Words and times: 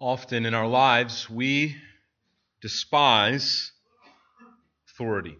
Often 0.00 0.46
in 0.46 0.54
our 0.54 0.68
lives, 0.68 1.28
we 1.28 1.76
despise 2.60 3.72
authority. 4.90 5.36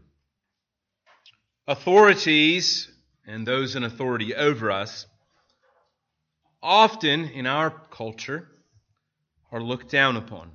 Authorities 1.66 2.90
and 3.26 3.46
those 3.46 3.76
in 3.76 3.84
authority 3.84 4.34
over 4.34 4.71
us 4.71 5.06
often 6.62 7.26
in 7.29 7.46
our 7.46 7.71
culture 7.71 8.48
are 9.52 9.62
looked 9.62 9.90
down 9.90 10.16
upon. 10.16 10.51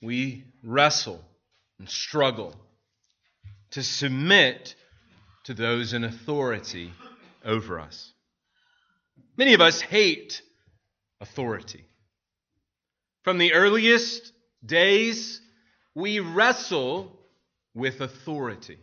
We 0.00 0.44
wrestle 0.62 1.24
and 1.78 1.88
struggle 1.88 2.54
to 3.70 3.82
submit 3.82 4.74
to 5.44 5.54
those 5.54 5.92
in 5.92 6.04
authority 6.04 6.92
over 7.44 7.78
us. 7.78 8.12
Many 9.36 9.54
of 9.54 9.60
us 9.60 9.80
hate 9.80 10.42
authority. 11.20 11.84
From 13.22 13.38
the 13.38 13.54
earliest 13.54 14.32
days, 14.64 15.40
we 15.94 16.20
wrestle 16.20 17.16
with 17.74 18.00
authority. 18.00 18.78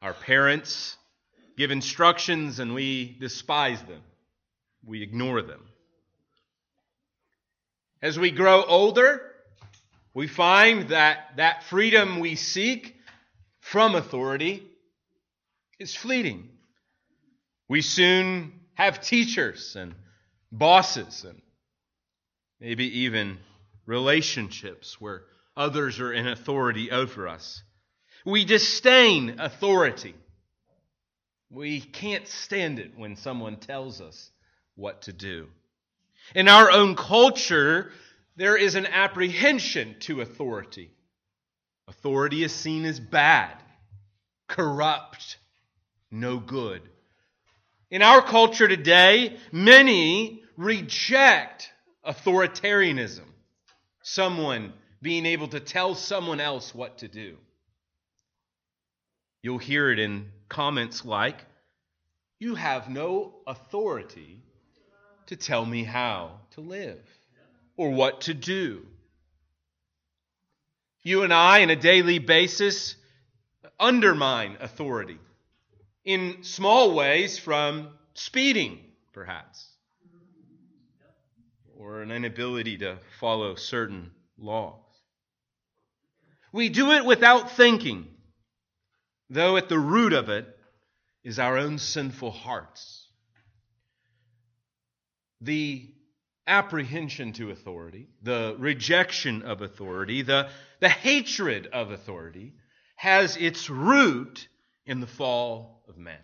Our 0.00 0.14
parents 0.14 0.96
give 1.58 1.70
instructions 1.70 2.58
and 2.58 2.74
we 2.74 3.16
despise 3.20 3.82
them, 3.82 4.00
we 4.84 5.02
ignore 5.02 5.42
them. 5.42 5.60
As 8.00 8.18
we 8.18 8.30
grow 8.30 8.64
older, 8.64 9.20
we 10.14 10.26
find 10.26 10.88
that 10.88 11.36
that 11.36 11.64
freedom 11.64 12.18
we 12.18 12.34
seek 12.34 12.96
from 13.60 13.94
authority 13.94 14.62
is 15.78 15.94
fleeting. 15.94 16.48
We 17.68 17.82
soon 17.82 18.52
have 18.72 19.02
teachers 19.02 19.76
and 19.76 19.94
bosses 20.50 21.24
and 21.28 21.42
maybe 22.60 23.00
even 23.00 23.38
relationships 23.86 25.00
where 25.00 25.22
others 25.56 25.98
are 26.00 26.12
in 26.12 26.26
authority 26.26 26.90
over 26.90 27.26
us. 27.26 27.62
We 28.24 28.44
disdain 28.44 29.40
authority. 29.40 30.14
We 31.50 31.80
can't 31.80 32.28
stand 32.28 32.78
it 32.78 32.92
when 32.96 33.16
someone 33.16 33.56
tells 33.56 34.00
us 34.00 34.30
what 34.76 35.02
to 35.02 35.12
do. 35.12 35.48
In 36.34 36.48
our 36.48 36.70
own 36.70 36.94
culture, 36.94 37.90
there 38.36 38.56
is 38.56 38.74
an 38.74 38.86
apprehension 38.86 39.96
to 40.00 40.20
authority. 40.20 40.90
Authority 41.88 42.44
is 42.44 42.52
seen 42.52 42.84
as 42.84 43.00
bad, 43.00 43.56
corrupt, 44.46 45.38
no 46.10 46.38
good. 46.38 46.82
In 47.90 48.02
our 48.02 48.22
culture 48.22 48.68
today, 48.68 49.36
many 49.50 50.44
reject 50.56 51.72
authoritarianism, 52.06 53.26
someone 54.02 54.72
being 55.02 55.26
able 55.26 55.48
to 55.48 55.60
tell 55.60 55.94
someone 55.94 56.40
else 56.40 56.74
what 56.74 56.98
to 56.98 57.08
do. 57.08 57.36
You'll 59.42 59.58
hear 59.58 59.90
it 59.90 59.98
in 59.98 60.30
comments 60.48 61.04
like, 61.04 61.44
You 62.38 62.54
have 62.54 62.90
no 62.90 63.34
authority 63.46 64.42
to 65.26 65.36
tell 65.36 65.64
me 65.64 65.84
how 65.84 66.32
to 66.52 66.60
live 66.60 67.00
or 67.76 67.90
what 67.90 68.22
to 68.22 68.34
do. 68.34 68.86
You 71.02 71.22
and 71.22 71.32
I, 71.32 71.62
on 71.62 71.70
a 71.70 71.76
daily 71.76 72.18
basis, 72.18 72.96
undermine 73.78 74.58
authority 74.60 75.18
in 76.04 76.42
small 76.42 76.94
ways 76.94 77.38
from 77.38 77.88
speeding, 78.14 78.78
perhaps, 79.12 79.69
or 81.90 82.02
an 82.02 82.12
inability 82.12 82.78
to 82.78 82.96
follow 83.18 83.56
certain 83.56 84.12
laws. 84.38 84.78
We 86.52 86.68
do 86.68 86.92
it 86.92 87.04
without 87.04 87.50
thinking, 87.50 88.06
though 89.28 89.56
at 89.56 89.68
the 89.68 89.78
root 89.78 90.12
of 90.12 90.28
it 90.28 90.46
is 91.24 91.40
our 91.40 91.58
own 91.58 91.78
sinful 91.78 92.30
hearts. 92.30 93.08
The 95.40 95.88
apprehension 96.46 97.32
to 97.34 97.50
authority, 97.50 98.06
the 98.22 98.54
rejection 98.58 99.42
of 99.42 99.60
authority, 99.60 100.22
the, 100.22 100.48
the 100.78 100.88
hatred 100.88 101.66
of 101.72 101.90
authority 101.90 102.54
has 102.94 103.36
its 103.36 103.68
root 103.68 104.46
in 104.86 105.00
the 105.00 105.06
fall 105.08 105.82
of 105.88 105.98
man. 105.98 106.18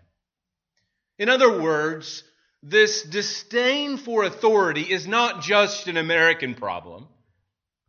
In 1.18 1.28
other 1.28 1.60
words, 1.60 2.22
this 2.68 3.04
disdain 3.04 3.96
for 3.96 4.24
authority 4.24 4.82
is 4.82 5.06
not 5.06 5.40
just 5.40 5.86
an 5.86 5.96
American 5.96 6.54
problem. 6.54 7.06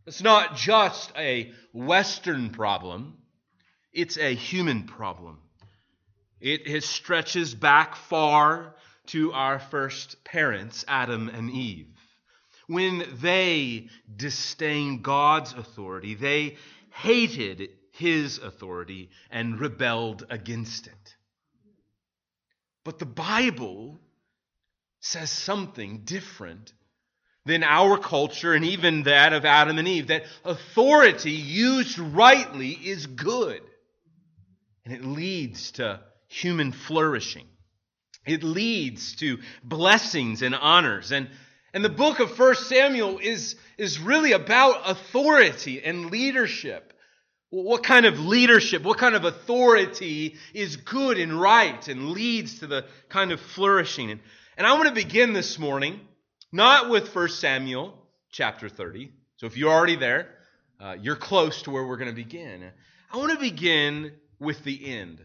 It's 0.06 0.22
not 0.22 0.56
just 0.56 1.12
a 1.18 1.52
Western 1.74 2.52
problem. 2.52 3.18
It's 3.92 4.20
a 4.20 4.36
human 4.36 4.84
problem. 4.84 5.40
It, 6.40 6.84
stretches 6.84 7.56
back 7.56 7.96
far 7.96 8.76
to 9.08 9.34
our 9.34 9.58
first 9.58 10.24
parents, 10.24 10.86
Adam 10.88 11.28
and 11.30 11.50
Eve. 11.50 11.88
When 12.68 13.04
they 13.20 13.88
disdained 14.16 15.02
God's 15.02 15.54
authority, 15.54 16.14
they 16.14 16.58
hated 16.92 17.70
his 17.94 18.38
authority 18.38 19.10
and 19.32 19.60
rebelled 19.60 20.28
against 20.30 20.86
it. 20.86 21.16
But 22.84 23.00
the 23.00 23.08
Bible 23.08 24.00
says 25.00 25.32
something 25.32 26.02
different 26.04 26.74
than 27.46 27.64
our 27.64 27.98
culture 27.98 28.54
and 28.54 28.66
even 28.66 29.04
that 29.04 29.34
of 29.34 29.46
Adam 29.46 29.78
and 29.78 29.88
Eve 29.88 30.08
that 30.08 30.26
authority 30.44 31.32
used 31.32 31.98
rightly 31.98 32.72
is 32.72 33.08
good 33.08 33.62
and 34.86 34.94
it 34.94 35.04
leads 35.04 35.72
to 35.72 36.00
human 36.28 36.72
flourishing. 36.72 37.46
It 38.26 38.44
leads 38.44 39.16
to 39.18 39.40
blessings 39.64 40.42
and 40.42 40.54
honors. 40.56 41.12
And, 41.12 41.30
and 41.74 41.84
the 41.84 41.90
book 41.90 42.20
of 42.20 42.38
1 42.38 42.56
Samuel 42.56 43.20
is, 43.20 43.56
is 43.78 44.00
really 44.00 44.34
about 44.34 44.90
authority 44.90 45.84
and 45.84 46.12
leadership. 46.12 46.94
What 47.50 47.84
kind 47.84 48.06
of 48.06 48.20
leadership, 48.20 48.84
what 48.84 48.98
kind 48.98 49.16
of 49.16 49.24
authority 49.24 50.36
is 50.54 50.76
good 50.76 51.18
and 51.18 51.40
right 51.40 51.88
and 51.88 52.12
leads 52.12 52.60
to 52.60 52.68
the 52.68 52.86
kind 53.08 53.32
of 53.32 53.40
flourishing? 53.40 54.12
And, 54.12 54.20
and 54.58 54.66
I 54.66 54.74
want 54.74 54.88
to 54.88 54.94
begin 54.94 55.34
this 55.34 55.60
morning 55.60 56.00
not 56.52 56.90
with 56.90 57.16
1 57.16 57.30
Samuel 57.30 57.94
chapter 58.32 58.68
30. 58.68 59.12
So 59.36 59.46
if 59.46 59.56
you're 59.56 59.72
already 59.72 59.98
there, 59.98 60.30
uh, 60.80 60.96
you're 61.00 61.16
close 61.16 61.62
to 61.64 61.72
where 61.72 61.86
we're 61.86 61.98
going 61.98 62.10
to 62.10 62.16
begin. 62.16 62.72
I 63.14 63.18
want 63.18 63.32
to 63.34 63.40
begin 63.40 64.14
with 64.40 64.64
the 64.64 64.94
end. 64.98 65.22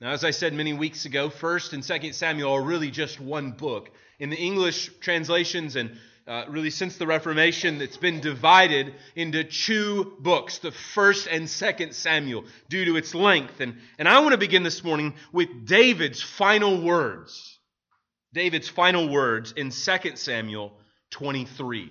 Now, 0.00 0.12
as 0.12 0.22
I 0.22 0.30
said 0.30 0.52
many 0.52 0.74
weeks 0.74 1.06
ago, 1.06 1.28
1st 1.28 1.72
and 1.72 1.82
2nd 1.82 2.14
Samuel 2.14 2.52
are 2.52 2.62
really 2.62 2.92
just 2.92 3.20
one 3.20 3.50
book. 3.52 3.90
In 4.20 4.30
the 4.30 4.36
English 4.36 4.90
translations 5.00 5.74
and 5.74 5.96
uh, 6.28 6.44
really 6.48 6.70
since 6.70 6.98
the 6.98 7.06
Reformation, 7.06 7.80
it's 7.80 7.96
been 7.96 8.20
divided 8.20 8.94
into 9.14 9.42
two 9.42 10.16
books, 10.20 10.58
the 10.58 10.72
first 10.72 11.26
and 11.26 11.48
second 11.48 11.94
Samuel, 11.94 12.44
due 12.68 12.84
to 12.84 12.96
its 12.96 13.14
length. 13.14 13.60
And, 13.60 13.76
and 13.98 14.08
I 14.08 14.20
want 14.20 14.32
to 14.32 14.38
begin 14.38 14.62
this 14.62 14.84
morning 14.84 15.14
with 15.32 15.66
David's 15.66 16.22
final 16.22 16.82
words. 16.82 17.55
David's 18.36 18.68
final 18.68 19.08
words 19.08 19.52
in 19.52 19.70
2 19.70 20.16
Samuel 20.16 20.74
23. 21.08 21.90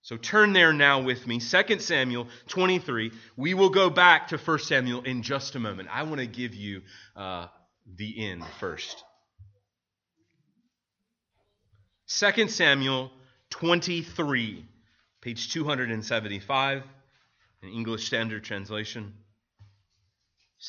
So 0.00 0.16
turn 0.16 0.54
there 0.54 0.72
now 0.72 1.02
with 1.02 1.26
me. 1.26 1.40
2 1.40 1.78
Samuel 1.78 2.28
23. 2.48 3.12
We 3.36 3.52
will 3.52 3.68
go 3.68 3.90
back 3.90 4.28
to 4.28 4.38
1 4.38 4.58
Samuel 4.60 5.02
in 5.02 5.22
just 5.22 5.54
a 5.54 5.58
moment. 5.58 5.90
I 5.92 6.04
want 6.04 6.20
to 6.20 6.26
give 6.26 6.54
you 6.54 6.80
uh, 7.14 7.48
the 7.96 8.30
end 8.30 8.44
first. 8.60 9.04
2 12.08 12.48
Samuel 12.48 13.10
23, 13.50 14.64
page 15.20 15.52
275, 15.52 16.82
in 17.62 17.68
English 17.68 18.06
Standard 18.06 18.42
Translation. 18.42 19.12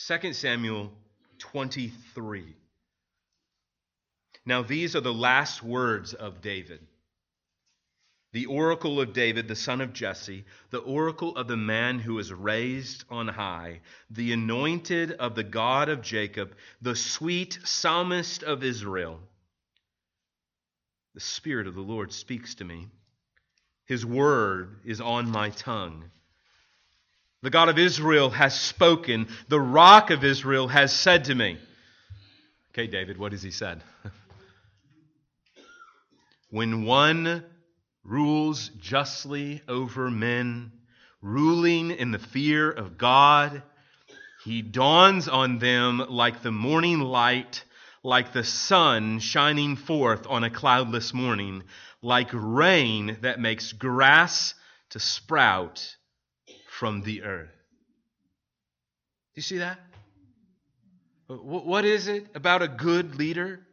2 0.07 0.33
Samuel 0.33 0.91
23. 1.37 2.53
Now, 4.47 4.63
these 4.63 4.95
are 4.95 5.01
the 5.01 5.13
last 5.13 5.61
words 5.61 6.13
of 6.13 6.39
David. 6.39 6.79
The 8.31 8.45
oracle 8.45 9.01
of 9.01 9.11
David, 9.11 9.49
the 9.49 9.57
son 9.57 9.81
of 9.81 9.91
Jesse, 9.91 10.45
the 10.69 10.79
oracle 10.79 11.35
of 11.35 11.49
the 11.49 11.57
man 11.57 11.99
who 11.99 12.17
is 12.17 12.31
raised 12.31 13.03
on 13.09 13.27
high, 13.27 13.81
the 14.09 14.31
anointed 14.31 15.11
of 15.11 15.35
the 15.35 15.43
God 15.43 15.89
of 15.89 16.01
Jacob, 16.01 16.55
the 16.81 16.95
sweet 16.95 17.59
psalmist 17.65 18.41
of 18.41 18.63
Israel. 18.63 19.19
The 21.13 21.19
Spirit 21.19 21.67
of 21.67 21.75
the 21.75 21.81
Lord 21.81 22.13
speaks 22.13 22.55
to 22.55 22.63
me. 22.63 22.87
His 23.85 24.05
word 24.05 24.79
is 24.85 25.01
on 25.01 25.29
my 25.29 25.49
tongue. 25.49 26.05
The 27.41 27.49
God 27.49 27.67
of 27.67 27.77
Israel 27.77 28.29
has 28.29 28.57
spoken. 28.57 29.27
The 29.49 29.59
rock 29.59 30.09
of 30.09 30.23
Israel 30.23 30.69
has 30.69 30.93
said 30.93 31.25
to 31.25 31.35
me. 31.35 31.57
Okay, 32.71 32.87
David, 32.87 33.17
what 33.17 33.33
has 33.33 33.43
he 33.43 33.51
said? 33.51 33.83
when 36.49 36.85
one 36.85 37.43
rules 38.03 38.69
justly 38.79 39.61
over 39.67 40.09
men, 40.09 40.71
ruling 41.21 41.91
in 41.91 42.11
the 42.11 42.19
fear 42.19 42.71
of 42.71 42.97
God, 42.97 43.63
he 44.45 44.61
dawns 44.61 45.27
on 45.27 45.59
them 45.59 46.05
like 46.09 46.41
the 46.41 46.51
morning 46.51 46.99
light, 46.99 47.63
like 48.03 48.31
the 48.31 48.45
sun 48.45 49.19
shining 49.19 49.75
forth 49.75 50.25
on 50.27 50.45
a 50.45 50.49
cloudless 50.49 51.13
morning, 51.13 51.63
like 52.01 52.29
rain 52.31 53.17
that 53.21 53.39
makes 53.39 53.73
grass 53.73 54.53
to 54.91 54.99
sprout 54.99 55.97
from 56.69 57.01
the 57.01 57.23
earth. 57.23 57.49
Do 57.49 59.39
you 59.39 59.41
see 59.41 59.57
that? 59.57 59.79
What 61.27 61.83
is 61.83 62.07
it 62.07 62.27
about 62.35 62.61
a 62.61 62.69
good 62.69 63.15
leader? 63.15 63.66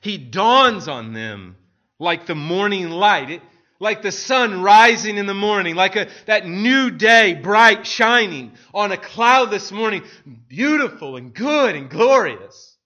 He 0.00 0.18
dawns 0.18 0.88
on 0.88 1.12
them 1.12 1.56
like 1.98 2.26
the 2.26 2.34
morning 2.34 2.90
light, 2.90 3.30
it, 3.30 3.42
like 3.80 4.02
the 4.02 4.12
sun 4.12 4.62
rising 4.62 5.18
in 5.18 5.26
the 5.26 5.34
morning, 5.34 5.74
like 5.74 5.96
a, 5.96 6.08
that 6.26 6.46
new 6.46 6.90
day, 6.90 7.34
bright, 7.34 7.86
shining 7.86 8.52
on 8.72 8.92
a 8.92 8.96
cloudless 8.96 9.72
morning, 9.72 10.02
beautiful 10.48 11.16
and 11.16 11.34
good 11.34 11.74
and 11.74 11.90
glorious. 11.90 12.76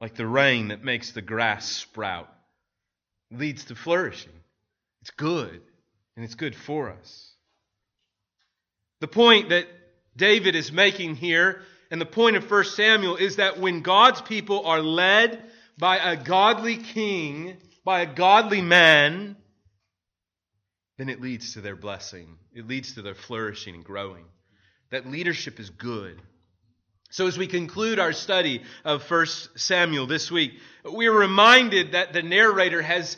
Like 0.00 0.14
the 0.14 0.26
rain 0.26 0.68
that 0.68 0.84
makes 0.84 1.12
the 1.12 1.22
grass 1.22 1.66
sprout, 1.66 2.32
leads 3.30 3.64
to 3.66 3.74
flourishing. 3.74 4.32
It's 5.00 5.10
good, 5.10 5.62
and 6.16 6.24
it's 6.24 6.34
good 6.34 6.54
for 6.54 6.90
us. 6.90 7.32
The 9.00 9.08
point 9.08 9.50
that 9.50 9.66
David 10.16 10.54
is 10.54 10.70
making 10.70 11.16
here 11.16 11.62
and 11.90 12.00
the 12.00 12.06
point 12.06 12.36
of 12.36 12.50
1 12.50 12.64
Samuel 12.64 13.16
is 13.16 13.36
that 13.36 13.58
when 13.58 13.82
God's 13.82 14.20
people 14.20 14.66
are 14.66 14.80
led 14.80 15.42
by 15.78 15.98
a 15.98 16.16
godly 16.16 16.76
king, 16.76 17.56
by 17.84 18.00
a 18.00 18.06
godly 18.06 18.60
man, 18.60 19.36
then 20.98 21.08
it 21.08 21.20
leads 21.20 21.54
to 21.54 21.60
their 21.60 21.76
blessing. 21.76 22.38
It 22.52 22.66
leads 22.66 22.94
to 22.94 23.02
their 23.02 23.14
flourishing 23.14 23.74
and 23.74 23.84
growing. 23.84 24.24
That 24.90 25.10
leadership 25.10 25.60
is 25.60 25.70
good. 25.70 26.20
So, 27.10 27.28
as 27.28 27.38
we 27.38 27.46
conclude 27.46 28.00
our 28.00 28.12
study 28.12 28.62
of 28.84 29.08
1 29.08 29.26
Samuel 29.54 30.06
this 30.06 30.30
week, 30.30 30.54
we 30.90 31.06
are 31.06 31.16
reminded 31.16 31.92
that 31.92 32.12
the 32.12 32.22
narrator 32.22 32.82
has, 32.82 33.16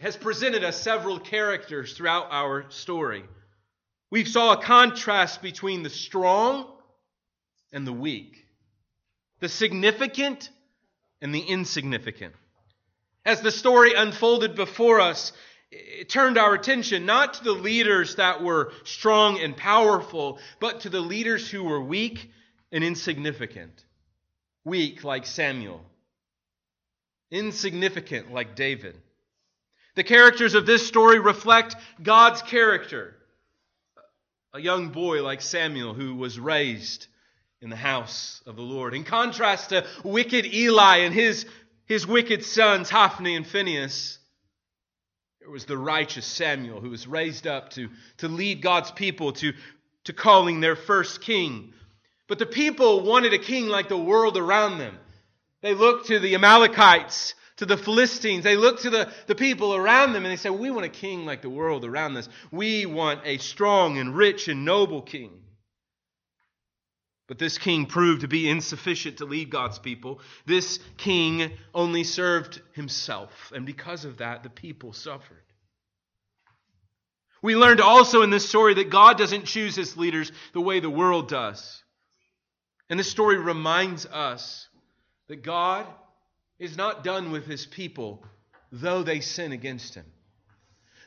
has 0.00 0.16
presented 0.16 0.64
us 0.64 0.80
several 0.80 1.18
characters 1.18 1.94
throughout 1.94 2.26
our 2.30 2.70
story. 2.70 3.24
We 4.10 4.24
saw 4.24 4.52
a 4.52 4.62
contrast 4.62 5.40
between 5.40 5.82
the 5.82 5.90
strong 5.90 6.75
and 7.72 7.86
the 7.86 7.92
weak, 7.92 8.44
the 9.40 9.48
significant 9.48 10.50
and 11.20 11.34
the 11.34 11.40
insignificant. 11.40 12.34
As 13.24 13.40
the 13.40 13.50
story 13.50 13.94
unfolded 13.94 14.54
before 14.54 15.00
us, 15.00 15.32
it 15.70 16.08
turned 16.08 16.38
our 16.38 16.54
attention 16.54 17.06
not 17.06 17.34
to 17.34 17.44
the 17.44 17.52
leaders 17.52 18.16
that 18.16 18.42
were 18.42 18.72
strong 18.84 19.40
and 19.40 19.56
powerful, 19.56 20.38
but 20.60 20.80
to 20.80 20.90
the 20.90 21.00
leaders 21.00 21.50
who 21.50 21.64
were 21.64 21.82
weak 21.82 22.30
and 22.70 22.84
insignificant. 22.84 23.84
Weak 24.64 25.04
like 25.04 25.26
Samuel, 25.26 25.84
insignificant 27.30 28.32
like 28.32 28.56
David. 28.56 28.96
The 29.94 30.04
characters 30.04 30.54
of 30.54 30.66
this 30.66 30.86
story 30.86 31.18
reflect 31.18 31.76
God's 32.02 32.42
character. 32.42 33.16
A 34.52 34.60
young 34.60 34.90
boy 34.90 35.22
like 35.22 35.40
Samuel 35.40 35.94
who 35.94 36.16
was 36.16 36.38
raised 36.38 37.06
in 37.62 37.70
the 37.70 37.76
house 37.76 38.42
of 38.46 38.56
the 38.56 38.62
Lord. 38.62 38.94
In 38.94 39.04
contrast 39.04 39.70
to 39.70 39.86
wicked 40.04 40.46
Eli 40.46 40.98
and 40.98 41.14
his, 41.14 41.46
his 41.86 42.06
wicked 42.06 42.44
sons, 42.44 42.90
Hophni 42.90 43.34
and 43.34 43.46
Phinehas, 43.46 44.18
there 45.40 45.50
was 45.50 45.64
the 45.64 45.78
righteous 45.78 46.26
Samuel 46.26 46.80
who 46.80 46.90
was 46.90 47.06
raised 47.06 47.46
up 47.46 47.70
to, 47.70 47.88
to 48.18 48.28
lead 48.28 48.62
God's 48.62 48.90
people 48.90 49.32
to, 49.34 49.52
to 50.04 50.12
calling 50.12 50.60
their 50.60 50.76
first 50.76 51.20
king. 51.22 51.72
But 52.28 52.38
the 52.38 52.46
people 52.46 53.02
wanted 53.02 53.32
a 53.32 53.38
king 53.38 53.68
like 53.68 53.88
the 53.88 53.96
world 53.96 54.36
around 54.36 54.78
them. 54.78 54.98
They 55.62 55.74
looked 55.74 56.08
to 56.08 56.18
the 56.18 56.34
Amalekites, 56.34 57.34
to 57.56 57.66
the 57.66 57.76
Philistines. 57.76 58.44
They 58.44 58.56
looked 58.56 58.82
to 58.82 58.90
the, 58.90 59.12
the 59.26 59.34
people 59.34 59.74
around 59.74 60.12
them 60.12 60.24
and 60.24 60.32
they 60.32 60.36
said, 60.36 60.50
We 60.50 60.70
want 60.70 60.84
a 60.84 60.90
king 60.90 61.24
like 61.24 61.42
the 61.42 61.50
world 61.50 61.84
around 61.84 62.16
us. 62.16 62.28
We 62.50 62.84
want 62.84 63.20
a 63.24 63.38
strong 63.38 63.98
and 63.98 64.14
rich 64.14 64.48
and 64.48 64.64
noble 64.64 65.00
king. 65.00 65.30
But 67.28 67.38
this 67.38 67.58
king 67.58 67.86
proved 67.86 68.20
to 68.20 68.28
be 68.28 68.48
insufficient 68.48 69.18
to 69.18 69.24
lead 69.24 69.50
God's 69.50 69.78
people. 69.78 70.20
This 70.44 70.78
king 70.96 71.50
only 71.74 72.04
served 72.04 72.60
himself, 72.72 73.52
and 73.54 73.66
because 73.66 74.04
of 74.04 74.18
that, 74.18 74.42
the 74.42 74.50
people 74.50 74.92
suffered. 74.92 75.42
We 77.42 77.56
learned 77.56 77.80
also 77.80 78.22
in 78.22 78.30
this 78.30 78.48
story 78.48 78.74
that 78.74 78.90
God 78.90 79.18
doesn't 79.18 79.44
choose 79.44 79.74
his 79.76 79.96
leaders 79.96 80.30
the 80.52 80.60
way 80.60 80.80
the 80.80 80.90
world 80.90 81.28
does. 81.28 81.82
And 82.88 82.98
this 82.98 83.10
story 83.10 83.38
reminds 83.38 84.06
us 84.06 84.68
that 85.28 85.42
God 85.42 85.86
is 86.58 86.76
not 86.76 87.04
done 87.04 87.32
with 87.32 87.46
his 87.46 87.66
people, 87.66 88.24
though 88.70 89.02
they 89.02 89.20
sin 89.20 89.52
against 89.52 89.94
him. 89.94 90.06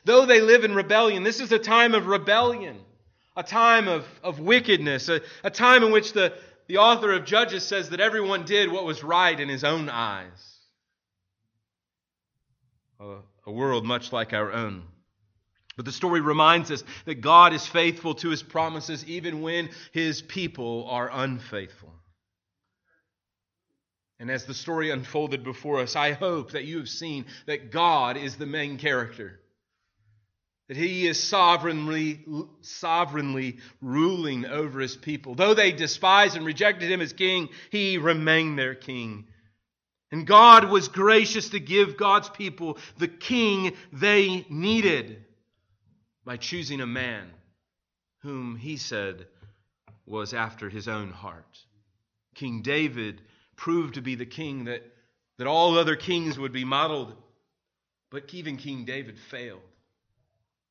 Though 0.04 0.26
they 0.26 0.40
live 0.40 0.64
in 0.64 0.74
rebellion, 0.74 1.24
this 1.24 1.40
is 1.40 1.52
a 1.52 1.58
time 1.58 1.94
of 1.94 2.06
rebellion 2.06 2.78
a 3.40 3.42
time 3.42 3.88
of, 3.88 4.04
of 4.22 4.38
wickedness, 4.38 5.08
a, 5.08 5.22
a 5.42 5.50
time 5.50 5.82
in 5.82 5.90
which 5.90 6.12
the, 6.12 6.34
the 6.66 6.76
author 6.76 7.10
of 7.12 7.24
Judges 7.24 7.66
says 7.66 7.88
that 7.88 7.98
everyone 7.98 8.44
did 8.44 8.70
what 8.70 8.84
was 8.84 9.02
right 9.02 9.40
in 9.40 9.48
his 9.48 9.64
own 9.64 9.88
eyes. 9.88 10.58
A, 13.00 13.16
a 13.46 13.50
world 13.50 13.86
much 13.86 14.12
like 14.12 14.34
our 14.34 14.52
own. 14.52 14.82
But 15.74 15.86
the 15.86 15.92
story 15.92 16.20
reminds 16.20 16.70
us 16.70 16.84
that 17.06 17.22
God 17.22 17.54
is 17.54 17.66
faithful 17.66 18.14
to 18.16 18.28
his 18.28 18.42
promises 18.42 19.06
even 19.06 19.40
when 19.40 19.70
his 19.92 20.20
people 20.20 20.86
are 20.90 21.08
unfaithful. 21.10 21.94
And 24.18 24.30
as 24.30 24.44
the 24.44 24.52
story 24.52 24.90
unfolded 24.90 25.44
before 25.44 25.80
us, 25.80 25.96
I 25.96 26.12
hope 26.12 26.50
that 26.50 26.64
you 26.64 26.76
have 26.76 26.90
seen 26.90 27.24
that 27.46 27.70
God 27.70 28.18
is 28.18 28.36
the 28.36 28.44
main 28.44 28.76
character 28.76 29.39
that 30.70 30.76
he 30.76 31.08
is 31.08 31.20
sovereignly, 31.20 32.24
sovereignly 32.60 33.58
ruling 33.82 34.46
over 34.46 34.78
his 34.78 34.94
people. 34.94 35.34
Though 35.34 35.52
they 35.52 35.72
despised 35.72 36.36
and 36.36 36.46
rejected 36.46 36.88
him 36.88 37.00
as 37.00 37.12
king, 37.12 37.48
he 37.70 37.98
remained 37.98 38.56
their 38.56 38.76
king. 38.76 39.24
And 40.12 40.24
God 40.24 40.70
was 40.70 40.86
gracious 40.86 41.48
to 41.48 41.58
give 41.58 41.96
God's 41.96 42.28
people 42.28 42.78
the 42.98 43.08
king 43.08 43.72
they 43.92 44.46
needed 44.48 45.24
by 46.24 46.36
choosing 46.36 46.80
a 46.80 46.86
man 46.86 47.28
whom 48.20 48.54
he 48.54 48.76
said 48.76 49.26
was 50.06 50.32
after 50.32 50.70
his 50.70 50.86
own 50.86 51.10
heart. 51.10 51.58
King 52.36 52.62
David 52.62 53.22
proved 53.56 53.94
to 53.94 54.02
be 54.02 54.14
the 54.14 54.24
king 54.24 54.66
that, 54.66 54.84
that 55.38 55.48
all 55.48 55.76
other 55.76 55.96
kings 55.96 56.38
would 56.38 56.52
be 56.52 56.64
modeled, 56.64 57.12
but 58.08 58.32
even 58.32 58.56
King 58.56 58.84
David 58.84 59.18
failed. 59.18 59.62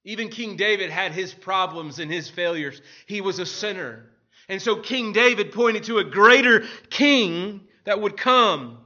Even 0.04 0.30
King 0.30 0.56
David 0.56 0.90
had 0.90 1.12
his 1.12 1.34
problems 1.34 2.00
and 2.00 2.12
his 2.12 2.30
failures. 2.30 2.82
He 3.06 3.22
was 3.22 3.40
a 3.40 3.46
sinner. 3.46 4.06
And 4.48 4.62
so 4.62 4.78
King 4.78 5.14
David 5.14 5.52
pointed 5.52 5.84
to 5.86 6.00
a 6.00 6.04
greater 6.04 6.64
king 6.90 7.62
that 7.84 8.02
would 8.02 8.18
come. 8.18 8.80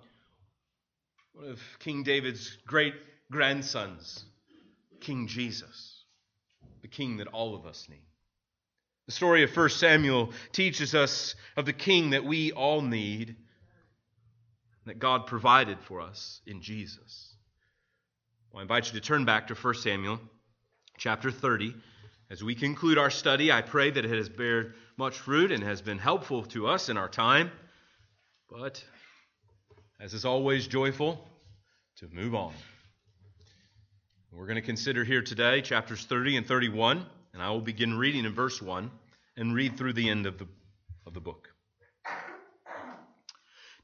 One 1.33 1.49
of 1.49 1.61
King 1.79 2.03
David's 2.03 2.57
great 2.67 2.93
grandsons, 3.31 4.23
King 4.99 5.27
Jesus, 5.27 6.03
the 6.81 6.87
king 6.87 7.17
that 7.17 7.27
all 7.27 7.55
of 7.55 7.65
us 7.65 7.87
need. 7.89 8.05
The 9.05 9.11
story 9.11 9.43
of 9.43 9.55
1 9.55 9.69
Samuel 9.69 10.31
teaches 10.51 10.95
us 10.95 11.35
of 11.57 11.65
the 11.65 11.73
king 11.73 12.11
that 12.11 12.23
we 12.23 12.51
all 12.51 12.81
need, 12.81 13.35
that 14.85 14.99
God 14.99 15.27
provided 15.27 15.79
for 15.81 16.01
us 16.01 16.41
in 16.45 16.61
Jesus. 16.61 17.35
Well, 18.51 18.59
I 18.59 18.63
invite 18.63 18.87
you 18.87 18.99
to 18.99 19.05
turn 19.05 19.25
back 19.25 19.47
to 19.47 19.55
1 19.55 19.73
Samuel 19.75 20.19
chapter 21.03 21.29
30. 21.29 21.75
As 22.31 22.41
we 22.41 22.55
conclude 22.55 22.97
our 22.97 23.09
study, 23.09 23.51
I 23.51 23.61
pray 23.61 23.91
that 23.91 24.05
it 24.05 24.09
has 24.09 24.29
bared 24.29 24.73
much 24.95 25.17
fruit 25.17 25.51
and 25.51 25.61
has 25.61 25.81
been 25.81 25.97
helpful 25.97 26.43
to 26.43 26.65
us 26.67 26.87
in 26.87 26.95
our 26.95 27.09
time. 27.09 27.51
But, 28.49 28.81
as 29.99 30.13
is 30.13 30.23
always 30.23 30.65
joyful, 30.65 31.27
to 31.97 32.07
move 32.07 32.33
on. 32.33 32.53
We're 34.31 34.45
going 34.45 34.55
to 34.55 34.61
consider 34.61 35.03
here 35.03 35.21
today 35.21 35.61
chapters 35.61 36.05
30 36.05 36.37
and 36.37 36.47
31, 36.47 37.05
and 37.33 37.43
I 37.43 37.49
will 37.49 37.59
begin 37.59 37.97
reading 37.97 38.23
in 38.23 38.33
verse 38.33 38.61
1 38.61 38.89
and 39.35 39.53
read 39.53 39.77
through 39.77 39.93
the 39.93 40.09
end 40.09 40.25
of 40.25 40.37
the, 40.39 40.47
of 41.05 41.13
the 41.13 41.19
book. 41.19 41.49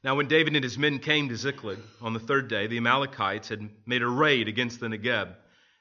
Now, 0.02 0.14
when 0.16 0.26
David 0.26 0.54
and 0.54 0.64
his 0.64 0.78
men 0.78 1.00
came 1.00 1.28
to 1.28 1.36
Ziklag 1.36 1.80
on 2.00 2.14
the 2.14 2.18
third 2.18 2.48
day, 2.48 2.66
the 2.66 2.78
Amalekites 2.78 3.50
had 3.50 3.68
made 3.84 4.00
a 4.00 4.08
raid 4.08 4.48
against 4.48 4.80
the 4.80 4.86
Negeb 4.86 5.34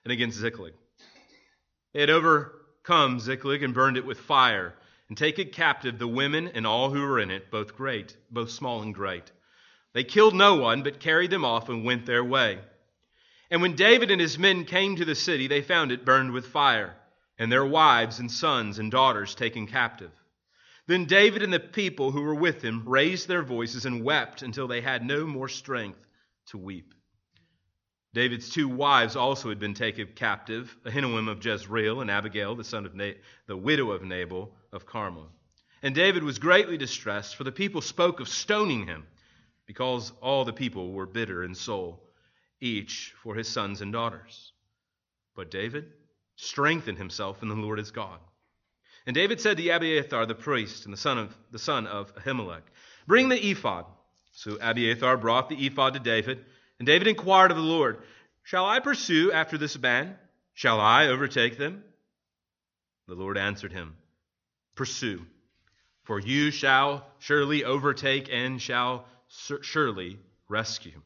and 0.03 0.11
against 0.11 0.37
Ziklag. 0.37 0.73
They 1.93 2.01
had 2.01 2.09
overcome 2.09 3.19
Ziklag 3.19 3.63
and 3.63 3.73
burned 3.73 3.97
it 3.97 4.05
with 4.05 4.19
fire, 4.19 4.75
and 5.07 5.17
taken 5.17 5.49
captive 5.49 5.97
the 5.97 6.07
women 6.07 6.47
and 6.47 6.67
all 6.67 6.91
who 6.91 7.01
were 7.01 7.19
in 7.19 7.31
it, 7.31 7.49
both 7.49 7.75
great, 7.75 8.15
both 8.29 8.51
small 8.51 8.81
and 8.81 8.93
great. 8.93 9.31
They 9.93 10.03
They 10.03 10.09
killed 10.09 10.35
no 10.35 10.55
one, 10.55 10.83
but 10.83 10.99
carried 10.99 11.31
them 11.31 11.43
off 11.43 11.67
and 11.67 11.83
went 11.83 12.05
their 12.05 12.23
way. 12.23 12.59
And 13.49 13.61
when 13.61 13.75
David 13.75 14.11
and 14.11 14.21
his 14.21 14.37
men 14.37 14.65
came 14.65 14.95
to 14.97 15.05
the 15.05 15.15
city, 15.15 15.47
they 15.47 15.63
found 15.63 15.91
it 15.91 16.05
burned 16.05 16.31
with 16.31 16.45
fire, 16.45 16.95
and 17.39 17.51
their 17.51 17.65
wives 17.65 18.19
and 18.19 18.31
sons 18.31 18.77
and 18.77 18.91
daughters 18.91 19.33
taken 19.33 19.65
captive. 19.65 20.11
Then 20.85 21.05
David 21.05 21.41
and 21.41 21.51
the 21.51 21.59
people 21.59 22.11
who 22.11 22.21
were 22.21 22.35
with 22.35 22.63
him 22.63 22.87
raised 22.87 23.27
their 23.27 23.41
voices 23.43 23.85
and 23.85 24.03
wept 24.03 24.43
until 24.43 24.67
they 24.67 24.81
had 24.81 25.03
no 25.03 25.25
more 25.25 25.49
strength 25.49 26.05
to 26.47 26.57
weep. 26.57 26.93
David's 28.13 28.49
two 28.49 28.67
wives 28.67 29.15
also 29.15 29.49
had 29.49 29.59
been 29.59 29.75
taken 29.75 30.07
captive, 30.15 30.75
Ahinoam 30.85 31.29
of 31.29 31.45
Jezreel 31.45 32.01
and 32.01 32.09
Abigail, 32.09 32.55
the 32.55 32.63
son 32.63 32.85
of 32.85 32.95
Na- 32.95 33.11
the 33.45 33.57
widow 33.57 33.91
of 33.91 34.03
Nabal 34.03 34.51
of 34.71 34.85
Carmel. 34.85 35.29
And 35.83 35.93
David 35.93 36.23
was 36.23 36.39
greatly 36.39 36.77
distressed, 36.77 37.35
for 37.35 37.43
the 37.43 37.51
people 37.51 37.81
spoke 37.81 38.19
of 38.19 38.27
stoning 38.27 38.87
him, 38.87 39.05
because 39.67 40.11
all 40.21 40.43
the 40.43 40.53
people 40.53 40.91
were 40.91 41.05
bitter 41.05 41.43
in 41.43 41.53
soul, 41.53 42.03
each 42.59 43.13
for 43.21 43.35
his 43.35 43.47
sons 43.47 43.81
and 43.81 43.93
daughters. 43.93 44.53
But 45.35 45.51
David 45.51 45.85
strengthened 46.35 46.97
himself 46.97 47.43
in 47.43 47.49
the 47.49 47.55
Lord 47.55 47.77
his 47.77 47.91
God. 47.91 48.19
And 49.05 49.13
David 49.13 49.39
said 49.39 49.57
to 49.57 49.69
Abiathar 49.69 50.25
the 50.25 50.35
priest 50.35 50.85
and 50.85 50.93
the 50.93 50.97
son 50.97 51.17
of 51.17 51.37
the 51.51 51.59
son 51.59 51.85
of 51.87 52.13
Ahimelech, 52.15 52.63
Bring 53.07 53.29
the 53.29 53.51
ephod. 53.51 53.85
So 54.31 54.57
Abiathar 54.59 55.17
brought 55.17 55.49
the 55.49 55.65
ephod 55.65 55.93
to 55.93 55.99
David. 55.99 56.45
And 56.79 56.85
David 56.85 57.07
inquired 57.07 57.51
of 57.51 57.57
the 57.57 57.63
Lord, 57.63 57.99
Shall 58.43 58.65
I 58.65 58.79
pursue 58.79 59.31
after 59.31 59.57
this 59.57 59.77
band? 59.77 60.15
Shall 60.53 60.79
I 60.79 61.07
overtake 61.07 61.57
them? 61.57 61.83
The 63.07 63.15
Lord 63.15 63.37
answered 63.37 63.71
him, 63.71 63.95
Pursue, 64.75 65.25
for 66.03 66.19
you 66.19 66.51
shall 66.51 67.05
surely 67.19 67.63
overtake 67.63 68.29
and 68.31 68.61
shall 68.61 69.05
surely 69.27 70.19
rescue. 70.47 71.01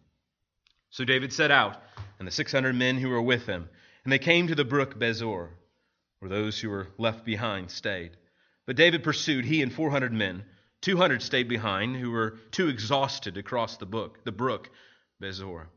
So 0.89 1.05
David 1.05 1.33
set 1.33 1.51
out, 1.51 1.81
and 2.19 2.27
the 2.27 2.31
six 2.31 2.51
hundred 2.51 2.75
men 2.75 2.97
who 2.97 3.09
were 3.09 3.21
with 3.21 3.45
him, 3.45 3.67
and 4.03 4.13
they 4.13 4.19
came 4.19 4.47
to 4.47 4.55
the 4.55 4.63
brook 4.63 4.99
Besor, 4.99 5.49
where 6.19 6.29
those 6.29 6.59
who 6.59 6.69
were 6.69 6.87
left 6.97 7.25
behind 7.25 7.71
stayed. 7.71 8.11
But 8.65 8.75
David 8.75 9.03
pursued, 9.03 9.45
he 9.45 9.61
and 9.61 9.73
four 9.73 9.89
hundred 9.89 10.13
men. 10.13 10.45
Two 10.81 10.97
hundred 10.97 11.21
stayed 11.21 11.49
behind, 11.49 11.95
who 11.95 12.11
were 12.11 12.37
too 12.51 12.69
exhausted 12.69 13.35
to 13.35 13.43
cross 13.43 13.77
the 13.77 13.85
brook, 13.85 14.23
the 14.23 14.31
brook 14.31 14.69
Besor. 15.23 15.67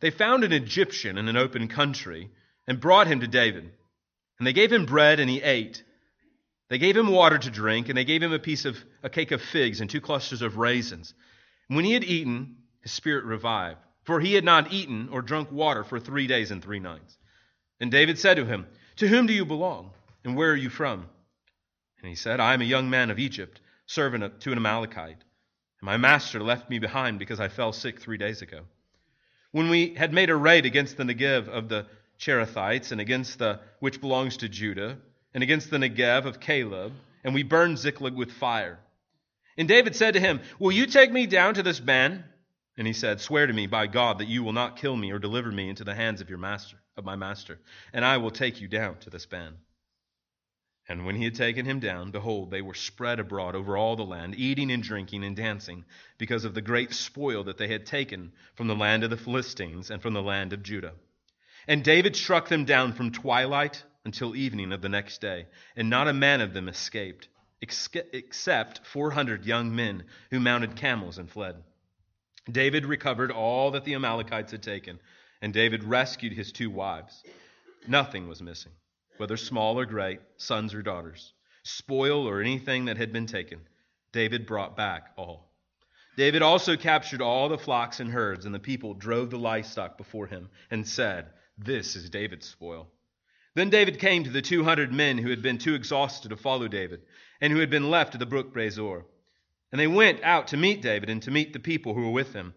They 0.00 0.10
found 0.10 0.42
an 0.42 0.52
Egyptian 0.52 1.16
in 1.16 1.28
an 1.28 1.36
open 1.36 1.68
country 1.68 2.30
and 2.66 2.80
brought 2.80 3.06
him 3.06 3.20
to 3.20 3.28
David. 3.28 3.70
And 4.38 4.46
they 4.46 4.52
gave 4.52 4.72
him 4.72 4.86
bread 4.86 5.20
and 5.20 5.30
he 5.30 5.40
ate. 5.40 5.84
They 6.68 6.78
gave 6.78 6.96
him 6.96 7.08
water 7.08 7.38
to 7.38 7.50
drink 7.50 7.88
and 7.88 7.96
they 7.96 8.04
gave 8.04 8.22
him 8.22 8.32
a 8.32 8.38
piece 8.38 8.64
of 8.64 8.76
a 9.02 9.08
cake 9.08 9.30
of 9.30 9.40
figs 9.40 9.80
and 9.80 9.88
two 9.88 10.00
clusters 10.00 10.42
of 10.42 10.56
raisins. 10.56 11.14
And 11.68 11.76
when 11.76 11.84
he 11.84 11.92
had 11.92 12.02
eaten, 12.02 12.56
his 12.80 12.92
spirit 12.92 13.24
revived, 13.24 13.78
for 14.04 14.20
he 14.20 14.34
had 14.34 14.44
not 14.44 14.72
eaten 14.72 15.08
or 15.10 15.22
drunk 15.22 15.52
water 15.52 15.84
for 15.84 16.00
3 16.00 16.26
days 16.26 16.50
and 16.50 16.62
3 16.62 16.80
nights. 16.80 17.16
And 17.78 17.90
David 17.90 18.18
said 18.18 18.34
to 18.34 18.44
him, 18.44 18.66
"To 18.96 19.06
whom 19.06 19.26
do 19.26 19.32
you 19.32 19.44
belong 19.44 19.92
and 20.24 20.36
where 20.36 20.50
are 20.50 20.56
you 20.56 20.70
from?" 20.70 21.08
And 22.00 22.08
he 22.08 22.16
said, 22.16 22.40
"I 22.40 22.54
am 22.54 22.60
a 22.60 22.64
young 22.64 22.90
man 22.90 23.10
of 23.10 23.18
Egypt, 23.18 23.60
servant 23.86 24.40
to 24.40 24.50
an 24.50 24.58
Amalekite." 24.58 25.22
And 25.82 25.86
my 25.86 25.96
master 25.96 26.40
left 26.40 26.70
me 26.70 26.78
behind 26.78 27.18
because 27.18 27.40
I 27.40 27.48
fell 27.48 27.72
sick 27.72 28.00
three 28.00 28.16
days 28.16 28.40
ago. 28.40 28.60
When 29.50 29.68
we 29.68 29.94
had 29.94 30.12
made 30.12 30.30
a 30.30 30.36
raid 30.36 30.64
against 30.64 30.96
the 30.96 31.02
Negev 31.02 31.48
of 31.48 31.68
the 31.68 31.86
Cherethites, 32.20 32.92
and 32.92 33.00
against 33.00 33.40
the 33.40 33.58
which 33.80 34.00
belongs 34.00 34.36
to 34.38 34.48
Judah, 34.48 34.96
and 35.34 35.42
against 35.42 35.70
the 35.70 35.78
Negev 35.78 36.24
of 36.24 36.38
Caleb, 36.38 36.92
and 37.24 37.34
we 37.34 37.42
burned 37.42 37.78
Ziklag 37.78 38.14
with 38.14 38.30
fire. 38.30 38.78
And 39.58 39.66
David 39.66 39.96
said 39.96 40.14
to 40.14 40.20
him, 40.20 40.40
Will 40.60 40.70
you 40.70 40.86
take 40.86 41.10
me 41.10 41.26
down 41.26 41.54
to 41.54 41.64
this 41.64 41.80
band? 41.80 42.22
And 42.78 42.86
he 42.86 42.92
said, 42.92 43.20
Swear 43.20 43.48
to 43.48 43.52
me 43.52 43.66
by 43.66 43.88
God 43.88 44.18
that 44.18 44.28
you 44.28 44.44
will 44.44 44.52
not 44.52 44.76
kill 44.76 44.96
me 44.96 45.10
or 45.10 45.18
deliver 45.18 45.50
me 45.50 45.68
into 45.68 45.82
the 45.82 45.96
hands 45.96 46.20
of 46.20 46.28
your 46.28 46.38
master, 46.38 46.76
of 46.96 47.04
my 47.04 47.16
master, 47.16 47.58
and 47.92 48.04
I 48.04 48.18
will 48.18 48.30
take 48.30 48.60
you 48.60 48.68
down 48.68 48.98
to 49.00 49.10
this 49.10 49.26
band. 49.26 49.56
And 50.88 51.06
when 51.06 51.14
he 51.14 51.24
had 51.24 51.36
taken 51.36 51.64
him 51.64 51.78
down, 51.78 52.10
behold, 52.10 52.50
they 52.50 52.60
were 52.60 52.74
spread 52.74 53.20
abroad 53.20 53.54
over 53.54 53.76
all 53.76 53.94
the 53.94 54.02
land, 54.02 54.34
eating 54.36 54.70
and 54.72 54.82
drinking 54.82 55.22
and 55.22 55.36
dancing, 55.36 55.84
because 56.18 56.44
of 56.44 56.54
the 56.54 56.60
great 56.60 56.92
spoil 56.92 57.44
that 57.44 57.56
they 57.56 57.68
had 57.68 57.86
taken 57.86 58.32
from 58.54 58.66
the 58.66 58.74
land 58.74 59.04
of 59.04 59.10
the 59.10 59.16
Philistines 59.16 59.90
and 59.90 60.02
from 60.02 60.12
the 60.12 60.22
land 60.22 60.52
of 60.52 60.62
Judah. 60.62 60.94
And 61.68 61.84
David 61.84 62.16
struck 62.16 62.48
them 62.48 62.64
down 62.64 62.92
from 62.92 63.12
twilight 63.12 63.84
until 64.04 64.34
evening 64.34 64.72
of 64.72 64.82
the 64.82 64.88
next 64.88 65.20
day, 65.20 65.46
and 65.76 65.88
not 65.88 66.08
a 66.08 66.12
man 66.12 66.40
of 66.40 66.52
them 66.52 66.68
escaped, 66.68 67.28
except 67.60 68.84
400 68.84 69.46
young 69.46 69.74
men 69.76 70.04
who 70.32 70.40
mounted 70.40 70.74
camels 70.74 71.18
and 71.18 71.30
fled. 71.30 71.62
David 72.50 72.86
recovered 72.86 73.30
all 73.30 73.70
that 73.70 73.84
the 73.84 73.94
Amalekites 73.94 74.50
had 74.50 74.64
taken, 74.64 74.98
and 75.40 75.54
David 75.54 75.84
rescued 75.84 76.32
his 76.32 76.50
two 76.50 76.70
wives. 76.70 77.22
Nothing 77.86 78.26
was 78.26 78.42
missing 78.42 78.72
whether 79.22 79.36
small 79.36 79.78
or 79.78 79.86
great, 79.86 80.18
sons 80.36 80.74
or 80.74 80.82
daughters, 80.82 81.32
spoil 81.62 82.28
or 82.28 82.40
anything 82.40 82.86
that 82.86 82.96
had 82.96 83.12
been 83.12 83.26
taken. 83.26 83.60
David 84.10 84.46
brought 84.46 84.76
back 84.76 85.12
all. 85.16 85.48
David 86.16 86.42
also 86.42 86.76
captured 86.76 87.22
all 87.22 87.48
the 87.48 87.56
flocks 87.56 88.00
and 88.00 88.10
herds, 88.10 88.46
and 88.46 88.52
the 88.52 88.58
people 88.58 88.94
drove 88.94 89.30
the 89.30 89.38
livestock 89.38 89.96
before 89.96 90.26
him 90.26 90.48
and 90.72 90.88
said, 90.88 91.30
This 91.56 91.94
is 91.94 92.10
David's 92.10 92.48
spoil. 92.48 92.90
Then 93.54 93.70
David 93.70 94.00
came 94.00 94.24
to 94.24 94.30
the 94.30 94.42
two 94.42 94.64
hundred 94.64 94.92
men 94.92 95.18
who 95.18 95.30
had 95.30 95.40
been 95.40 95.58
too 95.58 95.76
exhausted 95.76 96.30
to 96.30 96.36
follow 96.36 96.66
David, 96.66 97.02
and 97.40 97.52
who 97.52 97.60
had 97.60 97.70
been 97.70 97.90
left 97.90 98.14
at 98.14 98.18
the 98.18 98.26
brook 98.26 98.52
Besor. 98.52 99.04
And 99.70 99.80
they 99.80 99.86
went 99.86 100.20
out 100.24 100.48
to 100.48 100.56
meet 100.56 100.82
David 100.82 101.08
and 101.08 101.22
to 101.22 101.30
meet 101.30 101.52
the 101.52 101.60
people 101.60 101.94
who 101.94 102.06
were 102.06 102.10
with 102.10 102.32
him. 102.32 102.54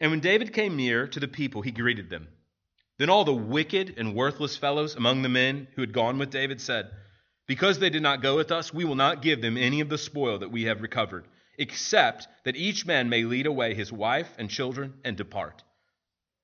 And 0.00 0.10
when 0.10 0.18
David 0.18 0.52
came 0.52 0.74
near 0.74 1.06
to 1.06 1.20
the 1.20 1.28
people, 1.28 1.62
he 1.62 1.70
greeted 1.70 2.10
them. 2.10 2.26
Then 3.00 3.08
all 3.08 3.24
the 3.24 3.32
wicked 3.32 3.94
and 3.96 4.14
worthless 4.14 4.58
fellows 4.58 4.94
among 4.94 5.22
the 5.22 5.30
men 5.30 5.68
who 5.74 5.80
had 5.80 5.94
gone 5.94 6.18
with 6.18 6.28
David 6.28 6.60
said, 6.60 6.90
Because 7.46 7.78
they 7.78 7.88
did 7.88 8.02
not 8.02 8.20
go 8.20 8.36
with 8.36 8.52
us, 8.52 8.74
we 8.74 8.84
will 8.84 8.94
not 8.94 9.22
give 9.22 9.40
them 9.40 9.56
any 9.56 9.80
of 9.80 9.88
the 9.88 9.96
spoil 9.96 10.40
that 10.40 10.50
we 10.50 10.64
have 10.64 10.82
recovered, 10.82 11.26
except 11.56 12.28
that 12.44 12.56
each 12.56 12.84
man 12.84 13.08
may 13.08 13.24
lead 13.24 13.46
away 13.46 13.72
his 13.72 13.90
wife 13.90 14.28
and 14.36 14.50
children 14.50 14.92
and 15.02 15.16
depart. 15.16 15.64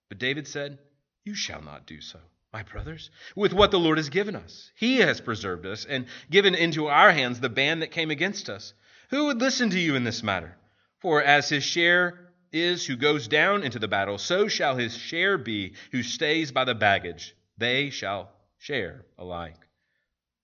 But 0.08 0.16
David 0.16 0.48
said, 0.48 0.78
You 1.26 1.34
shall 1.34 1.60
not 1.60 1.86
do 1.86 2.00
so, 2.00 2.20
my 2.54 2.62
brothers, 2.62 3.10
with 3.34 3.52
what 3.52 3.70
the 3.70 3.78
Lord 3.78 3.98
has 3.98 4.08
given 4.08 4.34
us. 4.34 4.70
He 4.76 5.00
has 5.00 5.20
preserved 5.20 5.66
us 5.66 5.84
and 5.84 6.06
given 6.30 6.54
into 6.54 6.86
our 6.86 7.12
hands 7.12 7.38
the 7.38 7.50
band 7.50 7.82
that 7.82 7.90
came 7.90 8.10
against 8.10 8.48
us. 8.48 8.72
Who 9.10 9.26
would 9.26 9.42
listen 9.42 9.68
to 9.68 9.78
you 9.78 9.94
in 9.94 10.04
this 10.04 10.22
matter? 10.22 10.56
For 11.00 11.22
as 11.22 11.50
his 11.50 11.64
share 11.64 12.25
is 12.56 12.86
who 12.86 12.96
goes 12.96 13.28
down 13.28 13.62
into 13.62 13.78
the 13.78 13.88
battle, 13.88 14.18
so 14.18 14.48
shall 14.48 14.76
his 14.76 14.96
share 14.96 15.38
be 15.38 15.74
who 15.92 16.02
stays 16.02 16.52
by 16.52 16.64
the 16.64 16.74
baggage. 16.74 17.34
They 17.58 17.90
shall 17.90 18.30
share 18.58 19.04
alike. 19.18 19.56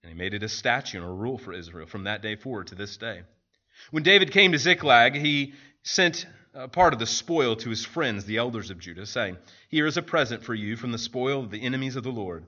And 0.03 0.13
he 0.13 0.19
made 0.19 0.35
it 0.35 0.43
a 0.43 0.49
statute 0.49 0.99
and 0.99 1.07
a 1.07 1.11
rule 1.11 1.39
for 1.39 1.53
Israel 1.53 1.87
from 1.87 2.05
that 2.05 2.23
day 2.23 2.37
forward 2.37 2.69
to 2.69 2.75
this 2.75 2.97
day. 2.97 3.23
When 3.91 4.03
David 4.03 4.31
came 4.33 4.53
to 4.53 4.59
Ziklag, 4.59 5.15
he 5.15 5.55
sent 5.83 6.27
a 6.55 6.69
part 6.69 6.93
of 6.93 6.99
the 6.99 7.07
spoil 7.07 7.57
to 7.57 7.71
his 7.71 7.85
friends, 7.85 8.25
the 8.25 8.37
elders 8.37 8.71
of 8.71 8.79
Judah, 8.79 9.07
saying, 9.07 9.39
Here 9.69 9.87
is 9.87 9.97
a 9.97 10.03
present 10.03 10.45
for 10.45 10.55
you 10.55 10.77
from 10.77 10.93
the 10.93 10.99
spoil 10.99 11.41
of 11.41 11.51
the 11.51 11.63
enemies 11.63 11.97
of 11.97 12.05
the 12.05 12.11
Lord. 12.11 12.45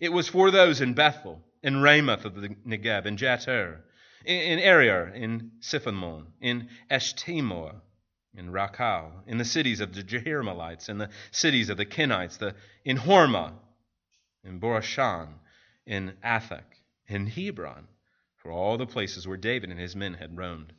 It 0.00 0.12
was 0.12 0.28
for 0.28 0.50
those 0.50 0.80
in 0.80 0.94
Bethel, 0.94 1.40
in 1.62 1.80
Ramoth 1.80 2.24
of 2.24 2.34
the 2.34 2.48
Negeb, 2.66 3.06
in 3.06 3.16
Jattir, 3.16 3.80
in 4.24 4.58
Aroer, 4.58 5.14
in 5.14 5.52
Siphonmon, 5.60 6.26
in 6.40 6.68
Eshtemoa, 6.90 7.80
in 8.36 8.50
Racal, 8.50 9.12
in 9.26 9.38
the 9.38 9.44
cities 9.44 9.80
of 9.80 9.94
the 9.94 10.02
Jerahmeelites, 10.02 10.88
in 10.88 10.98
the 10.98 11.10
cities 11.30 11.68
of 11.68 11.76
the 11.76 11.86
Kenites, 11.86 12.38
the, 12.38 12.54
in 12.84 12.96
Hormah, 12.96 13.52
in 14.44 14.60
Borashan, 14.60 15.28
in 15.86 16.14
Athach, 16.24 16.64
in 17.06 17.26
Hebron, 17.26 17.86
for 18.36 18.50
all 18.50 18.76
the 18.76 18.86
places 18.86 19.26
where 19.26 19.36
David 19.36 19.70
and 19.70 19.78
his 19.78 19.94
men 19.94 20.14
had 20.14 20.36
roamed. 20.36 20.72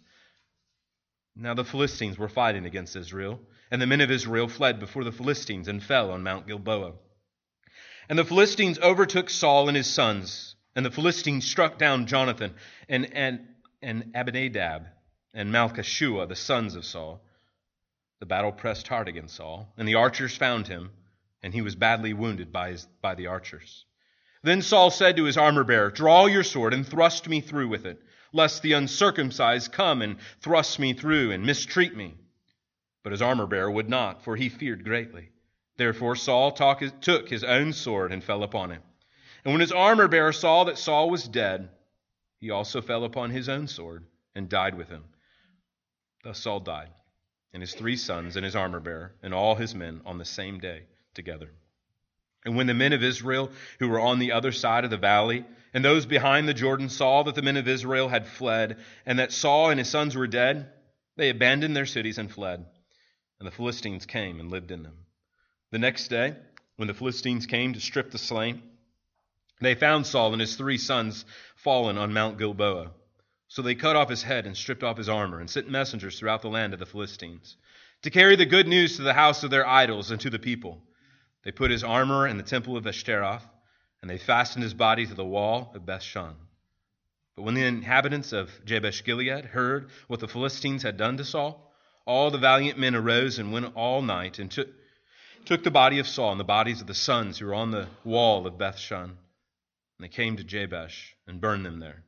Now 1.35 1.53
the 1.53 1.65
Philistines 1.65 2.17
were 2.17 2.29
fighting 2.29 2.65
against 2.65 2.95
Israel, 2.95 3.39
and 3.71 3.81
the 3.81 3.87
men 3.87 4.01
of 4.01 4.11
Israel 4.11 4.47
fled 4.47 4.79
before 4.79 5.03
the 5.03 5.11
Philistines 5.11 5.67
and 5.67 5.83
fell 5.83 6.11
on 6.11 6.23
Mount 6.23 6.47
Gilboa. 6.47 6.93
And 8.07 8.19
the 8.19 8.25
Philistines 8.25 8.79
overtook 8.79 9.29
Saul 9.29 9.67
and 9.67 9.75
his 9.75 9.87
sons, 9.87 10.55
and 10.75 10.85
the 10.85 10.91
Philistines 10.91 11.45
struck 11.45 11.77
down 11.77 12.05
Jonathan 12.05 12.53
and, 12.87 13.11
and, 13.13 13.47
and 13.81 14.11
Abinadab 14.13 14.87
and 15.33 15.51
Malchishua, 15.51 16.27
the 16.27 16.35
sons 16.35 16.75
of 16.75 16.85
Saul. 16.85 17.21
The 18.25 18.29
battle 18.29 18.51
pressed 18.51 18.87
hard 18.87 19.07
against 19.07 19.35
Saul, 19.35 19.71
and 19.77 19.87
the 19.87 19.93
archers 19.93 20.35
found 20.35 20.67
him, 20.67 20.89
and 21.43 21.53
he 21.53 21.61
was 21.61 21.75
badly 21.75 22.11
wounded 22.11 22.51
by, 22.51 22.71
his, 22.71 22.87
by 22.99 23.13
the 23.13 23.27
archers. 23.27 23.85
Then 24.41 24.63
Saul 24.63 24.89
said 24.89 25.15
to 25.17 25.25
his 25.25 25.37
armor 25.37 25.63
bearer, 25.63 25.91
Draw 25.91 26.25
your 26.25 26.43
sword 26.43 26.73
and 26.73 26.87
thrust 26.87 27.29
me 27.29 27.39
through 27.39 27.67
with 27.67 27.85
it, 27.85 28.01
lest 28.33 28.63
the 28.63 28.73
uncircumcised 28.73 29.71
come 29.71 30.01
and 30.01 30.19
thrust 30.41 30.79
me 30.79 30.93
through 30.93 31.33
and 31.33 31.45
mistreat 31.45 31.95
me. 31.95 32.15
But 33.03 33.11
his 33.11 33.21
armor 33.21 33.45
bearer 33.45 33.69
would 33.69 33.89
not, 33.89 34.23
for 34.23 34.35
he 34.35 34.49
feared 34.49 34.83
greatly. 34.83 35.29
Therefore 35.77 36.15
Saul 36.15 36.51
took 36.51 37.29
his 37.29 37.43
own 37.43 37.73
sword 37.73 38.11
and 38.11 38.23
fell 38.23 38.41
upon 38.41 38.71
him. 38.71 38.81
And 39.43 39.53
when 39.53 39.61
his 39.61 39.71
armor 39.71 40.07
bearer 40.07 40.33
saw 40.33 40.63
that 40.63 40.79
Saul 40.79 41.11
was 41.11 41.27
dead, 41.27 41.69
he 42.39 42.49
also 42.49 42.81
fell 42.81 43.03
upon 43.03 43.29
his 43.29 43.47
own 43.47 43.67
sword 43.67 44.07
and 44.33 44.49
died 44.49 44.73
with 44.73 44.89
him. 44.89 45.03
Thus 46.23 46.39
Saul 46.39 46.61
died 46.61 46.89
and 47.55 47.61
his 47.61 47.73
three 47.73 47.95
sons 47.95 48.35
and 48.35 48.43
his 48.43 48.53
armor 48.53 48.81
bearer 48.81 49.13
and 49.23 49.33
all 49.33 49.55
his 49.55 49.73
men 49.73 50.01
on 50.05 50.17
the 50.17 50.25
same 50.25 50.59
day 50.59 50.83
together. 51.13 51.49
And 52.43 52.57
when 52.57 52.67
the 52.67 52.73
men 52.73 52.91
of 52.91 53.01
Israel 53.01 53.49
who 53.79 53.87
were 53.87 54.01
on 54.01 54.19
the 54.19 54.33
other 54.33 54.51
side 54.51 54.83
of 54.83 54.89
the 54.89 54.97
valley 54.97 55.45
and 55.73 55.83
those 55.83 56.05
behind 56.05 56.49
the 56.49 56.53
Jordan 56.53 56.89
saw 56.89 57.23
that 57.23 57.33
the 57.33 57.41
men 57.41 57.55
of 57.55 57.69
Israel 57.69 58.09
had 58.09 58.27
fled 58.27 58.79
and 59.05 59.19
that 59.19 59.31
Saul 59.31 59.69
and 59.69 59.79
his 59.79 59.89
sons 59.89 60.17
were 60.17 60.27
dead, 60.27 60.69
they 61.15 61.29
abandoned 61.29 61.77
their 61.77 61.85
cities 61.85 62.17
and 62.17 62.29
fled. 62.29 62.65
And 63.39 63.47
the 63.47 63.55
Philistines 63.55 64.05
came 64.05 64.41
and 64.41 64.51
lived 64.51 64.71
in 64.71 64.83
them. 64.83 65.05
The 65.71 65.79
next 65.79 66.09
day, 66.09 66.35
when 66.75 66.89
the 66.89 66.93
Philistines 66.93 67.45
came 67.45 67.71
to 67.71 67.79
strip 67.79 68.11
the 68.11 68.17
slain, 68.17 68.63
they 69.61 69.75
found 69.75 70.05
Saul 70.05 70.33
and 70.33 70.41
his 70.41 70.57
three 70.57 70.77
sons 70.77 71.23
fallen 71.55 71.97
on 71.97 72.11
Mount 72.11 72.37
Gilboa. 72.37 72.91
So 73.55 73.61
they 73.61 73.75
cut 73.75 73.95
off 73.95 74.09
his 74.09 74.21
head 74.21 74.45
and 74.45 74.57
stripped 74.57 74.83
off 74.83 74.97
his 74.97 75.07
armor 75.07 75.39
and 75.39 75.49
sent 75.49 75.69
messengers 75.69 76.19
throughout 76.19 76.41
the 76.41 76.49
land 76.49 76.73
of 76.73 76.79
the 76.79 76.85
Philistines 76.85 77.55
to 78.01 78.09
carry 78.09 78.35
the 78.35 78.45
good 78.45 78.67
news 78.67 78.97
to 78.97 79.01
the 79.01 79.13
house 79.13 79.45
of 79.45 79.49
their 79.49 79.65
idols 79.65 80.11
and 80.11 80.19
to 80.19 80.29
the 80.29 80.37
people. 80.37 80.81
They 81.45 81.53
put 81.53 81.71
his 81.71 81.81
armor 81.81 82.27
in 82.27 82.35
the 82.35 82.43
temple 82.43 82.75
of 82.75 82.85
Ashtaroth, 82.85 83.47
and 84.01 84.11
they 84.11 84.17
fastened 84.17 84.63
his 84.63 84.73
body 84.73 85.05
to 85.05 85.13
the 85.13 85.23
wall 85.23 85.71
of 85.73 85.85
Bethshan. 85.85 86.33
But 87.37 87.43
when 87.43 87.53
the 87.53 87.63
inhabitants 87.63 88.33
of 88.33 88.51
Jabesh 88.65 89.05
Gilead 89.05 89.45
heard 89.45 89.89
what 90.07 90.19
the 90.19 90.27
Philistines 90.27 90.83
had 90.83 90.97
done 90.97 91.15
to 91.15 91.23
Saul, 91.23 91.73
all 92.05 92.31
the 92.31 92.37
valiant 92.37 92.77
men 92.77 92.93
arose 92.93 93.39
and 93.39 93.53
went 93.53 93.73
all 93.73 94.01
night 94.01 94.37
and 94.37 94.51
took, 94.51 94.67
took 95.45 95.63
the 95.63 95.71
body 95.71 95.99
of 95.99 96.09
Saul 96.09 96.31
and 96.31 96.39
the 96.41 96.43
bodies 96.43 96.81
of 96.81 96.87
the 96.87 96.93
sons 96.93 97.39
who 97.39 97.45
were 97.45 97.55
on 97.55 97.71
the 97.71 97.87
wall 98.03 98.47
of 98.47 98.57
Bethshan. 98.57 99.11
And 99.11 99.17
they 100.01 100.09
came 100.09 100.35
to 100.35 100.43
Jabesh 100.43 101.15
and 101.25 101.39
burned 101.39 101.65
them 101.65 101.79
there. 101.79 102.03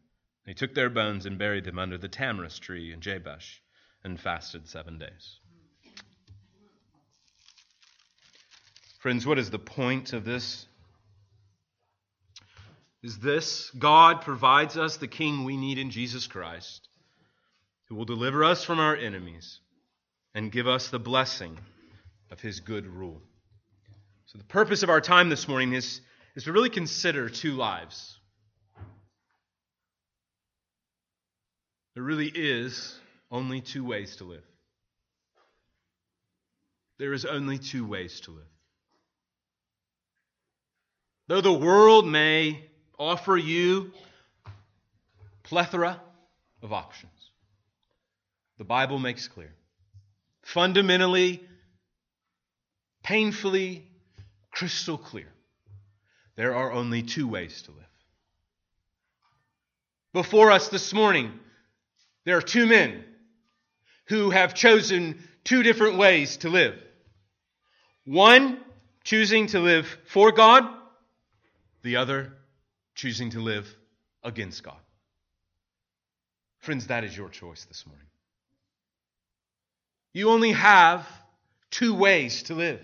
They 0.47 0.53
took 0.53 0.73
their 0.73 0.89
bones 0.89 1.25
and 1.25 1.37
buried 1.37 1.65
them 1.65 1.77
under 1.77 1.97
the 1.97 2.07
tamarisk 2.07 2.61
tree 2.61 2.93
in 2.93 3.01
Jabesh 3.01 3.61
and 4.05 4.17
fasted 4.17 4.65
seven 4.69 4.97
days. 4.97 5.39
Friends, 8.99 9.25
what 9.27 9.37
is 9.37 9.49
the 9.49 9.59
point 9.59 10.13
of 10.13 10.23
this? 10.23 10.65
Is 13.03 13.19
this 13.19 13.71
God 13.71 14.21
provides 14.21 14.77
us 14.77 14.95
the 14.95 15.07
King 15.07 15.43
we 15.43 15.57
need 15.57 15.77
in 15.77 15.91
Jesus 15.91 16.27
Christ, 16.27 16.87
who 17.89 17.95
will 17.95 18.05
deliver 18.05 18.45
us 18.45 18.63
from 18.63 18.79
our 18.79 18.95
enemies 18.95 19.59
and 20.33 20.49
give 20.49 20.67
us 20.67 20.87
the 20.87 20.99
blessing 20.99 21.57
of 22.31 22.39
his 22.39 22.61
good 22.61 22.87
rule. 22.87 23.21
So, 24.27 24.37
the 24.37 24.45
purpose 24.45 24.81
of 24.81 24.89
our 24.89 25.01
time 25.01 25.27
this 25.27 25.47
morning 25.47 25.73
is, 25.73 25.99
is 26.35 26.45
to 26.45 26.53
really 26.53 26.69
consider 26.69 27.29
two 27.29 27.53
lives 27.53 28.16
There 31.97 32.03
really 32.03 32.31
is 32.31 32.95
only 33.31 33.59
two 33.59 33.83
ways 33.83 34.17
to 34.17 34.23
live. 34.23 34.43
There 36.99 37.11
is 37.11 37.25
only 37.25 37.57
two 37.57 37.87
ways 37.87 38.19
to 38.19 38.31
live. 38.33 38.53
Though 41.25 41.41
the 41.41 41.51
world 41.51 42.07
may 42.07 42.63
offer 42.99 43.35
you 43.35 43.93
plethora 45.41 45.99
of 46.61 46.71
options, 46.71 47.31
the 48.59 48.63
Bible 48.63 48.99
makes 48.99 49.27
clear. 49.27 49.55
Fundamentally, 50.43 51.43
painfully, 53.01 53.87
crystal 54.51 54.99
clear. 54.99 55.33
There 56.35 56.53
are 56.53 56.71
only 56.71 57.01
two 57.01 57.27
ways 57.27 57.63
to 57.63 57.71
live. 57.71 57.83
Before 60.13 60.51
us 60.51 60.67
this 60.67 60.93
morning, 60.93 61.39
there 62.27 62.35
are 62.35 62.41
two 62.41 62.65
men 62.65 63.05
who 64.07 64.31
have 64.31 64.53
chosen 64.53 65.25
two 65.45 65.63
different 65.63 65.97
ways 65.97 66.35
to 66.37 66.49
live. 66.49 66.77
One 68.03 68.59
choosing 69.05 69.47
to 69.47 69.61
live 69.61 69.87
for 70.07 70.33
God, 70.33 70.67
the 71.83 71.95
other 71.95 72.33
choosing 72.95 73.29
to 73.29 73.39
live 73.39 73.73
against 74.25 74.61
God. 74.61 74.75
Friends, 76.59 76.87
that 76.87 77.05
is 77.05 77.15
your 77.15 77.29
choice 77.29 77.63
this 77.63 77.85
morning. 77.87 78.07
You 80.11 80.29
only 80.29 80.51
have 80.51 81.07
two 81.71 81.93
ways 81.93 82.43
to 82.43 82.55
live. 82.55 82.83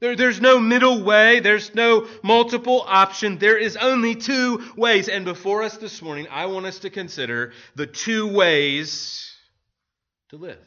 There, 0.00 0.16
there's 0.16 0.40
no 0.40 0.58
middle 0.58 1.02
way. 1.02 1.40
There's 1.40 1.74
no 1.74 2.08
multiple 2.22 2.84
option. 2.86 3.38
There 3.38 3.56
is 3.56 3.76
only 3.76 4.14
two 4.14 4.72
ways. 4.76 5.08
And 5.08 5.24
before 5.24 5.62
us 5.62 5.76
this 5.76 6.02
morning, 6.02 6.26
I 6.30 6.46
want 6.46 6.66
us 6.66 6.80
to 6.80 6.90
consider 6.90 7.52
the 7.74 7.86
two 7.86 8.26
ways 8.32 9.32
to 10.30 10.36
live. 10.36 10.58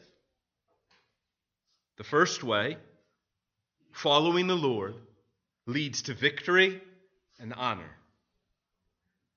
The 1.98 2.04
first 2.04 2.42
way, 2.42 2.78
following 3.92 4.46
the 4.46 4.56
Lord, 4.56 4.94
leads 5.66 6.02
to 6.02 6.14
victory 6.14 6.80
and 7.38 7.52
honor. 7.52 7.90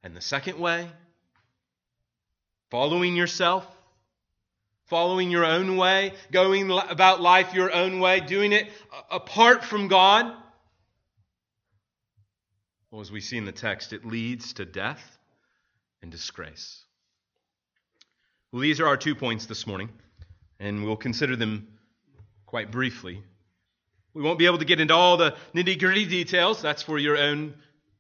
And 0.04 0.16
the 0.16 0.22
second 0.22 0.58
way, 0.58 0.88
following 2.70 3.16
yourself, 3.16 3.68
following 4.92 5.32
your 5.32 5.46
own 5.46 5.78
way, 5.78 6.12
going 6.34 6.70
about 6.70 7.22
life 7.22 7.54
your 7.54 7.74
own 7.74 8.02
way, 8.02 8.20
doing 8.20 8.52
it 8.52 8.70
apart 9.10 9.64
from 9.64 9.88
God? 9.88 10.26
Well, 12.92 13.00
as 13.00 13.10
we 13.10 13.22
see 13.22 13.38
in 13.38 13.46
the 13.46 13.54
text, 13.54 13.94
it 13.94 14.06
leads 14.06 14.52
to 14.54 14.66
death 14.66 15.02
and 16.02 16.12
disgrace. 16.12 16.84
Well, 18.52 18.62
these 18.62 18.82
are 18.82 18.88
our 18.88 18.98
two 18.98 19.16
points 19.16 19.46
this 19.46 19.66
morning, 19.66 19.88
and 20.60 20.84
we'll 20.84 20.98
consider 20.98 21.38
them 21.38 21.70
quite 22.46 22.70
briefly. 22.70 23.24
We 24.14 24.22
won't 24.22 24.40
be 24.40 24.46
able 24.46 24.58
to 24.58 24.66
get 24.66 24.82
into 24.82 24.94
all 24.94 25.16
the 25.16 25.38
nitty 25.56 25.80
gritty 25.80 26.06
details. 26.06 26.62
That's 26.62 26.82
for 26.82 27.00
your 27.00 27.18
own 27.18 27.54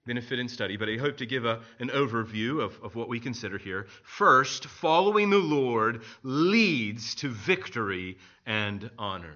benefit 0.05 0.39
in 0.39 0.49
study, 0.49 0.77
but 0.77 0.89
I 0.89 0.97
hope 0.97 1.17
to 1.17 1.25
give 1.25 1.45
a, 1.45 1.59
an 1.79 1.89
overview 1.89 2.61
of, 2.61 2.77
of 2.83 2.95
what 2.95 3.07
we 3.07 3.19
consider 3.19 3.57
here. 3.57 3.87
First, 4.03 4.65
following 4.65 5.29
the 5.29 5.37
Lord 5.37 6.01
leads 6.23 7.15
to 7.15 7.29
victory 7.29 8.17
and 8.45 8.89
honor. 8.97 9.35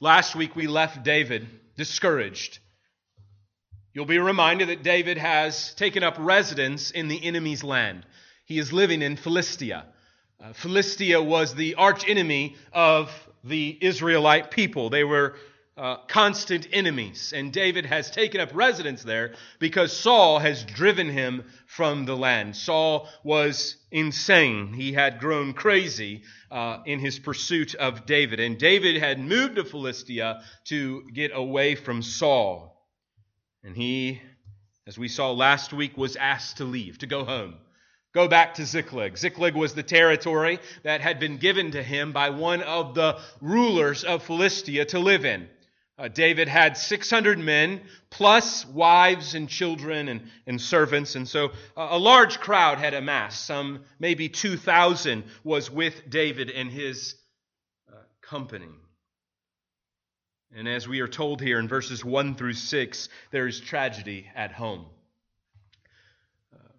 Last 0.00 0.34
week 0.34 0.56
we 0.56 0.66
left 0.66 1.04
David 1.04 1.46
discouraged. 1.76 2.58
You'll 3.92 4.06
be 4.06 4.18
reminded 4.18 4.68
that 4.68 4.82
David 4.82 5.18
has 5.18 5.72
taken 5.74 6.02
up 6.02 6.16
residence 6.18 6.90
in 6.90 7.06
the 7.06 7.24
enemy's 7.24 7.62
land. 7.62 8.04
He 8.44 8.58
is 8.58 8.72
living 8.72 9.02
in 9.02 9.16
Philistia. 9.16 9.86
Uh, 10.42 10.52
Philistia 10.52 11.22
was 11.22 11.54
the 11.54 11.76
archenemy 11.76 12.56
of 12.72 13.10
the 13.44 13.78
Israelite 13.80 14.50
people. 14.50 14.90
They 14.90 15.04
were 15.04 15.36
uh, 15.76 15.96
constant 16.06 16.68
enemies. 16.72 17.32
And 17.34 17.52
David 17.52 17.86
has 17.86 18.10
taken 18.10 18.40
up 18.40 18.50
residence 18.54 19.02
there 19.02 19.34
because 19.58 19.96
Saul 19.96 20.38
has 20.38 20.64
driven 20.64 21.08
him 21.08 21.44
from 21.66 22.04
the 22.04 22.16
land. 22.16 22.54
Saul 22.54 23.08
was 23.24 23.76
insane. 23.90 24.72
He 24.72 24.92
had 24.92 25.18
grown 25.18 25.52
crazy 25.52 26.22
uh, 26.50 26.78
in 26.86 27.00
his 27.00 27.18
pursuit 27.18 27.74
of 27.74 28.06
David. 28.06 28.38
And 28.38 28.58
David 28.58 29.02
had 29.02 29.18
moved 29.18 29.56
to 29.56 29.64
Philistia 29.64 30.42
to 30.66 31.02
get 31.12 31.32
away 31.34 31.74
from 31.74 32.02
Saul. 32.02 32.70
And 33.64 33.76
he, 33.76 34.22
as 34.86 34.96
we 34.96 35.08
saw 35.08 35.32
last 35.32 35.72
week, 35.72 35.96
was 35.96 36.14
asked 36.16 36.58
to 36.58 36.64
leave, 36.64 36.98
to 36.98 37.06
go 37.06 37.24
home. 37.24 37.54
Go 38.14 38.28
back 38.28 38.54
to 38.54 38.64
Ziklag. 38.64 39.18
Ziklag 39.18 39.56
was 39.56 39.74
the 39.74 39.82
territory 39.82 40.60
that 40.84 41.00
had 41.00 41.18
been 41.18 41.38
given 41.38 41.72
to 41.72 41.82
him 41.82 42.12
by 42.12 42.30
one 42.30 42.62
of 42.62 42.94
the 42.94 43.18
rulers 43.40 44.04
of 44.04 44.22
Philistia 44.22 44.84
to 44.84 45.00
live 45.00 45.24
in. 45.24 45.48
Uh, 45.96 46.08
David 46.08 46.48
had 46.48 46.76
600 46.76 47.38
men, 47.38 47.80
plus 48.10 48.66
wives 48.66 49.34
and 49.34 49.48
children 49.48 50.08
and, 50.08 50.22
and 50.46 50.60
servants. 50.60 51.14
And 51.14 51.28
so 51.28 51.50
uh, 51.76 51.88
a 51.90 51.98
large 51.98 52.40
crowd 52.40 52.78
had 52.78 52.94
amassed. 52.94 53.46
Some, 53.46 53.84
maybe 54.00 54.28
2,000, 54.28 55.22
was 55.44 55.70
with 55.70 56.10
David 56.10 56.50
and 56.50 56.70
his 56.70 57.14
uh, 57.88 57.96
company. 58.22 58.70
And 60.56 60.68
as 60.68 60.88
we 60.88 61.00
are 61.00 61.08
told 61.08 61.40
here 61.40 61.60
in 61.60 61.68
verses 61.68 62.04
1 62.04 62.34
through 62.34 62.54
6, 62.54 63.08
there 63.30 63.46
is 63.46 63.60
tragedy 63.60 64.26
at 64.34 64.50
home. 64.50 64.86
Uh, 66.52 66.72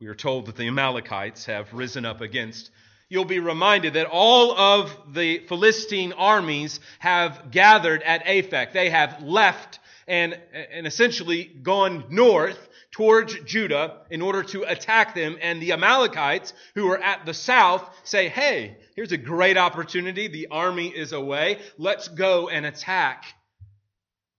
we 0.00 0.06
are 0.06 0.14
told 0.14 0.46
that 0.46 0.56
the 0.56 0.68
Amalekites 0.68 1.46
have 1.46 1.72
risen 1.72 2.04
up 2.04 2.20
against 2.20 2.70
you'll 3.14 3.24
be 3.24 3.38
reminded 3.38 3.94
that 3.94 4.08
all 4.10 4.58
of 4.58 5.14
the 5.14 5.38
Philistine 5.46 6.12
armies 6.12 6.80
have 6.98 7.52
gathered 7.52 8.02
at 8.02 8.24
Aphek. 8.24 8.72
They 8.72 8.90
have 8.90 9.22
left 9.22 9.78
and, 10.08 10.36
and 10.72 10.84
essentially 10.84 11.44
gone 11.44 12.06
north 12.10 12.58
towards 12.90 13.38
Judah 13.44 14.00
in 14.10 14.20
order 14.20 14.42
to 14.42 14.64
attack 14.64 15.14
them. 15.14 15.38
And 15.40 15.62
the 15.62 15.72
Amalekites, 15.72 16.52
who 16.74 16.90
are 16.90 16.98
at 16.98 17.24
the 17.24 17.34
south, 17.34 17.88
say, 18.02 18.28
Hey, 18.28 18.78
here's 18.96 19.12
a 19.12 19.16
great 19.16 19.56
opportunity. 19.56 20.26
The 20.26 20.48
army 20.50 20.88
is 20.88 21.12
away. 21.12 21.60
Let's 21.78 22.08
go 22.08 22.48
and 22.48 22.66
attack 22.66 23.24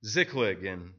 Ziklag. 0.05 0.65
And 0.65 0.91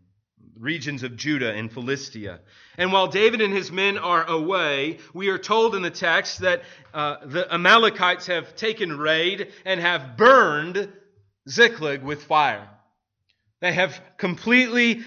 regions 0.59 1.03
of 1.03 1.17
Judah 1.17 1.53
and 1.53 1.71
Philistia. 1.71 2.41
And 2.79 2.93
while 2.93 3.09
David 3.09 3.41
and 3.41 3.53
his 3.53 3.71
men 3.71 3.99
are 3.99 4.25
away, 4.25 4.99
we 5.15 5.29
are 5.29 5.39
told 5.39 5.75
in 5.75 5.83
the 5.83 5.91
text 5.91 6.41
that 6.41 6.63
uh, 6.95 7.17
the 7.25 7.53
Amalekites 7.53 8.27
have 8.27 8.57
taken 8.57 8.97
raid 8.99 9.53
and 9.65 9.81
have 9.81 10.17
burned 10.17 10.93
Ziklag 11.49 12.03
with 12.03 12.25
fire. 12.25 12.69
They 13.61 13.73
have 13.73 14.01
completely 14.19 15.03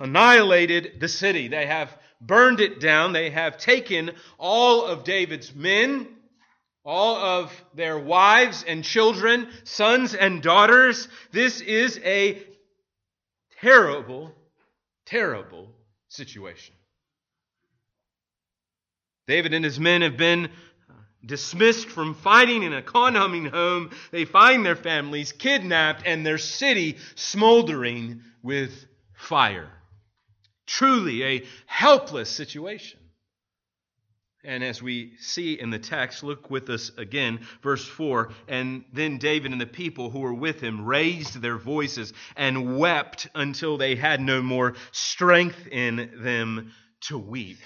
annihilated 0.00 1.00
the 1.00 1.08
city. 1.08 1.48
They 1.48 1.66
have 1.66 1.96
burned 2.20 2.60
it 2.60 2.80
down. 2.80 3.12
They 3.12 3.30
have 3.30 3.58
taken 3.58 4.12
all 4.38 4.84
of 4.84 5.04
David's 5.04 5.54
men, 5.54 6.08
all 6.84 7.16
of 7.16 7.64
their 7.74 7.98
wives 7.98 8.64
and 8.66 8.84
children, 8.84 9.48
sons 9.64 10.14
and 10.14 10.42
daughters. 10.42 11.08
This 11.32 11.60
is 11.60 11.98
a 12.04 12.42
terrible, 13.60 14.34
terrible 15.06 15.70
situation. 16.08 16.74
David 19.26 19.54
and 19.54 19.64
his 19.64 19.80
men 19.80 20.02
have 20.02 20.16
been 20.16 20.50
dismissed 21.24 21.88
from 21.88 22.14
fighting 22.14 22.62
in 22.62 22.72
a 22.74 22.82
conhumming 22.82 23.46
home. 23.46 23.90
They 24.10 24.24
find 24.24 24.64
their 24.64 24.76
families 24.76 25.32
kidnapped 25.32 26.02
and 26.04 26.24
their 26.24 26.38
city 26.38 26.98
smoldering 27.14 28.22
with 28.42 28.86
fire. 29.14 29.70
Truly 30.66 31.24
a 31.24 31.44
helpless 31.66 32.28
situation. 32.28 33.00
And 34.44 34.62
as 34.62 34.82
we 34.82 35.14
see 35.18 35.58
in 35.58 35.70
the 35.70 35.78
text, 35.78 36.22
look 36.22 36.50
with 36.50 36.68
us 36.68 36.90
again, 36.98 37.40
verse 37.62 37.86
4. 37.86 38.30
And 38.46 38.84
then 38.92 39.16
David 39.16 39.52
and 39.52 39.60
the 39.60 39.66
people 39.66 40.10
who 40.10 40.20
were 40.20 40.34
with 40.34 40.60
him 40.60 40.84
raised 40.84 41.40
their 41.40 41.56
voices 41.56 42.12
and 42.36 42.78
wept 42.78 43.26
until 43.34 43.78
they 43.78 43.96
had 43.96 44.20
no 44.20 44.42
more 44.42 44.74
strength 44.92 45.66
in 45.68 46.10
them 46.22 46.72
to 47.08 47.18
weep. 47.18 47.58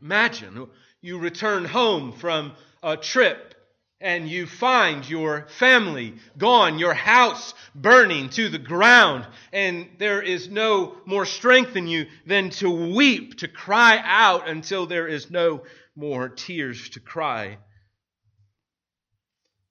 Imagine 0.00 0.68
you 1.00 1.18
return 1.18 1.64
home 1.64 2.12
from 2.12 2.52
a 2.82 2.96
trip 2.96 3.53
and 4.00 4.28
you 4.28 4.46
find 4.46 5.08
your 5.08 5.46
family 5.58 6.14
gone, 6.36 6.78
your 6.78 6.94
house 6.94 7.54
burning 7.74 8.28
to 8.30 8.48
the 8.48 8.58
ground, 8.58 9.26
and 9.52 9.88
there 9.98 10.20
is 10.20 10.48
no 10.48 10.96
more 11.06 11.24
strength 11.24 11.76
in 11.76 11.86
you 11.86 12.06
than 12.26 12.50
to 12.50 12.70
weep, 12.70 13.38
to 13.38 13.48
cry 13.48 14.00
out 14.04 14.48
until 14.48 14.86
there 14.86 15.06
is 15.06 15.30
no 15.30 15.62
more 15.96 16.28
tears 16.28 16.90
to 16.90 17.00
cry. 17.00 17.58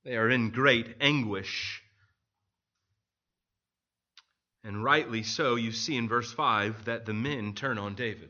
They 0.04 0.18
are 0.18 0.30
in 0.30 0.50
great 0.50 0.96
anguish. 1.00 1.82
And 4.64 4.84
rightly 4.84 5.24
so, 5.24 5.56
you 5.56 5.72
see 5.72 5.98
in 5.98 6.08
verse 6.08 6.32
5 6.32 6.86
that 6.86 7.06
the 7.06 7.14
men 7.14 7.54
turn 7.54 7.78
on 7.78 7.96
David. 7.96 8.30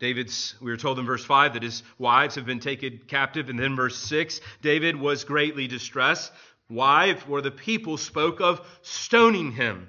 David's, 0.00 0.54
we 0.60 0.70
were 0.70 0.78
told 0.78 0.98
in 0.98 1.04
verse 1.04 1.24
5 1.24 1.52
that 1.52 1.62
his 1.62 1.82
wives 1.98 2.34
have 2.34 2.46
been 2.46 2.58
taken 2.58 3.00
captive. 3.06 3.50
And 3.50 3.58
then 3.58 3.76
verse 3.76 3.98
6, 3.98 4.40
David 4.62 4.96
was 4.96 5.24
greatly 5.24 5.68
distressed. 5.68 6.32
Why? 6.68 7.14
For 7.14 7.42
the 7.42 7.50
people 7.50 7.98
spoke 7.98 8.40
of 8.40 8.66
stoning 8.80 9.52
him. 9.52 9.88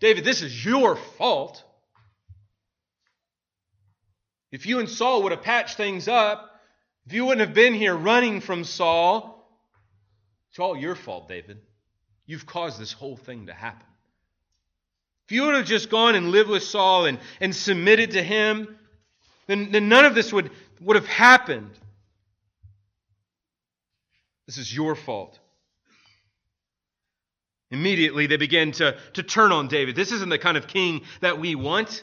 David, 0.00 0.24
this 0.24 0.42
is 0.42 0.64
your 0.64 0.96
fault. 0.96 1.62
If 4.50 4.66
you 4.66 4.80
and 4.80 4.88
Saul 4.88 5.22
would 5.22 5.32
have 5.32 5.42
patched 5.42 5.76
things 5.76 6.08
up, 6.08 6.60
if 7.06 7.12
you 7.12 7.24
wouldn't 7.24 7.46
have 7.46 7.54
been 7.54 7.74
here 7.74 7.94
running 7.94 8.40
from 8.40 8.64
Saul, 8.64 9.48
it's 10.50 10.58
all 10.58 10.76
your 10.76 10.94
fault, 10.94 11.28
David. 11.28 11.58
You've 12.26 12.46
caused 12.46 12.80
this 12.80 12.92
whole 12.92 13.16
thing 13.16 13.46
to 13.46 13.54
happen. 13.54 13.86
If 15.26 15.32
you 15.32 15.44
would 15.46 15.54
have 15.54 15.66
just 15.66 15.88
gone 15.88 16.14
and 16.14 16.30
lived 16.30 16.50
with 16.50 16.62
Saul 16.62 17.06
and, 17.06 17.18
and 17.40 17.54
submitted 17.54 18.12
to 18.12 18.22
him, 18.22 18.76
then, 19.46 19.70
then 19.70 19.88
none 19.88 20.04
of 20.04 20.14
this 20.14 20.32
would, 20.32 20.50
would 20.80 20.96
have 20.96 21.06
happened. 21.06 21.70
This 24.46 24.58
is 24.58 24.74
your 24.74 24.94
fault. 24.94 25.38
Immediately, 27.70 28.26
they 28.26 28.36
begin 28.36 28.72
to, 28.72 28.96
to 29.14 29.22
turn 29.22 29.50
on 29.50 29.68
David. 29.68 29.96
This 29.96 30.12
isn't 30.12 30.28
the 30.28 30.38
kind 30.38 30.56
of 30.56 30.66
king 30.66 31.02
that 31.20 31.40
we 31.40 31.54
want. 31.54 32.02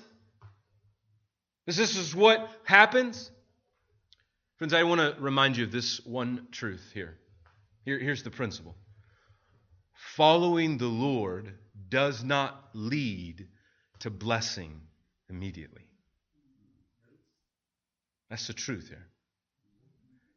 This, 1.65 1.77
this 1.77 1.95
is 1.95 2.15
what 2.15 2.49
happens. 2.63 3.31
Friends, 4.57 4.73
I 4.73 4.83
want 4.83 4.99
to 4.99 5.15
remind 5.21 5.57
you 5.57 5.63
of 5.63 5.71
this 5.71 6.03
one 6.05 6.47
truth 6.51 6.91
here. 6.93 7.17
here. 7.85 7.99
Here's 7.99 8.23
the 8.23 8.31
principle 8.31 8.75
following 9.93 10.77
the 10.77 10.87
Lord 10.87 11.53
does 11.91 12.23
not 12.23 12.69
lead 12.73 13.47
to 13.99 14.09
blessing 14.09 14.81
immediately. 15.29 15.85
That's 18.31 18.47
the 18.47 18.53
truth 18.53 18.87
here. 18.87 19.05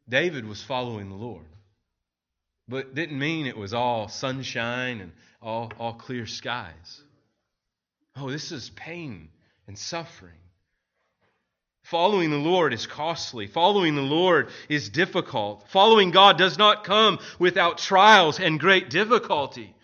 David 0.06 0.46
was 0.46 0.62
following 0.62 1.08
the 1.08 1.14
Lord, 1.14 1.46
but 2.68 2.94
didn't 2.94 3.18
mean 3.18 3.46
it 3.46 3.56
was 3.56 3.72
all 3.72 4.08
sunshine 4.08 5.00
and 5.00 5.12
all, 5.40 5.72
all 5.78 5.94
clear 5.94 6.26
skies. 6.26 7.00
Oh, 8.16 8.30
this 8.30 8.52
is 8.52 8.68
pain 8.70 9.30
and 9.66 9.78
suffering. 9.78 10.32
Following 11.84 12.30
the 12.30 12.36
Lord 12.36 12.72
is 12.72 12.86
costly. 12.86 13.46
Following 13.46 13.94
the 13.94 14.02
Lord 14.02 14.48
is 14.68 14.88
difficult. 14.88 15.68
Following 15.68 16.10
God 16.10 16.36
does 16.36 16.58
not 16.58 16.84
come 16.84 17.18
without 17.38 17.78
trials 17.78 18.40
and 18.40 18.58
great 18.58 18.90
difficulty. 18.90 19.74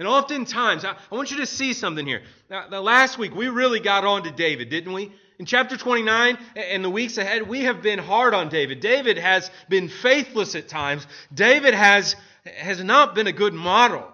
And 0.00 0.08
oftentimes, 0.08 0.86
I, 0.86 0.92
I 0.92 1.14
want 1.14 1.30
you 1.30 1.36
to 1.36 1.46
see 1.46 1.74
something 1.74 2.06
here. 2.06 2.22
Now, 2.48 2.66
now, 2.70 2.80
last 2.80 3.18
week, 3.18 3.34
we 3.34 3.48
really 3.48 3.80
got 3.80 4.02
on 4.02 4.22
to 4.22 4.30
David, 4.30 4.70
didn't 4.70 4.94
we? 4.94 5.12
In 5.38 5.44
chapter 5.44 5.76
29 5.76 6.38
and 6.56 6.82
the 6.82 6.88
weeks 6.88 7.18
ahead, 7.18 7.46
we 7.46 7.64
have 7.64 7.82
been 7.82 7.98
hard 7.98 8.32
on 8.32 8.48
David. 8.48 8.80
David 8.80 9.18
has 9.18 9.50
been 9.68 9.90
faithless 9.90 10.54
at 10.54 10.68
times. 10.68 11.06
David 11.34 11.74
has, 11.74 12.16
has 12.46 12.82
not 12.82 13.14
been 13.14 13.26
a 13.26 13.32
good 13.32 13.52
model. 13.52 14.10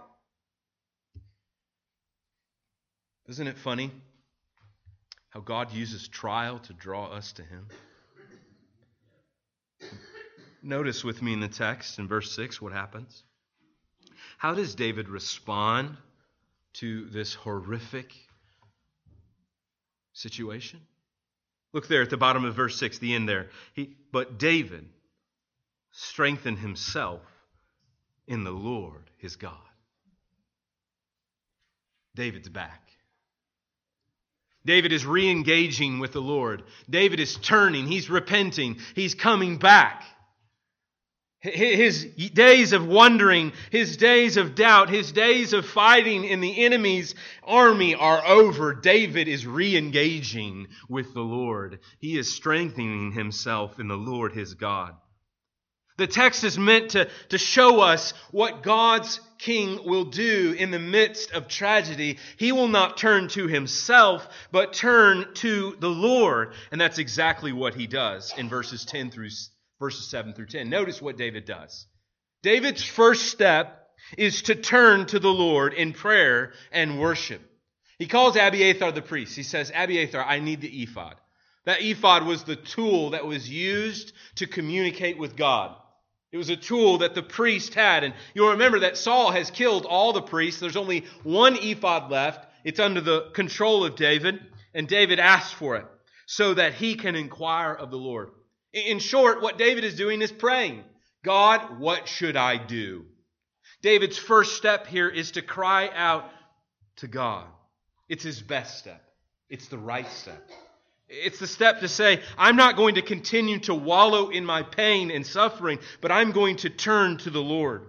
Isn't 3.28 3.46
it 3.46 3.56
funny 3.56 3.92
how 5.30 5.38
God 5.38 5.72
uses 5.72 6.08
trial 6.08 6.58
to 6.60 6.72
draw 6.72 7.12
us 7.12 7.30
to 7.34 7.42
Him? 7.44 7.68
Notice 10.64 11.04
with 11.04 11.22
me 11.22 11.32
in 11.32 11.38
the 11.38 11.46
text 11.46 12.00
in 12.00 12.08
verse 12.08 12.34
6 12.34 12.60
what 12.60 12.72
happens. 12.72 13.22
How 14.38 14.54
does 14.54 14.74
David 14.74 15.08
respond 15.08 15.96
to 16.74 17.06
this 17.06 17.34
horrific 17.34 18.12
situation? 20.12 20.80
Look 21.72 21.88
there 21.88 22.02
at 22.02 22.10
the 22.10 22.16
bottom 22.16 22.44
of 22.44 22.54
verse 22.54 22.78
6, 22.78 22.98
the 22.98 23.14
end 23.14 23.28
there. 23.28 23.50
He, 23.74 23.96
but 24.12 24.38
David 24.38 24.88
strengthened 25.92 26.58
himself 26.58 27.22
in 28.26 28.44
the 28.44 28.50
Lord 28.50 29.10
his 29.18 29.36
God. 29.36 29.56
David's 32.14 32.48
back. 32.48 32.82
David 34.64 34.92
is 34.92 35.06
re 35.06 35.30
engaging 35.30 36.00
with 36.00 36.12
the 36.12 36.20
Lord. 36.20 36.64
David 36.90 37.20
is 37.20 37.36
turning. 37.36 37.86
He's 37.86 38.10
repenting. 38.10 38.78
He's 38.94 39.14
coming 39.14 39.58
back. 39.58 40.02
His 41.52 42.04
days 42.04 42.72
of 42.72 42.86
wondering, 42.86 43.52
his 43.70 43.96
days 43.96 44.36
of 44.36 44.54
doubt, 44.54 44.88
his 44.88 45.12
days 45.12 45.52
of 45.52 45.66
fighting 45.66 46.24
in 46.24 46.40
the 46.40 46.64
enemy's 46.64 47.14
army 47.44 47.94
are 47.94 48.24
over. 48.26 48.74
David 48.74 49.28
is 49.28 49.46
re 49.46 49.76
engaging 49.76 50.68
with 50.88 51.14
the 51.14 51.20
Lord. 51.20 51.80
He 51.98 52.18
is 52.18 52.32
strengthening 52.32 53.12
himself 53.12 53.78
in 53.78 53.88
the 53.88 53.96
Lord 53.96 54.32
his 54.32 54.54
God. 54.54 54.94
The 55.96 56.06
text 56.06 56.44
is 56.44 56.58
meant 56.58 56.90
to, 56.90 57.08
to 57.30 57.38
show 57.38 57.80
us 57.80 58.12
what 58.30 58.62
God's 58.62 59.20
king 59.38 59.80
will 59.84 60.04
do 60.04 60.54
in 60.58 60.70
the 60.70 60.78
midst 60.78 61.32
of 61.32 61.48
tragedy. 61.48 62.18
He 62.36 62.52
will 62.52 62.68
not 62.68 62.98
turn 62.98 63.28
to 63.28 63.46
himself, 63.46 64.28
but 64.52 64.74
turn 64.74 65.32
to 65.34 65.76
the 65.80 65.88
Lord. 65.88 66.52
And 66.70 66.80
that's 66.80 66.98
exactly 66.98 67.52
what 67.52 67.74
he 67.74 67.86
does 67.86 68.34
in 68.36 68.48
verses 68.48 68.84
10 68.84 69.10
through 69.10 69.30
verses 69.78 70.08
7 70.08 70.32
through 70.34 70.46
10. 70.46 70.68
Notice 70.68 71.00
what 71.00 71.16
David 71.16 71.44
does. 71.44 71.86
David's 72.42 72.84
first 72.84 73.26
step 73.26 73.88
is 74.16 74.42
to 74.42 74.54
turn 74.54 75.06
to 75.06 75.18
the 75.18 75.32
Lord 75.32 75.74
in 75.74 75.92
prayer 75.92 76.52
and 76.70 77.00
worship. 77.00 77.40
He 77.98 78.06
calls 78.06 78.36
Abiathar 78.36 78.92
the 78.92 79.02
priest. 79.02 79.36
He 79.36 79.42
says, 79.42 79.72
Abiathar, 79.74 80.22
I 80.22 80.40
need 80.40 80.60
the 80.60 80.82
ephod. 80.82 81.16
That 81.64 81.82
ephod 81.82 82.24
was 82.24 82.44
the 82.44 82.56
tool 82.56 83.10
that 83.10 83.26
was 83.26 83.50
used 83.50 84.12
to 84.36 84.46
communicate 84.46 85.18
with 85.18 85.36
God. 85.36 85.74
It 86.30 86.36
was 86.36 86.50
a 86.50 86.56
tool 86.56 86.98
that 86.98 87.14
the 87.14 87.22
priest 87.22 87.74
had. 87.74 88.04
And 88.04 88.14
you'll 88.34 88.50
remember 88.50 88.80
that 88.80 88.96
Saul 88.96 89.32
has 89.32 89.50
killed 89.50 89.86
all 89.86 90.12
the 90.12 90.22
priests. 90.22 90.60
There's 90.60 90.76
only 90.76 91.04
one 91.22 91.56
ephod 91.56 92.10
left. 92.10 92.46
It's 92.64 92.80
under 92.80 93.00
the 93.00 93.30
control 93.32 93.84
of 93.84 93.96
David. 93.96 94.40
And 94.74 94.86
David 94.86 95.18
asks 95.18 95.52
for 95.52 95.76
it 95.76 95.86
so 96.26 96.54
that 96.54 96.74
he 96.74 96.94
can 96.94 97.16
inquire 97.16 97.72
of 97.72 97.90
the 97.90 97.96
Lord. 97.96 98.30
In 98.72 98.98
short, 98.98 99.42
what 99.42 99.58
David 99.58 99.84
is 99.84 99.96
doing 99.96 100.22
is 100.22 100.32
praying 100.32 100.84
God, 101.24 101.80
what 101.80 102.06
should 102.06 102.36
I 102.36 102.56
do? 102.56 103.04
David's 103.82 104.18
first 104.18 104.56
step 104.56 104.86
here 104.86 105.08
is 105.08 105.32
to 105.32 105.42
cry 105.42 105.90
out 105.94 106.30
to 106.96 107.08
God. 107.08 107.46
It's 108.08 108.22
his 108.22 108.40
best 108.40 108.78
step, 108.78 109.02
it's 109.48 109.68
the 109.68 109.78
right 109.78 110.10
step. 110.10 110.42
It's 111.08 111.38
the 111.38 111.46
step 111.46 111.80
to 111.80 111.88
say, 111.88 112.20
I'm 112.36 112.56
not 112.56 112.76
going 112.76 112.96
to 112.96 113.02
continue 113.02 113.60
to 113.60 113.74
wallow 113.74 114.30
in 114.30 114.44
my 114.44 114.64
pain 114.64 115.12
and 115.12 115.24
suffering, 115.24 115.78
but 116.00 116.10
I'm 116.10 116.32
going 116.32 116.56
to 116.56 116.70
turn 116.70 117.18
to 117.18 117.30
the 117.30 117.42
Lord. 117.42 117.86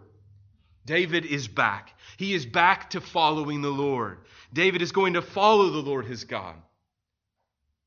David 0.85 1.25
is 1.25 1.47
back. 1.47 1.93
He 2.17 2.35
is 2.35 2.45
back 2.45 2.91
to 2.91 3.01
following 3.01 3.61
the 3.61 3.71
Lord. 3.71 4.19
David 4.53 4.83
is 4.83 4.91
going 4.91 5.13
to 5.13 5.23
follow 5.23 5.71
the 5.71 5.79
Lord 5.79 6.05
his 6.05 6.25
God. 6.25 6.55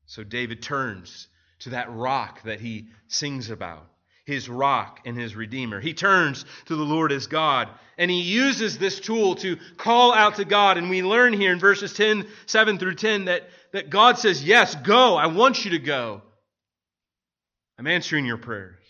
So 0.05 0.23
David 0.23 0.61
turns 0.61 1.27
to 1.61 1.71
that 1.71 1.91
rock 1.91 2.43
that 2.43 2.59
he 2.59 2.87
sings 3.07 3.49
about 3.49 3.87
his 4.25 4.47
rock 4.47 5.01
and 5.05 5.17
his 5.17 5.35
redeemer. 5.35 5.79
He 5.79 5.93
turns 5.93 6.45
to 6.65 6.75
the 6.75 6.83
Lord 6.83 7.11
as 7.11 7.27
God, 7.27 7.69
and 7.97 8.09
he 8.09 8.21
uses 8.21 8.77
this 8.77 8.99
tool 8.99 9.35
to 9.35 9.57
call 9.77 10.13
out 10.13 10.35
to 10.35 10.45
God. 10.45 10.77
And 10.77 10.89
we 10.89 11.03
learn 11.03 11.33
here 11.33 11.51
in 11.51 11.59
verses 11.59 11.93
10, 11.93 12.27
7 12.45 12.77
through 12.77 12.95
10 12.95 13.25
that, 13.25 13.49
that 13.73 13.89
God 13.89 14.17
says, 14.17 14.43
Yes, 14.43 14.75
go. 14.75 15.15
I 15.15 15.27
want 15.27 15.65
you 15.65 15.71
to 15.71 15.79
go. 15.79 16.21
I'm 17.77 17.87
answering 17.87 18.25
your 18.25 18.37
prayers. 18.37 18.80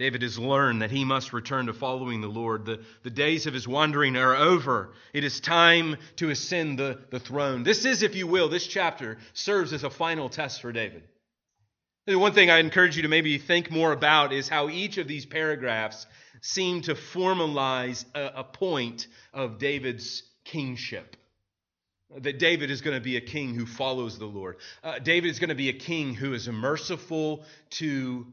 David 0.00 0.22
has 0.22 0.38
learned 0.38 0.80
that 0.80 0.90
he 0.90 1.04
must 1.04 1.34
return 1.34 1.66
to 1.66 1.74
following 1.74 2.22
the 2.22 2.26
Lord. 2.26 2.64
The, 2.64 2.80
the 3.02 3.10
days 3.10 3.46
of 3.46 3.52
his 3.52 3.68
wandering 3.68 4.16
are 4.16 4.34
over. 4.34 4.94
It 5.12 5.24
is 5.24 5.40
time 5.40 5.98
to 6.16 6.30
ascend 6.30 6.78
the, 6.78 7.00
the 7.10 7.20
throne. 7.20 7.64
This 7.64 7.84
is, 7.84 8.02
if 8.02 8.14
you 8.14 8.26
will, 8.26 8.48
this 8.48 8.66
chapter 8.66 9.18
serves 9.34 9.74
as 9.74 9.84
a 9.84 9.90
final 9.90 10.30
test 10.30 10.62
for 10.62 10.72
David. 10.72 11.02
The 12.06 12.18
one 12.18 12.32
thing 12.32 12.48
I 12.48 12.60
encourage 12.60 12.96
you 12.96 13.02
to 13.02 13.08
maybe 13.08 13.36
think 13.36 13.70
more 13.70 13.92
about 13.92 14.32
is 14.32 14.48
how 14.48 14.70
each 14.70 14.96
of 14.96 15.06
these 15.06 15.26
paragraphs 15.26 16.06
seem 16.40 16.80
to 16.82 16.94
formalize 16.94 18.06
a, 18.14 18.40
a 18.40 18.44
point 18.44 19.06
of 19.34 19.58
David's 19.58 20.22
kingship. 20.46 21.14
That 22.22 22.38
David 22.38 22.70
is 22.70 22.80
going 22.80 22.96
to 22.96 23.04
be 23.04 23.18
a 23.18 23.20
king 23.20 23.54
who 23.54 23.66
follows 23.66 24.18
the 24.18 24.24
Lord. 24.24 24.56
Uh, 24.82 24.98
David 24.98 25.30
is 25.30 25.38
going 25.38 25.50
to 25.50 25.54
be 25.54 25.68
a 25.68 25.74
king 25.74 26.14
who 26.14 26.32
is 26.32 26.48
merciful 26.48 27.44
to 27.72 28.26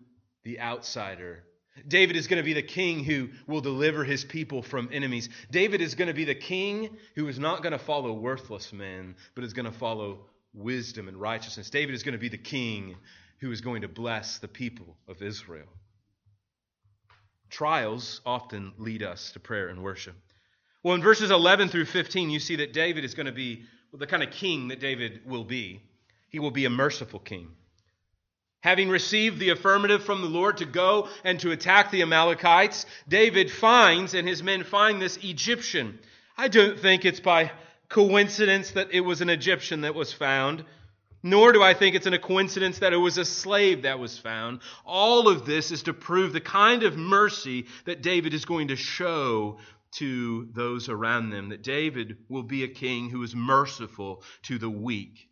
the 0.46 0.62
outsider. 0.62 1.44
David 1.88 2.16
is 2.16 2.28
going 2.28 2.38
to 2.38 2.46
be 2.46 2.54
the 2.54 2.62
king 2.62 3.04
who 3.04 3.30
will 3.46 3.62
deliver 3.62 4.04
his 4.04 4.24
people 4.24 4.62
from 4.62 4.90
enemies. 4.92 5.30
David 5.52 5.82
is 5.82 5.96
going 5.96 6.08
to 6.08 6.14
be 6.14 6.26
the 6.26 6.36
king 6.36 6.98
who 7.16 7.28
is 7.28 7.40
not 7.40 7.62
going 7.62 7.74
to 7.74 7.80
follow 7.80 8.14
worthless 8.14 8.72
men, 8.72 9.16
but 9.36 9.44
is 9.44 9.54
going 9.54 9.66
to 9.66 9.78
follow 9.78 10.26
wisdom 10.54 11.08
and 11.08 11.18
righteousness. 11.18 11.70
David 11.70 11.96
is 11.96 12.04
going 12.04 12.14
to 12.14 12.20
be 12.20 12.30
the 12.30 12.38
king 12.38 12.96
who 13.40 13.52
is 13.52 13.62
going 13.62 13.82
to 13.82 13.88
bless 13.88 14.40
the 14.40 14.48
people 14.48 14.98
of 15.08 15.22
Israel. 15.22 15.68
Trials 17.50 18.22
often 18.26 18.74
lead 18.78 19.04
us 19.04 19.32
to 19.32 19.40
prayer 19.40 19.70
and 19.70 19.84
worship. 19.84 20.16
Well, 20.84 20.96
in 20.96 21.02
verses 21.02 21.32
11 21.32 21.70
through 21.70 21.86
15, 21.86 22.30
you 22.30 22.40
see 22.40 22.58
that 22.58 22.74
David 22.74 23.06
is 23.06 23.14
going 23.14 23.26
to 23.26 23.32
be 23.32 23.64
the 23.94 24.08
kind 24.08 24.24
of 24.24 24.32
king 24.32 24.70
that 24.70 24.80
David 24.80 25.22
will 25.26 25.44
be. 25.44 25.82
He 26.30 26.40
will 26.40 26.52
be 26.52 26.66
a 26.66 26.70
merciful 26.70 27.20
king. 27.20 27.50
Having 28.62 28.90
received 28.90 29.40
the 29.40 29.50
affirmative 29.50 30.04
from 30.04 30.22
the 30.22 30.28
Lord 30.28 30.58
to 30.58 30.66
go 30.66 31.10
and 31.24 31.40
to 31.40 31.52
attack 31.52 31.92
the 31.92 32.02
Amalekites, 32.02 32.86
David 33.08 33.52
finds, 33.52 34.14
and 34.14 34.28
his 34.28 34.42
men 34.42 34.64
find 34.64 35.02
this 35.02 35.18
Egyptian. 35.18 36.00
I 36.38 36.48
don't 36.48 36.80
think 36.80 37.06
it's 37.06 37.20
by 37.20 37.52
coincidence 37.90 38.72
that 38.72 38.92
it 38.92 39.02
was 39.02 39.22
an 39.22 39.30
Egyptian 39.30 39.82
that 39.82 39.96
was 39.96 40.12
found. 40.12 40.66
Nor 41.24 41.52
do 41.52 41.64
I 41.64 41.74
think 41.74 41.96
it's 41.96 42.06
a 42.06 42.18
coincidence 42.20 42.80
that 42.80 42.94
it 42.94 42.98
was 42.98 43.18
a 43.18 43.26
slave 43.26 43.84
that 43.84 44.00
was 44.00 44.18
found. 44.18 44.60
All 44.86 45.28
of 45.28 45.46
this 45.46 45.72
is 45.72 45.84
to 45.84 45.94
prove 45.94 46.32
the 46.32 46.42
kind 46.42 46.84
of 46.84 46.96
mercy 46.96 47.66
that 47.86 48.02
David 48.02 48.34
is 48.34 48.46
going 48.46 48.70
to 48.70 48.76
show 48.76 49.58
to 49.94 50.48
those 50.54 50.90
around 50.90 51.30
them, 51.30 51.50
that 51.50 51.64
David 51.64 52.18
will 52.30 52.44
be 52.44 52.64
a 52.64 52.68
king 52.68 53.10
who 53.10 53.24
is 53.24 53.36
merciful 53.36 54.24
to 54.44 54.58
the 54.58 54.70
weak. 54.70 55.30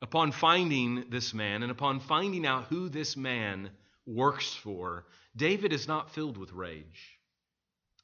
Upon 0.00 0.32
finding 0.32 1.10
this 1.10 1.34
man 1.34 1.62
and 1.62 1.72
upon 1.72 2.00
finding 2.00 2.46
out 2.46 2.64
who 2.64 2.88
this 2.88 3.16
man 3.16 3.70
works 4.06 4.54
for, 4.54 5.06
David 5.36 5.72
is 5.72 5.88
not 5.88 6.14
filled 6.14 6.36
with 6.36 6.52
rage. 6.52 7.18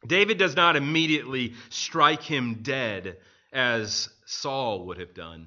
David 0.07 0.39
does 0.39 0.57
not 0.57 0.77
immediately 0.77 1.55
strike 1.71 2.23
him 2.23 2.63
dead 2.63 3.19
as 3.53 4.09
Saul 4.27 4.87
would 4.87 4.99
have 4.99 5.15
done 5.15 5.47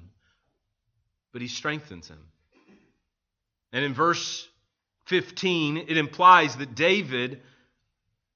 but 1.32 1.42
he 1.42 1.48
strengthens 1.48 2.08
him. 2.08 2.18
And 3.72 3.84
in 3.84 3.94
verse 3.94 4.48
15, 5.06 5.76
it 5.76 5.96
implies 5.96 6.56
that 6.56 6.74
David 6.74 7.42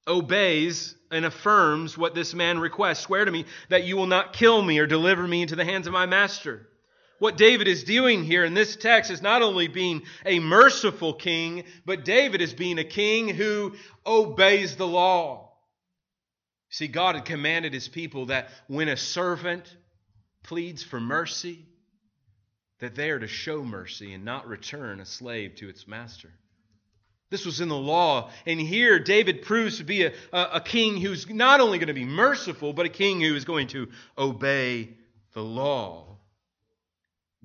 obeys 0.07 0.95
and 1.11 1.25
affirms 1.25 1.97
what 1.97 2.15
this 2.15 2.35
man 2.35 2.59
requests. 2.59 3.01
Swear 3.01 3.25
to 3.25 3.31
me 3.31 3.47
that 3.71 3.85
you 3.85 3.97
will 3.97 4.07
not 4.07 4.33
kill 4.33 4.63
me 4.63 4.79
or 4.79 4.87
deliver 4.87 5.27
me 5.27 5.43
into 5.43 5.57
the 5.57 5.65
hands 5.65 5.87
of 5.87 5.93
my 5.93 6.07
master. 6.07 6.69
What 7.23 7.37
David 7.37 7.69
is 7.69 7.85
doing 7.85 8.25
here 8.25 8.45
in 8.45 8.53
this 8.53 8.75
text 8.75 9.09
is 9.09 9.23
not 9.23 9.43
only 9.43 9.69
being 9.69 10.03
a 10.27 10.41
merciful 10.41 11.15
king, 11.15 11.63
but 11.87 12.05
David 12.05 12.43
is 12.43 12.53
being 12.53 12.81
a 12.81 12.85
king 12.85 13.29
who 13.29 13.77
obeys 14.05 14.75
the 14.75 14.89
law. 14.89 15.53
See, 16.71 16.89
God 16.89 17.15
had 17.15 17.25
commanded 17.25 17.75
his 17.75 17.87
people 17.87 18.27
that 18.27 18.49
when 18.67 18.89
a 18.89 18.97
servant 18.97 19.73
pleads 20.43 20.83
for 20.83 20.99
mercy, 20.99 21.65
that 22.81 22.97
they 22.97 23.11
are 23.11 23.21
to 23.21 23.29
show 23.29 23.63
mercy 23.63 24.15
and 24.15 24.25
not 24.25 24.49
return 24.49 24.99
a 24.99 25.07
slave 25.07 25.55
to 25.59 25.69
its 25.69 25.87
master. 25.87 26.33
This 27.31 27.47
was 27.47 27.61
in 27.61 27.69
the 27.69 27.77
law. 27.77 28.31
And 28.47 28.61
here, 28.61 28.99
David 28.99 29.43
proves 29.43 29.79
to 29.79 29.85
be 29.85 30.07
a, 30.07 30.13
a, 30.33 30.49
a, 30.55 30.61
king 30.61 30.97
who's 31.01 31.29
not 31.29 31.61
only 31.61 31.79
going 31.79 31.87
to 31.87 31.95
be 31.95 32.05
merciful, 32.05 32.73
but 32.73 32.87
a 32.87 32.89
king 32.89 33.21
who 33.21 33.37
is 33.37 33.45
going 33.45 33.69
to 33.69 33.91
obey 34.19 34.97
the 35.35 35.45
law. 35.45 36.13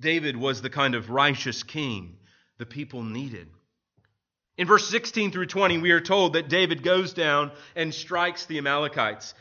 David 0.00 0.36
was 0.36 0.62
the 0.62 0.70
kind 0.70 0.94
of 0.94 1.10
righteous 1.10 1.62
king 1.62 2.16
the 2.58 2.66
people 2.66 3.02
needed. 3.02 3.48
In 4.56 4.66
verse 4.66 4.88
16 4.88 5.30
through 5.30 5.46
20, 5.46 5.78
we 5.78 5.92
are 5.92 6.00
told 6.00 6.32
that 6.32 6.48
David 6.48 6.82
goes 6.82 7.12
down 7.12 7.52
and 7.76 7.94
strikes 7.94 8.46
the 8.46 8.58
Amalekites. 8.58 9.34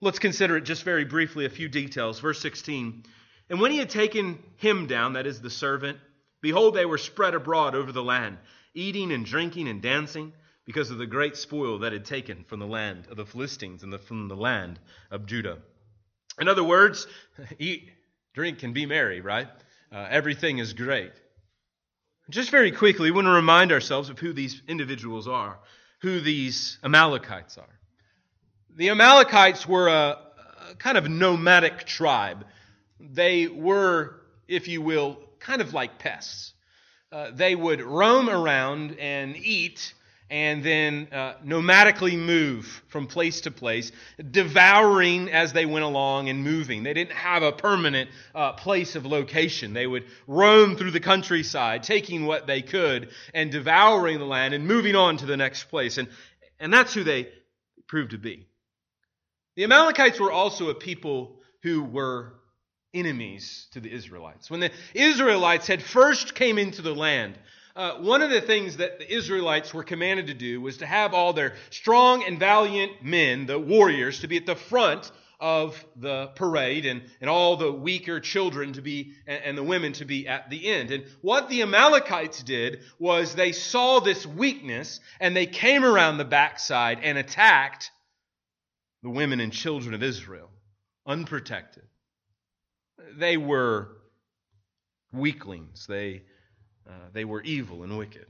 Let's 0.00 0.18
consider 0.18 0.56
it 0.56 0.64
just 0.64 0.82
very 0.82 1.04
briefly, 1.04 1.44
a 1.44 1.50
few 1.50 1.68
details. 1.68 2.18
Verse 2.18 2.40
16 2.40 3.04
and 3.50 3.60
when 3.60 3.72
he 3.72 3.78
had 3.78 3.90
taken 3.90 4.38
him 4.56 4.86
down, 4.86 5.14
that 5.14 5.26
is 5.26 5.40
the 5.42 5.50
servant, 5.50 5.98
behold, 6.40 6.74
they 6.74 6.86
were 6.86 6.98
spread 6.98 7.34
abroad 7.34 7.74
over 7.74 7.90
the 7.90 8.02
land, 8.02 8.38
eating 8.74 9.10
and 9.10 9.26
drinking 9.26 9.68
and 9.68 9.82
dancing, 9.82 10.32
because 10.64 10.92
of 10.92 10.98
the 10.98 11.06
great 11.06 11.36
spoil 11.36 11.80
that 11.80 11.92
had 11.92 12.04
taken 12.04 12.44
from 12.44 12.60
the 12.60 12.66
land 12.66 13.08
of 13.10 13.16
the 13.16 13.26
Philistines 13.26 13.82
and 13.82 13.92
the, 13.92 13.98
from 13.98 14.28
the 14.28 14.36
land 14.36 14.78
of 15.10 15.26
Judah. 15.26 15.58
In 16.38 16.46
other 16.46 16.62
words, 16.62 17.08
eat, 17.58 17.90
drink, 18.34 18.62
and 18.62 18.72
be 18.72 18.86
merry, 18.86 19.20
right? 19.20 19.48
Uh, 19.92 20.06
everything 20.08 20.58
is 20.58 20.72
great. 20.72 21.12
Just 22.28 22.50
very 22.50 22.70
quickly, 22.70 23.10
we 23.10 23.16
want 23.16 23.26
to 23.26 23.32
remind 23.32 23.72
ourselves 23.72 24.08
of 24.08 24.18
who 24.18 24.32
these 24.32 24.62
individuals 24.68 25.26
are, 25.26 25.58
who 26.00 26.20
these 26.20 26.78
Amalekites 26.84 27.58
are. 27.58 27.78
The 28.76 28.90
Amalekites 28.90 29.66
were 29.66 29.88
a, 29.88 30.18
a 30.70 30.74
kind 30.76 30.96
of 30.96 31.08
nomadic 31.08 31.84
tribe 31.84 32.44
they 33.00 33.46
were, 33.48 34.20
if 34.46 34.68
you 34.68 34.82
will, 34.82 35.18
kind 35.38 35.62
of 35.62 35.72
like 35.72 35.98
pests. 35.98 36.52
Uh, 37.10 37.30
they 37.32 37.56
would 37.56 37.80
roam 37.80 38.28
around 38.28 38.96
and 38.98 39.36
eat 39.36 39.94
and 40.30 40.62
then 40.62 41.08
uh, 41.10 41.34
nomadically 41.44 42.16
move 42.16 42.82
from 42.86 43.08
place 43.08 43.40
to 43.42 43.50
place, 43.50 43.90
devouring 44.30 45.28
as 45.28 45.52
they 45.52 45.66
went 45.66 45.84
along 45.84 46.28
and 46.28 46.44
moving. 46.44 46.84
They 46.84 46.94
didn't 46.94 47.12
have 47.14 47.42
a 47.42 47.50
permanent 47.50 48.10
uh, 48.32 48.52
place 48.52 48.94
of 48.94 49.04
location. 49.04 49.72
They 49.72 49.88
would 49.88 50.04
roam 50.28 50.76
through 50.76 50.92
the 50.92 51.00
countryside, 51.00 51.82
taking 51.82 52.26
what 52.26 52.46
they 52.46 52.62
could 52.62 53.10
and 53.34 53.50
devouring 53.50 54.20
the 54.20 54.24
land 54.24 54.54
and 54.54 54.66
moving 54.68 54.94
on 54.94 55.16
to 55.16 55.26
the 55.26 55.36
next 55.36 55.64
place. 55.64 55.98
And, 55.98 56.08
and 56.60 56.72
that's 56.72 56.94
who 56.94 57.02
they 57.02 57.28
proved 57.88 58.12
to 58.12 58.18
be. 58.18 58.46
The 59.56 59.64
Amalekites 59.64 60.20
were 60.20 60.30
also 60.30 60.70
a 60.70 60.74
people 60.74 61.40
who 61.64 61.82
were 61.82 62.34
enemies 62.94 63.66
to 63.72 63.80
the 63.80 63.92
Israelites. 63.92 64.48
When 64.48 64.60
the 64.60 64.70
Israelites 64.94 65.66
had 65.66 65.82
first 65.82 66.36
came 66.36 66.56
into 66.56 66.82
the 66.82 66.94
land, 66.94 67.36
uh, 67.76 67.94
one 67.94 68.22
of 68.22 68.30
the 68.30 68.40
things 68.40 68.78
that 68.78 68.98
the 68.98 69.12
Israelites 69.12 69.72
were 69.72 69.84
commanded 69.84 70.26
to 70.28 70.34
do 70.34 70.60
was 70.60 70.78
to 70.78 70.86
have 70.86 71.14
all 71.14 71.32
their 71.32 71.54
strong 71.70 72.24
and 72.24 72.38
valiant 72.38 73.04
men, 73.04 73.46
the 73.46 73.58
warriors, 73.58 74.20
to 74.20 74.28
be 74.28 74.36
at 74.36 74.46
the 74.46 74.56
front 74.56 75.10
of 75.38 75.82
the 75.96 76.26
parade 76.34 76.84
and, 76.84 77.02
and 77.20 77.30
all 77.30 77.56
the 77.56 77.72
weaker 77.72 78.20
children 78.20 78.74
to 78.74 78.82
be 78.82 79.14
and, 79.26 79.42
and 79.42 79.58
the 79.58 79.62
women 79.62 79.92
to 79.94 80.04
be 80.04 80.28
at 80.28 80.50
the 80.50 80.66
end. 80.68 80.90
And 80.90 81.04
what 81.22 81.48
the 81.48 81.62
Amalekites 81.62 82.42
did 82.42 82.80
was 82.98 83.34
they 83.34 83.52
saw 83.52 84.00
this 84.00 84.26
weakness 84.26 85.00
and 85.18 85.34
they 85.34 85.46
came 85.46 85.84
around 85.84 86.18
the 86.18 86.24
backside 86.24 86.98
and 87.02 87.16
attacked 87.16 87.90
the 89.02 89.10
women 89.10 89.40
and 89.40 89.50
children 89.50 89.94
of 89.94 90.02
Israel, 90.02 90.50
unprotected 91.06 91.84
they 93.16 93.36
were 93.36 93.88
weaklings. 95.12 95.86
They, 95.86 96.22
uh, 96.90 97.08
they 97.12 97.24
were 97.24 97.40
evil 97.42 97.82
and 97.84 97.96
wicked. 97.96 98.26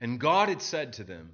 And 0.00 0.20
God 0.20 0.48
had 0.48 0.60
said 0.60 0.94
to 0.94 1.04
them, 1.04 1.32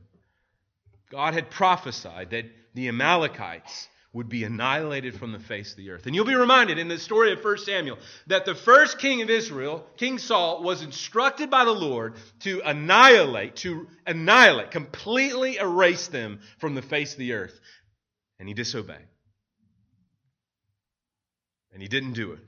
God 1.11 1.35
had 1.35 1.51
prophesied 1.51 2.31
that 2.31 2.47
the 2.75 2.89
Amalekites 2.89 3.89
would 4.13 4.29
be 4.29 4.45
annihilated 4.45 5.15
from 5.15 5.33
the 5.33 5.39
face 5.39 5.73
of 5.73 5.79
the 5.79 5.91
earth. 5.91 6.07
And 6.07 6.15
you'll 6.15 6.27
be 6.27 6.35
reminded 6.35 6.79
in 6.79 6.89
the 6.89 6.99
story 6.99 7.33
of 7.33 7.43
1 7.43 7.59
Samuel 7.59 7.99
that 8.27 8.45
the 8.45 8.55
first 8.55 8.99
king 8.99 9.23
of 9.23 9.31
Israel, 9.31 9.87
King 9.97 10.19
Saul, 10.19 10.63
was 10.63 10.83
instructed 10.83 11.51
by 11.51 11.65
the 11.65 11.73
Lord 11.73 12.15
to 12.41 12.61
annihilate, 12.65 13.57
to 13.57 13.89
annihilate, 14.07 14.71
completely 14.71 15.57
erase 15.57 16.09
them 16.09 16.41
from 16.59 16.75
the 16.75 16.83
face 16.83 17.13
of 17.13 17.19
the 17.19 17.33
earth. 17.33 17.59
And 18.39 18.49
he 18.49 18.55
disobeyed. 18.55 19.09
And 21.73 21.81
he 21.81 21.89
didn't 21.89 22.13
do 22.13 22.33
it. 22.33 22.45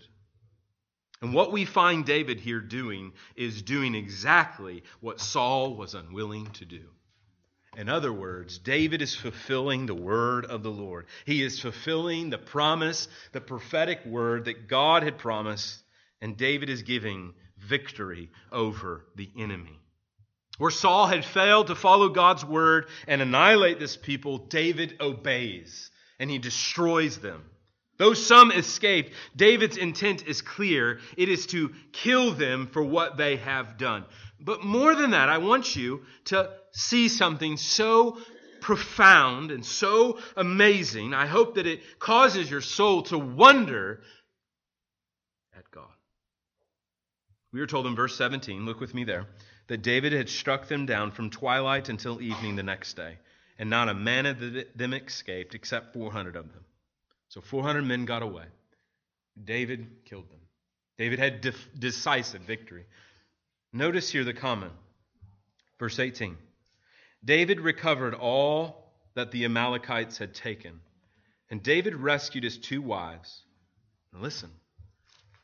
And 1.25 1.33
what 1.33 1.53
we 1.53 1.65
find 1.65 2.05
David 2.05 2.39
here 2.39 2.61
doing 2.61 3.15
is 3.35 3.63
doing 3.63 3.95
exactly 3.95 4.83
what 5.01 5.23
Saul 5.23 5.75
was 5.75 5.95
unwilling 5.95 6.51
to 6.51 6.67
do. 6.67 6.83
In 7.79 7.89
other 7.89 8.13
words, 8.13 8.59
David 8.59 9.01
is 9.01 9.17
fulfilling 9.17 9.87
the 9.87 9.95
word 9.95 10.45
of 10.45 10.63
the 10.63 10.71
Lord. 10.71 11.07
He 11.25 11.43
is 11.43 11.59
fulfilling 11.59 12.29
the 12.29 12.37
promise, 12.37 13.09
the 13.33 13.41
prophetic 13.41 14.05
word 14.05 14.45
that 14.45 14.69
God 14.69 15.03
had 15.03 15.17
promised, 15.17 15.83
and 16.21 16.37
David 16.37 16.69
is 16.69 16.83
giving 16.83 17.33
victory 17.57 18.31
over 18.53 19.07
the 19.17 19.31
enemy. 19.35 19.81
Where 20.59 20.71
Saul 20.71 21.07
had 21.07 21.25
failed 21.25 21.69
to 21.69 21.75
follow 21.75 22.11
God's 22.11 22.45
word 22.45 22.89
and 23.09 23.23
annihilate 23.23 23.79
this 23.79 23.97
people, 23.97 24.37
David 24.37 24.99
obeys 25.01 25.91
and 26.19 26.31
he 26.31 26.37
destroys 26.37 27.17
them. 27.17 27.45
Though 27.97 28.15
some 28.15 28.51
escaped, 28.51 29.13
David's 29.37 29.77
intent 29.77 30.27
is 30.27 30.43
clear. 30.43 30.99
It 31.17 31.29
is 31.29 31.47
to 31.47 31.73
kill 31.93 32.33
them 32.33 32.67
for 32.67 32.83
what 32.83 33.17
they 33.17 33.37
have 33.37 33.79
done. 33.79 34.05
But 34.41 34.65
more 34.65 34.95
than 34.95 35.11
that, 35.11 35.29
I 35.29 35.39
want 35.39 35.77
you 35.77 36.05
to 36.27 36.51
see 36.73 37.09
something 37.09 37.57
so 37.57 38.19
profound 38.61 39.51
and 39.51 39.65
so 39.65 40.19
amazing. 40.37 41.15
I 41.15 41.27
hope 41.27 41.55
that 41.55 41.67
it 41.67 41.83
causes 41.99 42.51
your 42.51 42.63
soul 42.63 43.03
to 43.05 43.19
wonder 43.19 44.01
at 45.57 45.71
God. 45.71 45.85
We 47.53 47.61
are 47.61 47.67
told 47.67 47.87
in 47.87 47.95
verse 47.95 48.17
17, 48.17 48.67
look 48.67 48.81
with 48.81 48.95
me 48.95 49.05
there, 49.05 49.27
that 49.69 49.83
David 49.83 50.13
had 50.13 50.29
struck 50.29 50.67
them 50.67 50.87
down 50.87 51.13
from 51.13 51.31
twilight 51.31 51.89
until 51.89 52.21
evening 52.21 52.57
the 52.57 52.63
next 52.63 52.95
day, 52.95 53.19
and 53.59 53.71
not 53.71 53.89
a 53.89 53.95
man 53.95 54.27
of 54.27 54.41
them 54.75 54.95
escaped 54.95 55.55
except 55.55 55.93
400 55.95 56.35
of 56.35 56.53
them. 56.53 56.64
So 57.35 57.41
400 57.41 57.83
men 57.83 58.05
got 58.05 58.23
away. 58.23 58.45
David 59.45 60.05
killed 60.05 60.31
them. 60.31 60.39
David 60.99 61.19
had 61.19 61.41
de- 61.41 61.53
decisive 61.77 62.43
victory. 62.43 62.87
Notice 63.73 64.09
here 64.09 64.23
the 64.23 64.33
comment. 64.33 64.71
Verse 65.81 65.99
18 65.99 66.37
David 67.25 67.61
recovered 67.61 68.15
all 68.15 68.93
that 69.15 69.33
the 69.33 69.47
Amalekites 69.47 70.17
had 70.17 70.33
taken, 70.33 70.79
and 71.51 71.61
David 71.61 71.97
rescued 71.97 72.45
his 72.45 72.57
two 72.57 72.81
wives. 72.81 73.43
And 74.13 74.23
listen, 74.23 74.51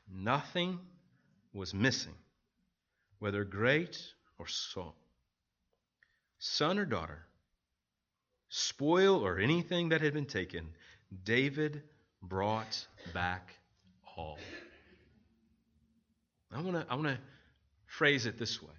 nothing 0.08 0.78
was 1.52 1.74
missing, 1.74 2.14
whether 3.18 3.42
great 3.42 4.00
or 4.38 4.46
small, 4.46 4.94
son 6.38 6.78
or 6.78 6.84
daughter, 6.84 7.26
spoil 8.48 9.26
or 9.26 9.40
anything 9.40 9.88
that 9.88 10.02
had 10.02 10.14
been 10.14 10.26
taken. 10.26 10.68
David 11.24 11.82
brought 12.22 12.86
back 13.12 13.54
all. 14.16 14.38
I 16.52 16.60
want 16.60 16.76
to 16.76 16.86
I 16.90 16.94
want 16.94 17.08
to 17.08 17.18
phrase 17.86 18.26
it 18.26 18.38
this 18.38 18.60
way 18.62 18.74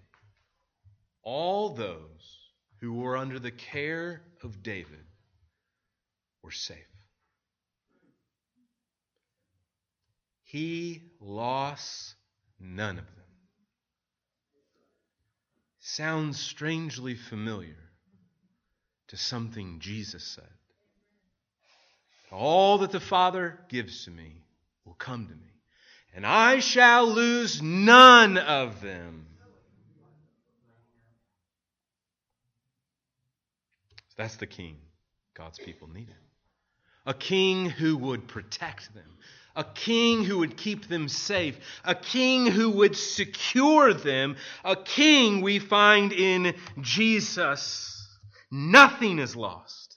all 1.24 1.70
those 1.70 2.40
who 2.80 2.94
were 2.94 3.16
under 3.18 3.40
the 3.40 3.52
care 3.52 4.22
of 4.44 4.64
David 4.64 5.06
were 6.42 6.52
safe. 6.52 6.78
He 10.44 11.04
lost 11.20 12.16
none 12.60 12.98
of 12.98 13.06
them. 13.06 13.26
Sounds 15.80 16.40
strangely 16.40 17.16
familiar 17.16 17.90
to 19.08 19.18
something 19.18 19.80
Jesus 19.80 20.24
said. 20.24 20.50
All 22.32 22.80
that 22.80 22.92
the 22.92 23.00
Father 23.00 23.60
gives 23.70 24.06
to 24.06 24.12
me 24.12 24.44
will 24.86 24.94
come 24.94 25.28
to 25.28 25.36
me 25.36 25.52
and 26.14 26.26
I 26.26 26.60
shall 26.60 27.08
lose 27.08 27.62
none 27.62 28.38
of 28.38 28.82
them. 28.82 29.28
That's 34.18 34.36
the 34.36 34.48
king 34.48 34.78
God's 35.34 35.58
people 35.58 35.90
needed. 35.90 36.16
A 37.06 37.14
king 37.14 37.66
who 37.70 37.98
would 37.98 38.28
protect 38.28 38.94
them, 38.94 39.18
a 39.56 39.64
king 39.64 40.24
who 40.24 40.40
would 40.40 40.58
keep 40.58 40.88
them 40.88 41.08
safe, 41.08 41.58
a 41.84 41.96
king 41.96 42.46
who 42.46 42.70
would 42.70 42.96
secure 42.96 43.94
them, 43.94 44.36
a 44.64 44.76
king 44.76 45.42
we 45.42 45.58
find 45.58 46.14
in 46.14 46.54
Jesus. 46.82 48.08
Nothing 48.52 49.18
is 49.18 49.36
lost 49.36 49.91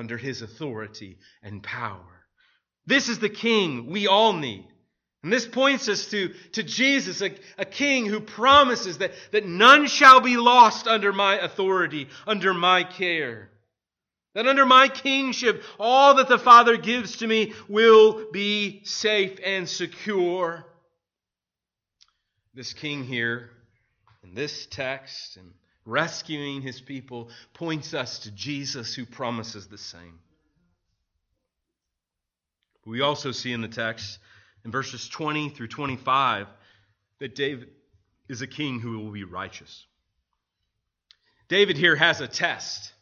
under 0.00 0.16
his 0.16 0.40
authority 0.40 1.18
and 1.42 1.62
power. 1.62 2.24
This 2.86 3.10
is 3.10 3.18
the 3.18 3.28
king 3.28 3.90
we 3.90 4.06
all 4.06 4.32
need. 4.32 4.66
And 5.22 5.30
this 5.30 5.46
points 5.46 5.90
us 5.90 6.06
to, 6.06 6.32
to 6.52 6.62
Jesus, 6.62 7.20
a, 7.20 7.32
a 7.58 7.66
king 7.66 8.06
who 8.06 8.20
promises 8.20 8.98
that, 8.98 9.12
that 9.32 9.44
none 9.44 9.86
shall 9.86 10.22
be 10.22 10.38
lost 10.38 10.88
under 10.88 11.12
my 11.12 11.38
authority, 11.38 12.08
under 12.26 12.54
my 12.54 12.82
care. 12.82 13.50
That 14.34 14.46
under 14.46 14.64
my 14.64 14.88
kingship, 14.88 15.62
all 15.78 16.14
that 16.14 16.28
the 16.28 16.38
Father 16.38 16.78
gives 16.78 17.18
to 17.18 17.26
me 17.26 17.52
will 17.68 18.30
be 18.32 18.80
safe 18.84 19.38
and 19.44 19.68
secure. 19.68 20.64
This 22.54 22.72
king 22.72 23.04
here, 23.04 23.50
in 24.24 24.34
this 24.34 24.64
text, 24.64 25.36
and 25.36 25.52
rescuing 25.86 26.62
his 26.62 26.80
people, 26.80 27.30
points 27.54 27.94
us 27.94 28.20
to 28.20 28.30
Jesus 28.30 28.94
who 28.94 29.06
promises 29.06 29.66
the 29.66 29.78
same. 29.78 30.18
We 32.86 33.02
also 33.02 33.30
see 33.32 33.52
in 33.52 33.60
the 33.60 33.68
text 33.68 34.18
in 34.64 34.70
verses 34.70 35.08
20 35.08 35.50
through 35.50 35.68
25 35.68 36.46
that 37.18 37.34
David 37.34 37.68
is 38.28 38.42
a 38.42 38.46
king 38.46 38.80
who 38.80 38.98
will 38.98 39.12
be 39.12 39.24
righteous. 39.24 39.86
David 41.48 41.76
here 41.76 41.96
has 41.96 42.20
a 42.20 42.28
test. 42.28 42.92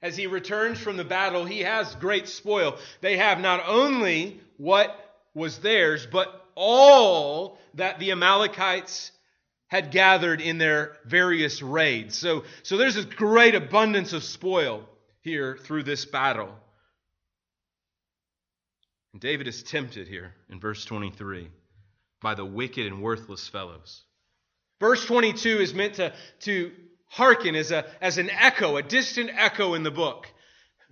As 0.00 0.16
he 0.16 0.26
returns 0.26 0.78
from 0.78 0.96
the 0.96 1.04
battle, 1.04 1.44
he 1.44 1.60
has 1.60 1.94
great 1.96 2.28
spoil. 2.28 2.76
They 3.00 3.16
have 3.16 3.40
not 3.40 3.64
only 3.66 4.40
what 4.56 4.94
was 5.34 5.58
theirs, 5.58 6.06
but 6.10 6.44
all 6.54 7.58
that 7.74 7.98
the 7.98 8.12
Amalekites 8.12 9.10
had 9.74 9.90
gathered 9.90 10.40
in 10.40 10.56
their 10.56 10.92
various 11.04 11.60
raids. 11.60 12.16
So, 12.16 12.44
so 12.62 12.76
there's 12.76 12.96
a 12.96 13.04
great 13.04 13.56
abundance 13.56 14.12
of 14.12 14.22
spoil 14.22 14.88
here 15.20 15.58
through 15.64 15.82
this 15.82 16.04
battle. 16.04 16.54
And 19.12 19.20
David 19.20 19.48
is 19.48 19.64
tempted 19.64 20.06
here 20.06 20.32
in 20.48 20.60
verse 20.60 20.84
23 20.84 21.48
by 22.22 22.36
the 22.36 22.44
wicked 22.44 22.86
and 22.86 23.02
worthless 23.02 23.48
fellows. 23.48 24.04
Verse 24.78 25.04
22 25.06 25.58
is 25.58 25.74
meant 25.74 25.94
to, 25.94 26.12
to 26.42 26.70
hearken 27.06 27.56
as, 27.56 27.72
a, 27.72 27.84
as 28.00 28.18
an 28.18 28.30
echo, 28.30 28.76
a 28.76 28.82
distant 28.82 29.28
echo 29.34 29.74
in 29.74 29.82
the 29.82 29.90
book. 29.90 30.28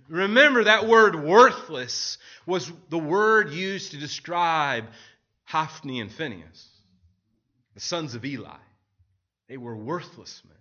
Remember 0.09 0.65
that 0.65 0.89
word 0.89 1.15
worthless 1.15 2.17
was 2.45 2.69
the 2.89 2.99
word 2.99 3.53
used 3.53 3.91
to 3.91 3.97
describe 3.97 4.87
Hophni 5.45 6.01
and 6.01 6.11
Phinehas, 6.11 6.67
the 7.75 7.79
sons 7.79 8.13
of 8.13 8.25
Eli. 8.25 8.57
They 9.49 9.57
were 9.57 9.75
worthless 9.75 10.41
men 10.47 10.57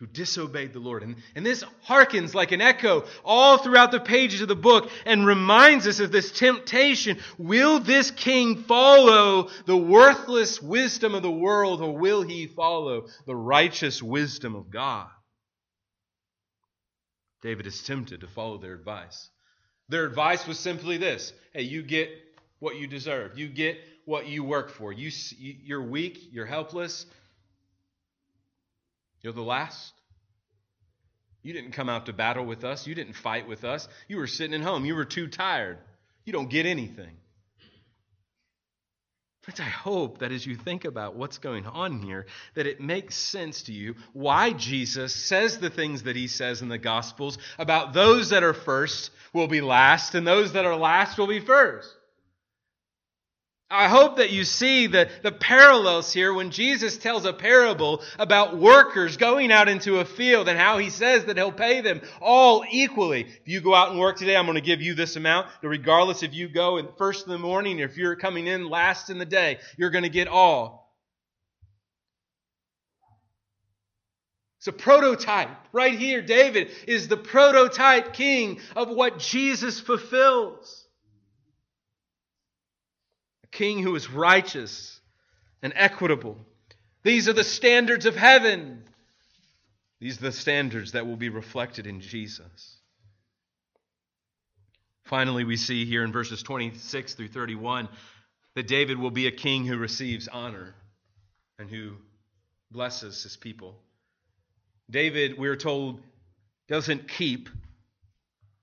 who 0.00 0.06
disobeyed 0.06 0.72
the 0.72 0.80
Lord. 0.80 1.02
And, 1.02 1.16
and 1.34 1.44
this 1.44 1.62
harkens 1.86 2.32
like 2.32 2.52
an 2.52 2.62
echo 2.62 3.04
all 3.22 3.58
throughout 3.58 3.92
the 3.92 4.00
pages 4.00 4.40
of 4.40 4.48
the 4.48 4.56
book 4.56 4.90
and 5.04 5.26
reminds 5.26 5.86
us 5.86 6.00
of 6.00 6.10
this 6.10 6.32
temptation. 6.32 7.18
Will 7.36 7.80
this 7.80 8.10
king 8.10 8.56
follow 8.64 9.50
the 9.66 9.76
worthless 9.76 10.60
wisdom 10.60 11.14
of 11.14 11.22
the 11.22 11.30
world 11.30 11.82
or 11.82 11.96
will 11.96 12.22
he 12.22 12.46
follow 12.46 13.08
the 13.26 13.36
righteous 13.36 14.02
wisdom 14.02 14.54
of 14.54 14.70
God? 14.70 15.08
David 17.42 17.66
is 17.66 17.82
tempted 17.82 18.22
to 18.22 18.26
follow 18.26 18.56
their 18.56 18.74
advice. 18.74 19.28
Their 19.90 20.06
advice 20.06 20.46
was 20.46 20.58
simply 20.58 20.96
this 20.96 21.32
hey, 21.52 21.62
you 21.62 21.82
get 21.82 22.08
what 22.58 22.76
you 22.76 22.86
deserve, 22.86 23.38
you 23.38 23.48
get 23.48 23.78
what 24.06 24.26
you 24.26 24.44
work 24.44 24.70
for. 24.70 24.92
You, 24.92 25.10
you're 25.38 25.82
weak, 25.82 26.18
you're 26.32 26.46
helpless, 26.46 27.06
you're 29.22 29.32
the 29.32 29.42
last. 29.42 29.94
You 31.42 31.52
didn't 31.52 31.72
come 31.72 31.88
out 31.88 32.06
to 32.06 32.12
battle 32.12 32.44
with 32.44 32.64
us. 32.64 32.86
You 32.86 32.94
didn't 32.94 33.14
fight 33.14 33.48
with 33.48 33.64
us. 33.64 33.88
You 34.08 34.18
were 34.18 34.26
sitting 34.26 34.54
at 34.54 34.66
home. 34.66 34.84
You 34.84 34.94
were 34.94 35.04
too 35.04 35.26
tired. 35.26 35.78
You 36.24 36.32
don't 36.32 36.50
get 36.50 36.66
anything. 36.66 37.16
Friends, 39.42 39.60
I 39.60 39.64
hope 39.64 40.18
that 40.18 40.32
as 40.32 40.44
you 40.44 40.54
think 40.54 40.84
about 40.84 41.16
what's 41.16 41.38
going 41.38 41.66
on 41.66 42.02
here, 42.02 42.26
that 42.54 42.66
it 42.66 42.78
makes 42.78 43.14
sense 43.14 43.62
to 43.62 43.72
you 43.72 43.94
why 44.12 44.52
Jesus 44.52 45.14
says 45.14 45.58
the 45.58 45.70
things 45.70 46.02
that 46.02 46.14
he 46.14 46.26
says 46.26 46.60
in 46.60 46.68
the 46.68 46.76
Gospels 46.76 47.38
about 47.58 47.94
those 47.94 48.30
that 48.30 48.42
are 48.42 48.52
first 48.52 49.10
will 49.32 49.48
be 49.48 49.62
last 49.62 50.14
and 50.14 50.26
those 50.26 50.52
that 50.52 50.66
are 50.66 50.76
last 50.76 51.16
will 51.16 51.26
be 51.26 51.40
first. 51.40 51.90
I 53.72 53.88
hope 53.88 54.16
that 54.16 54.30
you 54.30 54.42
see 54.42 54.88
the, 54.88 55.08
the 55.22 55.30
parallels 55.30 56.12
here 56.12 56.34
when 56.34 56.50
Jesus 56.50 56.98
tells 56.98 57.24
a 57.24 57.32
parable 57.32 58.02
about 58.18 58.58
workers 58.58 59.16
going 59.16 59.52
out 59.52 59.68
into 59.68 60.00
a 60.00 60.04
field 60.04 60.48
and 60.48 60.58
how 60.58 60.78
he 60.78 60.90
says 60.90 61.26
that 61.26 61.36
he'll 61.36 61.52
pay 61.52 61.80
them 61.80 62.00
all 62.20 62.64
equally. 62.68 63.26
If 63.26 63.46
you 63.46 63.60
go 63.60 63.72
out 63.72 63.90
and 63.90 64.00
work 64.00 64.16
today, 64.16 64.36
I'm 64.36 64.46
going 64.46 64.56
to 64.56 64.60
give 64.60 64.82
you 64.82 64.94
this 64.94 65.14
amount. 65.14 65.46
Regardless 65.62 66.24
if 66.24 66.34
you 66.34 66.48
go 66.48 66.78
in 66.78 66.88
first 66.98 67.26
in 67.26 67.32
the 67.32 67.38
morning 67.38 67.80
or 67.80 67.84
if 67.84 67.96
you're 67.96 68.16
coming 68.16 68.48
in 68.48 68.68
last 68.68 69.08
in 69.08 69.18
the 69.18 69.24
day, 69.24 69.58
you're 69.76 69.90
going 69.90 70.02
to 70.02 70.10
get 70.10 70.26
all. 70.26 70.92
It's 74.58 74.66
a 74.66 74.72
prototype. 74.72 75.48
Right 75.72 75.96
here, 75.96 76.22
David 76.22 76.72
is 76.88 77.06
the 77.06 77.16
prototype 77.16 78.14
king 78.14 78.58
of 78.74 78.88
what 78.88 79.20
Jesus 79.20 79.78
fulfills 79.78 80.79
king 83.50 83.82
who 83.82 83.94
is 83.96 84.10
righteous 84.10 85.00
and 85.62 85.72
equitable. 85.76 86.36
These 87.02 87.28
are 87.28 87.32
the 87.32 87.44
standards 87.44 88.06
of 88.06 88.16
heaven. 88.16 88.82
These 90.00 90.18
are 90.18 90.24
the 90.24 90.32
standards 90.32 90.92
that 90.92 91.06
will 91.06 91.16
be 91.16 91.28
reflected 91.28 91.86
in 91.86 92.00
Jesus. 92.00 92.76
Finally, 95.04 95.44
we 95.44 95.56
see 95.56 95.84
here 95.84 96.04
in 96.04 96.12
verses 96.12 96.42
26 96.42 97.14
through 97.14 97.28
31 97.28 97.88
that 98.54 98.68
David 98.68 98.98
will 98.98 99.10
be 99.10 99.26
a 99.26 99.32
king 99.32 99.64
who 99.64 99.76
receives 99.76 100.28
honor 100.28 100.74
and 101.58 101.68
who 101.68 101.92
blesses 102.70 103.22
his 103.22 103.36
people. 103.36 103.76
David, 104.88 105.38
we're 105.38 105.56
told, 105.56 106.00
doesn't 106.68 107.08
keep 107.08 107.48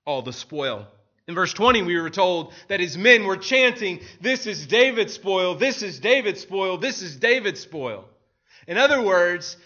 all 0.06 0.22
the 0.22 0.34
spoil. 0.34 0.88
In 1.28 1.36
verse 1.36 1.54
20, 1.54 1.82
we 1.82 2.00
were 2.00 2.10
told 2.10 2.54
that 2.70 2.80
his 2.80 2.98
men 2.98 3.26
were 3.26 3.36
chanting, 3.36 4.00
This 4.22 4.48
is 4.48 4.66
David's 4.66 5.14
spoil, 5.14 5.56
this 5.56 5.82
is 5.82 6.00
David's 6.00 6.42
spoil, 6.42 6.78
this 6.78 7.02
is 7.02 7.18
David's 7.18 7.60
spoil. 7.60 8.06
In 8.66 8.78
other 8.78 9.02
words, 9.02 9.58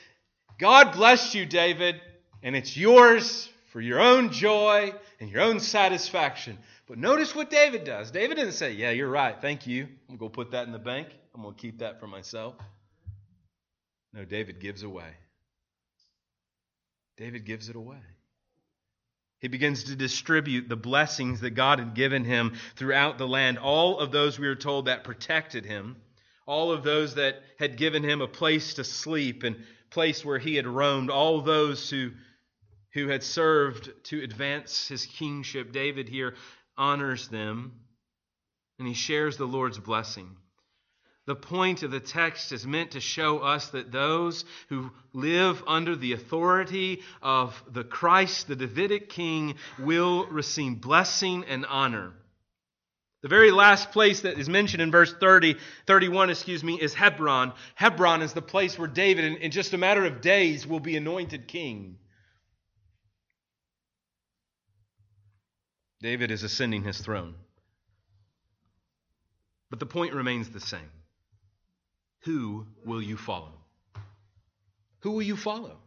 God 0.59 0.93
bless 0.93 1.35
you, 1.35 1.45
David, 1.45 2.01
and 2.41 2.55
it's 2.55 2.75
yours 2.75 3.47
for 3.71 3.79
your 3.79 3.99
own 3.99 4.31
joy 4.31 4.93
and 5.19 5.29
your 5.29 5.41
own 5.41 5.59
satisfaction. 5.59 6.57
But 6.87 6.97
notice 6.97 7.35
what 7.35 7.49
David 7.49 7.83
does. 7.83 8.09
David 8.11 8.35
didn't 8.35 8.53
say, 8.53 8.73
Yeah, 8.73 8.89
you're 8.89 9.09
right, 9.09 9.39
thank 9.39 9.67
you. 9.67 9.87
I'm 10.09 10.17
going 10.17 10.31
to 10.31 10.35
put 10.35 10.51
that 10.51 10.65
in 10.65 10.73
the 10.73 10.79
bank, 10.79 11.09
I'm 11.35 11.43
going 11.43 11.53
to 11.53 11.61
keep 11.61 11.79
that 11.79 11.99
for 11.99 12.07
myself. 12.07 12.55
No, 14.13 14.25
David 14.25 14.59
gives 14.59 14.81
away. 14.83 15.13
David 17.17 17.45
gives 17.45 17.69
it 17.69 17.75
away. 17.75 18.01
He 19.41 19.47
begins 19.47 19.85
to 19.85 19.95
distribute 19.95 20.69
the 20.69 20.75
blessings 20.75 21.41
that 21.41 21.51
God 21.51 21.79
had 21.79 21.95
given 21.95 22.23
him 22.23 22.53
throughout 22.75 23.17
the 23.17 23.27
land. 23.27 23.57
All 23.57 23.99
of 23.99 24.11
those 24.11 24.37
we 24.37 24.47
are 24.47 24.55
told 24.55 24.85
that 24.85 25.03
protected 25.03 25.65
him, 25.65 25.97
all 26.45 26.71
of 26.71 26.83
those 26.83 27.15
that 27.15 27.41
had 27.57 27.75
given 27.75 28.03
him 28.03 28.21
a 28.21 28.27
place 28.27 28.75
to 28.75 28.83
sleep 28.83 29.41
and 29.43 29.65
place 29.89 30.23
where 30.23 30.37
he 30.37 30.55
had 30.55 30.67
roamed, 30.67 31.09
all 31.09 31.41
those 31.41 31.89
who, 31.89 32.11
who 32.93 33.07
had 33.07 33.23
served 33.23 33.91
to 34.05 34.21
advance 34.21 34.87
his 34.87 35.07
kingship. 35.07 35.71
David 35.71 36.07
here 36.07 36.35
honors 36.77 37.27
them 37.27 37.73
and 38.77 38.87
he 38.87 38.93
shares 38.93 39.37
the 39.37 39.45
Lord's 39.45 39.79
blessing. 39.79 40.37
The 41.27 41.35
point 41.35 41.83
of 41.83 41.91
the 41.91 41.99
text 41.99 42.51
is 42.51 42.65
meant 42.65 42.91
to 42.91 42.99
show 42.99 43.39
us 43.39 43.69
that 43.69 43.91
those 43.91 44.43
who 44.69 44.89
live 45.13 45.63
under 45.67 45.95
the 45.95 46.13
authority 46.13 47.01
of 47.21 47.61
the 47.71 47.83
Christ, 47.83 48.47
the 48.47 48.55
Davidic 48.55 49.09
king, 49.09 49.55
will 49.77 50.25
receive 50.25 50.81
blessing 50.81 51.45
and 51.47 51.65
honor. 51.67 52.13
The 53.21 53.27
very 53.27 53.51
last 53.51 53.91
place 53.91 54.21
that 54.21 54.39
is 54.39 54.49
mentioned 54.49 54.81
in 54.81 54.89
verse 54.89 55.13
30, 55.13 55.57
31, 55.85 56.31
excuse 56.31 56.63
me, 56.63 56.81
is 56.81 56.95
Hebron. 56.95 57.53
Hebron 57.75 58.23
is 58.23 58.33
the 58.33 58.41
place 58.41 58.79
where 58.79 58.87
David, 58.87 59.25
in, 59.25 59.37
in 59.37 59.51
just 59.51 59.73
a 59.73 59.77
matter 59.77 60.03
of 60.05 60.21
days, 60.21 60.65
will 60.65 60.79
be 60.79 60.97
anointed 60.97 61.47
king. 61.47 61.97
David 66.01 66.31
is 66.31 66.41
ascending 66.41 66.83
his 66.83 66.97
throne. 66.97 67.35
But 69.69 69.79
the 69.79 69.85
point 69.85 70.15
remains 70.15 70.49
the 70.49 70.59
same. 70.59 70.89
Who 72.21 72.67
will 72.85 73.01
you 73.01 73.17
follow? 73.17 73.53
Who 74.99 75.11
will 75.11 75.21
you 75.23 75.35
follow? 75.35 75.77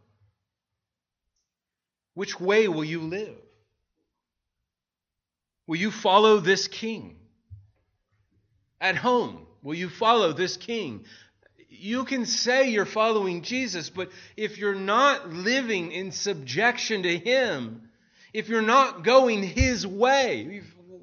Which 2.13 2.39
way 2.39 2.67
will 2.67 2.83
you 2.83 3.01
live? 3.01 3.35
Will 5.67 5.77
you 5.77 5.91
follow 5.91 6.39
this 6.39 6.67
king? 6.67 7.17
At 8.79 8.95
home, 8.95 9.45
will 9.63 9.75
you 9.75 9.89
follow 9.89 10.33
this 10.33 10.57
king? 10.57 11.05
You 11.69 12.05
can 12.05 12.25
say 12.25 12.69
you're 12.69 12.85
following 12.85 13.41
Jesus, 13.41 13.89
but 13.89 14.11
if 14.37 14.57
you're 14.57 14.75
not 14.75 15.29
living 15.29 15.91
in 15.91 16.11
subjection 16.11 17.03
to 17.03 17.17
him, 17.17 17.89
if 18.33 18.49
you're 18.49 18.61
not 18.61 19.03
going 19.03 19.43
his 19.43 19.87
way, 19.87 20.61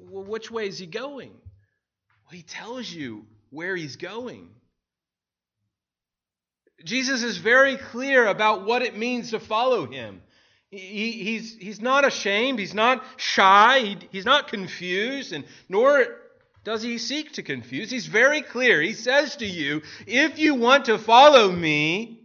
which 0.09 0.49
way 0.49 0.67
is 0.67 0.77
he 0.77 0.85
going? 0.85 1.31
Well, 1.31 2.31
he 2.31 2.43
tells 2.43 2.89
you 2.89 3.25
where 3.49 3.75
he's 3.75 3.97
going. 3.97 4.49
Jesus 6.83 7.23
is 7.23 7.37
very 7.37 7.77
clear 7.77 8.27
about 8.27 8.65
what 8.65 8.81
it 8.81 8.97
means 8.97 9.31
to 9.31 9.39
follow 9.39 9.85
him. 9.85 10.21
He, 10.69 11.11
he's, 11.11 11.55
he's 11.55 11.81
not 11.81 12.03
ashamed, 12.05 12.59
he's 12.59 12.73
not 12.73 13.03
shy, 13.17 13.79
he, 13.79 13.97
he's 14.11 14.25
not 14.25 14.47
confused, 14.47 15.31
and 15.31 15.45
nor 15.69 16.07
does 16.63 16.81
he 16.81 16.97
seek 16.97 17.33
to 17.33 17.43
confuse. 17.43 17.91
He's 17.91 18.07
very 18.07 18.41
clear. 18.41 18.81
He 18.81 18.93
says 18.93 19.35
to 19.37 19.45
you, 19.45 19.83
if 20.07 20.39
you 20.39 20.55
want 20.55 20.85
to 20.85 20.97
follow 20.97 21.51
me, 21.51 22.21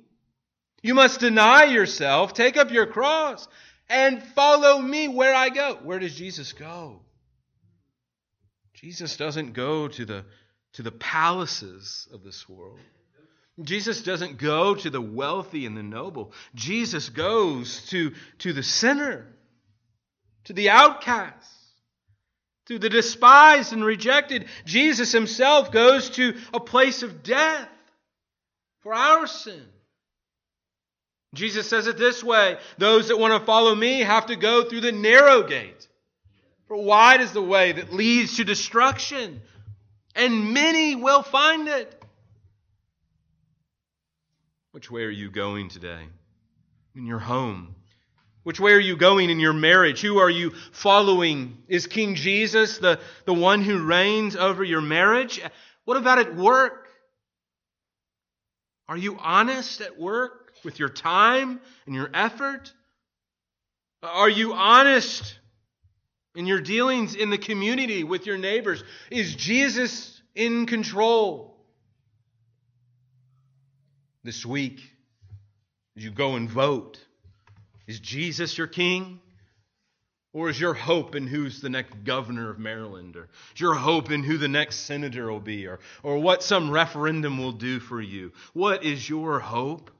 you 0.83 0.95
must 0.95 1.21
deny 1.21 1.65
yourself, 1.65 2.33
take 2.33 2.57
up 2.57 2.71
your 2.71 2.87
cross, 2.87 3.47
and 3.91 4.23
follow 4.23 4.81
me 4.81 5.09
where 5.09 5.35
I 5.35 5.49
go. 5.49 5.79
Where 5.83 5.99
does 5.99 6.15
Jesus 6.15 6.53
go? 6.53 7.01
Jesus 8.75 9.17
doesn't 9.17 9.55
go 9.55 9.89
to 9.89 10.05
the, 10.05 10.25
to 10.75 10.83
the 10.83 10.93
palaces 10.93 12.09
of 12.13 12.23
this 12.23 12.49
world. 12.49 12.79
Jesus 13.63 14.03
doesn't 14.03 14.39
go 14.39 14.75
to 14.75 14.91
the 14.91 15.01
wealthy 15.01 15.67
and 15.67 15.77
the 15.77 15.83
noble. 15.83 16.33
Jesus 16.55 17.09
goes 17.09 17.87
to, 17.87 18.13
to 18.39 18.53
the 18.53 18.63
sinner, 18.63 19.27
to 20.45 20.53
the 20.53 20.71
outcast, 20.71 21.53
to 22.67 22.79
the 22.79 22.89
despised 22.89 23.73
and 23.73 23.85
rejected. 23.85 24.47
Jesus 24.65 25.11
himself 25.11 25.73
goes 25.73 26.11
to 26.11 26.37
a 26.55 26.61
place 26.61 27.03
of 27.03 27.23
death 27.23 27.69
for 28.81 28.95
our 28.95 29.27
sin. 29.27 29.65
Jesus 31.35 31.69
says 31.69 31.87
it 31.87 31.99
this 31.99 32.23
way 32.25 32.59
those 32.79 33.09
that 33.09 33.19
want 33.19 33.39
to 33.39 33.45
follow 33.45 33.75
me 33.75 34.01
have 34.01 34.27
to 34.27 34.37
go 34.37 34.65
through 34.65 34.83
the 34.83 34.93
narrow 34.93 35.43
gate. 35.43 35.89
For 36.69 36.77
wide 36.77 37.21
is 37.21 37.33
the 37.33 37.43
way 37.43 37.73
that 37.73 37.93
leads 37.93 38.37
to 38.37 38.45
destruction, 38.45 39.41
and 40.15 40.53
many 40.53 40.95
will 40.95 41.23
find 41.23 41.67
it. 41.67 41.98
Which 44.79 44.93
way 44.93 45.03
are 45.03 45.11
you 45.11 45.29
going 45.29 45.71
today? 45.71 46.05
In 46.95 47.05
your 47.05 47.19
home? 47.19 47.75
Which 48.45 48.61
way 48.61 48.71
are 48.75 48.79
you 48.79 48.97
going 48.97 49.29
in 49.29 49.41
your 49.41 49.53
marriage? 49.53 50.03
Who 50.03 50.19
are 50.19 50.31
you 50.31 50.53
following? 50.71 51.59
Is 51.67 51.89
King 51.89 52.15
Jesus 52.15 52.79
the, 52.79 53.01
the 53.25 53.35
one 53.35 53.63
who 53.63 53.85
reigns 53.85 54.37
over 54.37 54.63
your 54.63 54.81
marriage? 54.81 55.41
What 55.85 55.97
about 55.97 56.21
at 56.21 56.37
work? 56.37 56.87
Are 58.89 58.97
you 58.97 59.19
honest 59.19 59.81
at 59.81 59.99
work 59.99 60.53
with 60.63 60.79
your 60.79 60.91
time 60.91 61.61
and 61.87 61.95
your 61.97 62.11
effort? 62.15 62.73
Are 64.05 64.31
you 64.31 64.53
honest 64.53 65.41
in 66.37 66.47
your 66.47 66.61
dealings 66.61 67.17
in 67.17 67.31
the 67.31 67.39
community 67.39 68.05
with 68.05 68.27
your 68.27 68.39
neighbors? 68.39 68.85
Is 69.11 69.35
Jesus 69.35 70.23
in 70.37 70.67
control? 70.67 71.58
This 74.29 74.45
week 74.45 74.83
as 75.97 76.05
you 76.05 76.11
go 76.11 76.37
and 76.37 76.51
vote? 76.51 76.99
Is 77.87 77.99
Jesus 77.99 78.59
your 78.59 78.67
king? 78.67 79.21
Or 80.35 80.51
is 80.51 80.61
your 80.61 80.75
hope 80.75 81.15
in 81.15 81.27
who's 81.27 81.63
the 81.63 81.71
next 81.71 82.05
governor 82.05 82.51
of 82.51 82.59
Maryland? 82.59 83.17
Or 83.17 83.31
is 83.55 83.61
your 83.63 83.73
hope 83.73 84.11
in 84.11 84.23
who 84.23 84.37
the 84.37 84.47
next 84.47 84.81
senator 84.81 85.33
will 85.33 85.41
be? 85.41 85.67
Or, 85.67 85.79
or 86.03 86.19
what 86.19 86.43
some 86.43 86.71
referendum 86.71 87.39
will 87.39 87.53
do 87.53 87.81
for 87.81 88.03
you? 88.03 88.33
What 88.53 88.85
is 88.85 89.09
your 89.09 89.41
hope? 89.41 89.91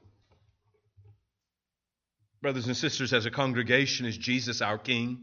Brothers 2.43 2.67
and 2.67 2.77
sisters, 2.77 3.13
as 3.13 3.25
a 3.25 3.31
congregation, 3.31 4.05
is 4.05 4.15
Jesus 4.15 4.61
our 4.61 4.77
king? 4.77 5.21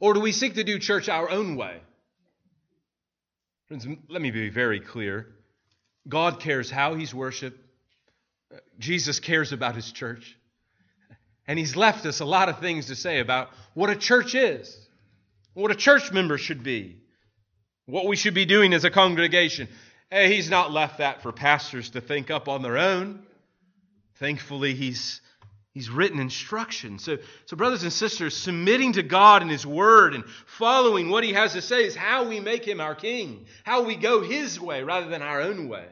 Or 0.00 0.14
do 0.14 0.20
we 0.20 0.32
seek 0.32 0.54
to 0.54 0.64
do 0.64 0.78
church 0.78 1.10
our 1.10 1.28
own 1.28 1.56
way? 1.56 1.78
Friends, 3.68 3.86
let 4.08 4.22
me 4.22 4.30
be 4.30 4.48
very 4.48 4.80
clear. 4.80 5.26
God 6.08 6.40
cares 6.40 6.70
how 6.70 6.94
he's 6.94 7.14
worshiped. 7.14 7.60
Jesus 8.78 9.20
cares 9.20 9.52
about 9.52 9.74
his 9.74 9.90
church. 9.92 10.36
And 11.46 11.58
he's 11.58 11.76
left 11.76 12.06
us 12.06 12.20
a 12.20 12.24
lot 12.24 12.48
of 12.48 12.60
things 12.60 12.86
to 12.86 12.96
say 12.96 13.20
about 13.20 13.50
what 13.74 13.90
a 13.90 13.96
church 13.96 14.34
is, 14.34 14.76
what 15.52 15.70
a 15.70 15.74
church 15.74 16.10
member 16.10 16.38
should 16.38 16.62
be, 16.62 16.96
what 17.86 18.06
we 18.06 18.16
should 18.16 18.34
be 18.34 18.46
doing 18.46 18.72
as 18.72 18.84
a 18.84 18.90
congregation. 18.90 19.68
Hey, 20.10 20.34
he's 20.34 20.48
not 20.48 20.72
left 20.72 20.98
that 20.98 21.22
for 21.22 21.32
pastors 21.32 21.90
to 21.90 22.00
think 22.00 22.30
up 22.30 22.48
on 22.48 22.62
their 22.62 22.78
own. 22.78 23.22
Thankfully, 24.14 24.74
he's 24.74 25.20
He's 25.74 25.90
written 25.90 26.20
instruction. 26.20 27.00
So, 27.00 27.18
so, 27.46 27.56
brothers 27.56 27.82
and 27.82 27.92
sisters, 27.92 28.36
submitting 28.36 28.92
to 28.92 29.02
God 29.02 29.42
and 29.42 29.50
His 29.50 29.66
Word 29.66 30.14
and 30.14 30.24
following 30.46 31.10
what 31.10 31.24
He 31.24 31.32
has 31.32 31.52
to 31.54 31.62
say 31.62 31.84
is 31.84 31.96
how 31.96 32.28
we 32.28 32.38
make 32.38 32.64
Him 32.64 32.80
our 32.80 32.94
King, 32.94 33.46
how 33.64 33.82
we 33.82 33.96
go 33.96 34.22
His 34.22 34.60
way 34.60 34.84
rather 34.84 35.08
than 35.08 35.20
our 35.20 35.40
own 35.40 35.68
way. 35.68 35.86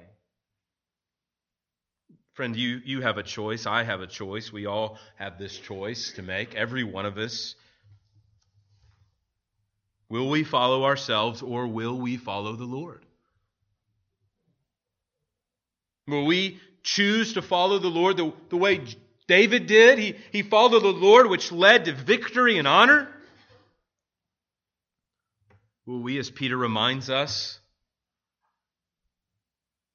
Friend, 2.34 2.56
you, 2.56 2.80
you 2.84 3.02
have 3.02 3.18
a 3.18 3.22
choice. 3.22 3.66
I 3.66 3.82
have 3.82 4.00
a 4.00 4.06
choice. 4.06 4.52
We 4.52 4.66
all 4.66 4.98
have 5.16 5.38
this 5.38 5.58
choice 5.58 6.12
to 6.12 6.22
make, 6.22 6.54
every 6.54 6.84
one 6.84 7.06
of 7.06 7.18
us. 7.18 7.54
Will 10.08 10.28
we 10.28 10.44
follow 10.44 10.84
ourselves 10.84 11.42
or 11.42 11.66
will 11.66 11.98
we 11.98 12.16
follow 12.16 12.56
the 12.56 12.64
Lord? 12.64 13.04
Will 16.06 16.26
we 16.26 16.60
choose 16.82 17.34
to 17.34 17.42
follow 17.42 17.78
the 17.78 17.88
Lord 17.88 18.16
the, 18.16 18.32
the 18.48 18.56
way 18.56 18.84
David 19.28 19.66
did. 19.66 19.98
He, 19.98 20.16
he 20.30 20.42
followed 20.42 20.82
the 20.82 20.92
Lord, 20.92 21.28
which 21.28 21.52
led 21.52 21.86
to 21.86 21.92
victory 21.92 22.58
and 22.58 22.66
honor. 22.66 23.08
Will 25.86 26.00
we, 26.00 26.18
as 26.18 26.30
Peter 26.30 26.56
reminds 26.56 27.10
us, 27.10 27.58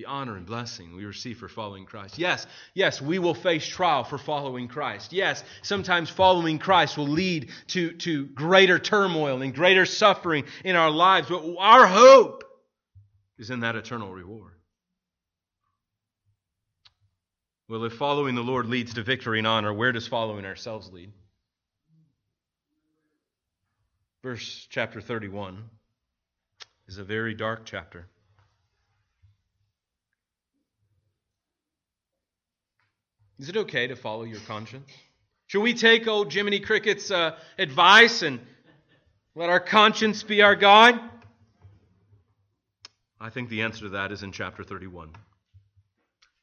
the 0.00 0.06
honor 0.06 0.34
and 0.34 0.46
blessing 0.46 0.96
we 0.96 1.04
receive 1.04 1.36
for 1.36 1.46
following 1.46 1.84
Christ. 1.84 2.18
Yes, 2.18 2.46
yes, 2.72 3.02
we 3.02 3.18
will 3.18 3.34
face 3.34 3.66
trial 3.66 4.02
for 4.02 4.16
following 4.16 4.66
Christ. 4.66 5.12
Yes, 5.12 5.44
sometimes 5.60 6.08
following 6.08 6.58
Christ 6.58 6.96
will 6.96 7.08
lead 7.08 7.50
to, 7.68 7.92
to 7.98 8.24
greater 8.24 8.78
turmoil 8.78 9.42
and 9.42 9.54
greater 9.54 9.84
suffering 9.84 10.46
in 10.64 10.74
our 10.74 10.90
lives, 10.90 11.28
but 11.28 11.44
our 11.58 11.86
hope 11.86 12.44
is 13.38 13.50
in 13.50 13.60
that 13.60 13.76
eternal 13.76 14.10
reward. 14.10 14.54
Well, 17.68 17.84
if 17.84 17.92
following 17.92 18.34
the 18.34 18.40
Lord 18.40 18.68
leads 18.68 18.94
to 18.94 19.02
victory 19.02 19.36
and 19.36 19.46
honor, 19.46 19.74
where 19.74 19.92
does 19.92 20.08
following 20.08 20.46
ourselves 20.46 20.90
lead? 20.90 21.12
Verse 24.22 24.66
chapter 24.70 25.02
31 25.02 25.62
is 26.88 26.96
a 26.96 27.04
very 27.04 27.34
dark 27.34 27.66
chapter. 27.66 28.08
Is 33.40 33.48
it 33.48 33.56
okay 33.56 33.86
to 33.86 33.96
follow 33.96 34.24
your 34.24 34.40
conscience? 34.40 34.86
Should 35.46 35.62
we 35.62 35.72
take 35.72 36.06
old 36.06 36.30
Jiminy 36.30 36.60
Cricket's 36.60 37.10
uh, 37.10 37.38
advice 37.58 38.20
and 38.20 38.38
let 39.34 39.48
our 39.48 39.60
conscience 39.60 40.22
be 40.22 40.42
our 40.42 40.54
guide? 40.54 41.00
I 43.18 43.30
think 43.30 43.48
the 43.48 43.62
answer 43.62 43.84
to 43.84 43.88
that 43.90 44.12
is 44.12 44.22
in 44.22 44.32
chapter 44.32 44.62
31. 44.62 45.12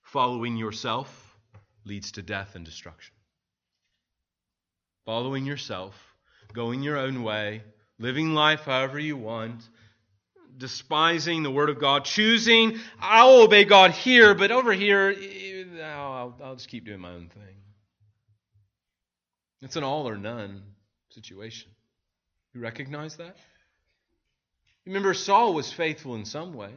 Following 0.02 0.58
yourself 0.58 1.38
leads 1.86 2.14
to 2.14 2.24
death 2.24 2.56
and 2.56 2.66
destruction. 2.66 3.14
Following 5.06 5.46
yourself, 5.46 5.94
going 6.52 6.82
your 6.82 6.98
own 6.98 7.22
way, 7.22 7.62
living 8.00 8.34
life 8.34 8.62
however 8.62 8.98
you 8.98 9.18
want, 9.18 9.62
despising 10.58 11.44
the 11.44 11.52
Word 11.52 11.70
of 11.70 11.80
God, 11.80 12.06
choosing, 12.06 12.80
I'll 13.00 13.42
obey 13.42 13.66
God 13.66 13.92
here, 13.92 14.34
but 14.34 14.52
over 14.52 14.74
here, 14.74 15.12
I'll, 15.82 16.36
I'll 16.44 16.56
just 16.56 16.70
keep 16.70 16.86
doing 16.86 17.00
my 17.00 17.12
own 17.12 17.30
thing. 17.30 17.56
It's 19.62 19.76
an 19.76 19.84
all 19.84 20.08
or 20.08 20.18
none 20.18 20.64
situation. 21.10 21.72
You 22.54 22.62
recognize 22.62 23.18
that? 23.18 23.38
Remember, 24.86 25.14
Saul 25.14 25.54
was 25.54 25.72
faithful 25.72 26.16
in 26.16 26.26
some 26.26 26.54
ways. 26.54 26.72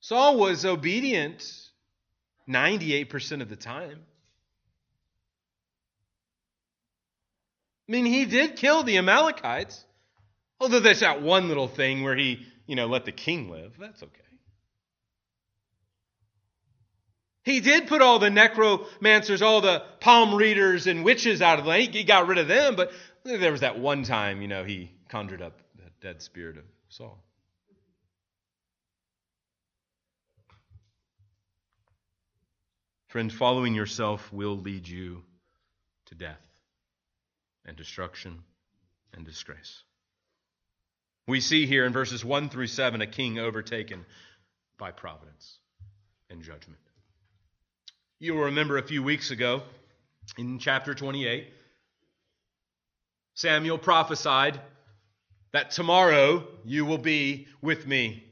Saul 0.00 0.38
was 0.38 0.64
obedient 0.64 1.44
98% 2.48 3.42
of 3.42 3.48
the 3.48 3.56
time. 3.56 3.98
I 7.88 7.92
mean, 7.92 8.06
he 8.06 8.24
did 8.24 8.56
kill 8.56 8.82
the 8.82 8.98
Amalekites, 8.98 9.84
although 10.60 10.80
there's 10.80 11.00
that 11.00 11.22
one 11.22 11.48
little 11.48 11.68
thing 11.68 12.02
where 12.02 12.16
he, 12.16 12.46
you 12.66 12.76
know, 12.76 12.86
let 12.86 13.04
the 13.04 13.12
king 13.12 13.50
live. 13.50 13.74
That's 13.78 14.02
okay. 14.02 14.25
He 17.46 17.60
did 17.60 17.86
put 17.86 18.02
all 18.02 18.18
the 18.18 18.28
necromancers, 18.28 19.40
all 19.40 19.60
the 19.60 19.84
palm 20.00 20.34
readers 20.34 20.88
and 20.88 21.04
witches 21.04 21.40
out 21.40 21.60
of 21.60 21.64
the 21.64 21.70
land. 21.70 21.94
He 21.94 22.02
got 22.02 22.26
rid 22.26 22.38
of 22.38 22.48
them, 22.48 22.74
but 22.74 22.90
there 23.22 23.52
was 23.52 23.60
that 23.60 23.78
one 23.78 24.02
time, 24.02 24.42
you 24.42 24.48
know, 24.48 24.64
he 24.64 24.90
conjured 25.08 25.40
up 25.40 25.56
the 25.76 25.88
dead 26.00 26.20
spirit 26.20 26.56
of 26.56 26.64
Saul. 26.88 27.22
Friend, 33.06 33.32
following 33.32 33.76
yourself 33.76 34.32
will 34.32 34.56
lead 34.56 34.88
you 34.88 35.22
to 36.06 36.16
death 36.16 36.44
and 37.64 37.76
destruction 37.76 38.42
and 39.14 39.24
disgrace. 39.24 39.84
We 41.28 41.40
see 41.40 41.66
here 41.66 41.86
in 41.86 41.92
verses 41.92 42.24
1 42.24 42.48
through 42.48 42.66
7 42.66 43.00
a 43.00 43.06
king 43.06 43.38
overtaken 43.38 44.04
by 44.78 44.90
providence 44.90 45.58
and 46.28 46.42
judgment. 46.42 46.80
You 48.18 48.34
will 48.34 48.44
remember 48.44 48.78
a 48.78 48.82
few 48.82 49.02
weeks 49.02 49.30
ago 49.30 49.62
in 50.38 50.58
chapter 50.58 50.94
28, 50.94 51.48
Samuel 53.34 53.76
prophesied 53.76 54.58
that 55.52 55.72
tomorrow 55.72 56.46
you 56.64 56.86
will 56.86 56.98
be 56.98 57.46
with 57.60 57.86
me. 57.86 58.24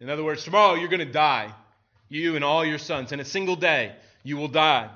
In 0.00 0.10
other 0.10 0.22
words, 0.22 0.44
tomorrow 0.44 0.74
you're 0.74 0.90
going 0.90 1.06
to 1.06 1.12
die 1.12 1.54
you 2.10 2.36
and 2.36 2.44
all 2.44 2.64
your 2.64 2.78
sons. 2.78 3.10
In 3.10 3.20
a 3.20 3.24
single 3.24 3.56
day, 3.56 3.96
you 4.22 4.36
will 4.36 4.48
die. 4.48 4.90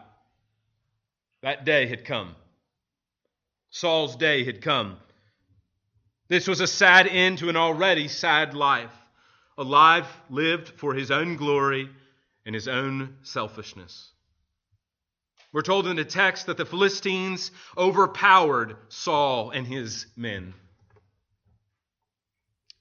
That 1.42 1.64
day 1.64 1.86
had 1.86 2.04
come. 2.04 2.36
Saul's 3.70 4.16
day 4.16 4.44
had 4.44 4.60
come. 4.60 4.98
This 6.28 6.46
was 6.46 6.60
a 6.60 6.66
sad 6.66 7.06
end 7.06 7.38
to 7.38 7.48
an 7.48 7.56
already 7.56 8.06
sad 8.06 8.52
life. 8.52 8.92
A 9.56 9.64
life 9.64 10.14
lived 10.28 10.68
for 10.68 10.94
his 10.94 11.10
own 11.10 11.36
glory 11.36 11.88
and 12.46 12.54
his 12.54 12.68
own 12.68 13.16
selfishness. 13.22 14.10
We're 15.52 15.62
told 15.62 15.86
in 15.86 15.96
the 15.96 16.04
text 16.04 16.46
that 16.46 16.56
the 16.56 16.64
Philistines 16.64 17.50
overpowered 17.76 18.76
Saul 18.88 19.50
and 19.50 19.66
his 19.66 20.06
men. 20.16 20.54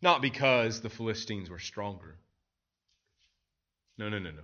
Not 0.01 0.21
because 0.21 0.81
the 0.81 0.89
Philistines 0.89 1.49
were 1.49 1.59
stronger, 1.59 2.15
no, 3.99 4.07
no, 4.07 4.17
no, 4.17 4.31
no. 4.31 4.43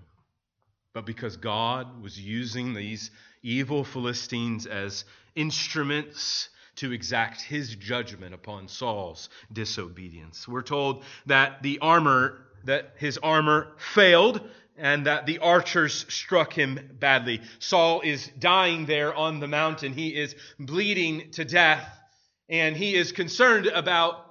But 0.93 1.05
because 1.05 1.38
God 1.38 2.01
was 2.01 2.20
using 2.20 2.74
these 2.74 3.09
evil 3.41 3.86
Philistines 3.86 4.66
as 4.66 5.05
instruments 5.34 6.49
to 6.76 6.91
exact 6.91 7.41
his 7.41 7.74
judgment 7.74 8.34
upon 8.34 8.68
Saul's 8.68 9.30
disobedience. 9.51 10.45
We're 10.45 10.61
told 10.61 11.05
that 11.26 11.63
the 11.63 11.80
armor, 11.80 12.41
that 12.66 12.95
his 12.97 13.18
armor 13.18 13.72
failed 13.78 14.41
and 14.78 15.05
that 15.05 15.26
the 15.26 15.39
archers 15.39 16.05
struck 16.09 16.53
him 16.53 16.97
badly. 16.99 17.41
Saul 17.59 18.01
is 18.01 18.30
dying 18.39 18.86
there 18.86 19.13
on 19.13 19.39
the 19.39 19.47
mountain. 19.47 19.93
He 19.93 20.09
is 20.09 20.36
bleeding 20.59 21.32
to 21.32 21.45
death 21.45 21.88
and 22.49 22.76
he 22.78 22.95
is 22.95 23.11
concerned 23.11 23.67
about 23.67 24.21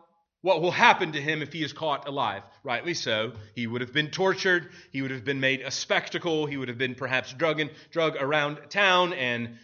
what 0.43 0.61
will 0.61 0.71
happen 0.71 1.13
to 1.13 1.21
him 1.21 1.41
if 1.41 1.53
he 1.53 1.65
is 1.65 1.73
caught 1.73 2.07
alive. 2.07 2.43
Rightly 2.63 2.95
so. 2.95 3.33
He 3.55 3.67
would 3.67 3.81
have 3.81 3.93
been 3.93 4.11
tortured. 4.11 4.69
He 4.93 5.01
would 5.03 5.11
have 5.11 5.25
been 5.25 5.41
made 5.41 5.63
a 5.63 5.71
spectacle. 5.71 6.47
He 6.47 6.57
would 6.57 6.69
have 6.69 6.79
been 6.79 6.95
perhaps 6.95 7.33
drug, 7.33 7.61
in, 7.61 7.71
drug 7.91 8.17
around 8.17 8.59
town 8.69 9.15
and 9.15 9.57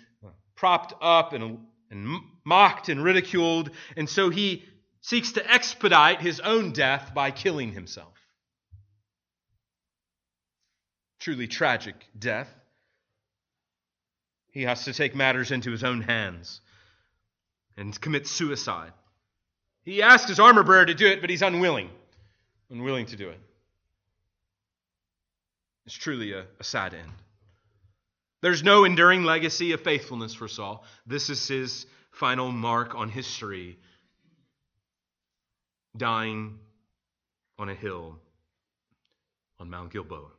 propped 0.57 0.95
up 1.03 1.33
and, 1.35 1.59
and 1.91 2.21
mocked 2.45 2.89
and 2.89 3.05
ridiculed. 3.05 3.71
And 3.97 4.09
so 4.09 4.31
he 4.31 4.65
seeks 5.03 5.33
to 5.33 5.51
expedite 5.51 6.21
his 6.21 6.41
own 6.41 6.73
death 6.73 7.13
by 7.15 7.31
killing 7.31 7.73
himself. 7.73 8.20
Truly 11.21 11.47
tragic 11.47 11.95
death. 12.19 12.49
He 14.53 14.63
has 14.63 14.85
to 14.87 14.93
take 14.93 15.15
matters 15.15 15.51
into 15.51 15.71
his 15.71 15.85
own 15.85 16.01
hands 16.01 16.61
and 17.77 17.99
commit 18.01 18.27
suicide. 18.27 18.93
He 19.85 20.03
asked 20.03 20.29
his 20.29 20.41
armor 20.41 20.63
bearer 20.63 20.87
to 20.87 20.95
do 20.95 21.07
it, 21.07 21.21
but 21.21 21.31
he's 21.31 21.43
unwilling. 21.43 21.91
Unwilling 22.71 23.07
to 23.07 23.17
do 23.17 23.29
it. 23.29 23.41
It's 25.87 25.95
truly 25.95 26.33
a, 26.33 26.47
a 26.59 26.65
sad 26.65 26.95
end. 26.95 27.13
There's 28.43 28.63
no 28.63 28.85
enduring 28.85 29.25
legacy 29.25 29.73
of 29.73 29.83
faithfulness 29.83 30.35
for 30.35 30.49
Saul. 30.49 30.85
This 31.07 31.31
is 31.31 31.47
his 31.47 31.87
final 32.11 32.51
mark 32.51 32.95
on 32.95 33.09
history, 33.09 33.79
dying 35.97 36.59
on 37.59 37.69
a 37.69 37.75
hill 37.75 38.19
on 39.59 39.69
Mount 39.69 39.93
Gilboa. 39.93 40.31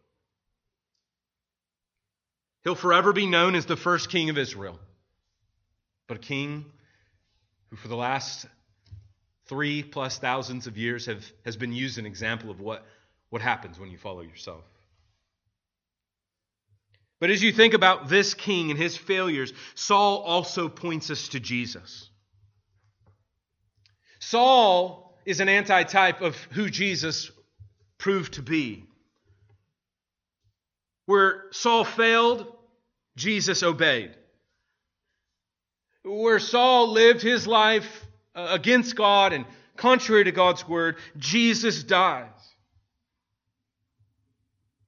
He'll 2.63 2.75
forever 2.75 3.13
be 3.13 3.25
known 3.25 3.55
as 3.55 3.65
the 3.65 3.75
first 3.75 4.09
king 4.09 4.29
of 4.29 4.37
Israel, 4.37 4.79
but 6.07 6.17
a 6.17 6.19
king 6.19 6.65
who, 7.69 7.75
for 7.75 7.87
the 7.87 7.95
last 7.95 8.45
three 9.47 9.83
plus 9.83 10.19
thousands 10.19 10.67
of 10.67 10.77
years, 10.77 11.07
have, 11.07 11.25
has 11.43 11.57
been 11.57 11.73
used 11.73 11.97
an 11.97 12.05
example 12.05 12.51
of 12.51 12.59
what, 12.59 12.85
what 13.29 13.41
happens 13.41 13.79
when 13.79 13.89
you 13.89 13.97
follow 13.97 14.21
yourself. 14.21 14.63
But 17.19 17.29
as 17.29 17.43
you 17.43 17.51
think 17.51 17.73
about 17.73 18.09
this 18.09 18.33
king 18.33 18.71
and 18.71 18.79
his 18.79 18.97
failures, 18.97 19.53
Saul 19.75 20.19
also 20.19 20.69
points 20.69 21.11
us 21.11 21.29
to 21.29 21.39
Jesus. 21.39 22.09
Saul 24.19 25.19
is 25.25 25.39
an 25.39 25.49
antitype 25.49 26.21
of 26.21 26.35
who 26.51 26.69
Jesus 26.69 27.31
proved 27.97 28.33
to 28.33 28.41
be. 28.41 28.85
Where 31.05 31.45
Saul 31.51 31.83
failed, 31.83 32.45
Jesus 33.15 33.63
obeyed. 33.63 34.15
Where 36.03 36.39
Saul 36.39 36.91
lived 36.91 37.21
his 37.21 37.45
life 37.45 38.05
uh, 38.33 38.47
against 38.51 38.95
God 38.95 39.33
and 39.33 39.45
contrary 39.75 40.23
to 40.23 40.31
God's 40.31 40.67
word, 40.67 40.97
Jesus 41.17 41.83
dies, 41.83 42.29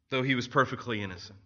though 0.10 0.24
he 0.24 0.36
was 0.36 0.48
perfectly 0.48 1.02
innocent. 1.02 1.38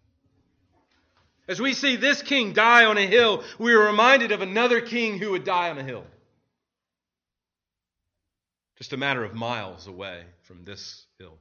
As 1.47 1.61
we 1.61 1.74
see 1.74 1.95
this 1.95 2.22
king 2.22 2.51
die 2.53 2.86
on 2.86 2.97
a 2.97 3.07
hill, 3.07 3.43
we 3.57 3.74
are 3.74 3.86
reminded 3.86 4.32
of 4.32 4.41
another 4.41 4.82
king 4.82 5.18
who 5.18 5.32
would 5.32 5.45
die 5.45 5.70
on 5.70 5.78
a 5.78 5.84
hill. 5.84 6.03
Just 8.78 8.93
a 8.93 8.97
matter 8.97 9.24
of 9.24 9.34
miles 9.34 9.88
away 9.88 10.24
from 10.43 10.65
this 10.65 11.05
hill. 11.18 11.38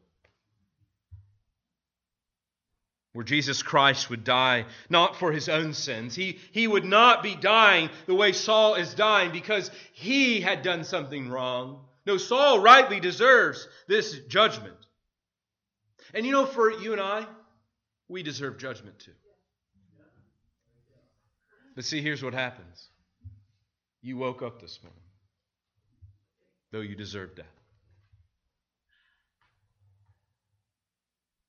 Where 3.16 3.24
Jesus 3.24 3.62
Christ 3.62 4.10
would 4.10 4.24
die 4.24 4.66
not 4.90 5.16
for 5.16 5.32
his 5.32 5.48
own 5.48 5.72
sins. 5.72 6.14
He, 6.14 6.38
he 6.52 6.68
would 6.68 6.84
not 6.84 7.22
be 7.22 7.34
dying 7.34 7.88
the 8.04 8.14
way 8.14 8.32
Saul 8.32 8.74
is 8.74 8.92
dying 8.92 9.32
because 9.32 9.70
he 9.94 10.42
had 10.42 10.60
done 10.60 10.84
something 10.84 11.30
wrong. 11.30 11.80
No, 12.04 12.18
Saul 12.18 12.60
rightly 12.60 13.00
deserves 13.00 13.66
this 13.88 14.18
judgment. 14.28 14.76
And 16.12 16.26
you 16.26 16.32
know, 16.32 16.44
for 16.44 16.70
you 16.70 16.92
and 16.92 17.00
I, 17.00 17.24
we 18.06 18.22
deserve 18.22 18.58
judgment 18.58 18.98
too. 18.98 19.12
But 21.74 21.86
see, 21.86 22.02
here's 22.02 22.22
what 22.22 22.34
happens 22.34 22.86
you 24.02 24.18
woke 24.18 24.42
up 24.42 24.60
this 24.60 24.78
morning, 24.82 25.00
though 26.70 26.80
you 26.80 26.94
deserve 26.94 27.34
death. 27.34 27.46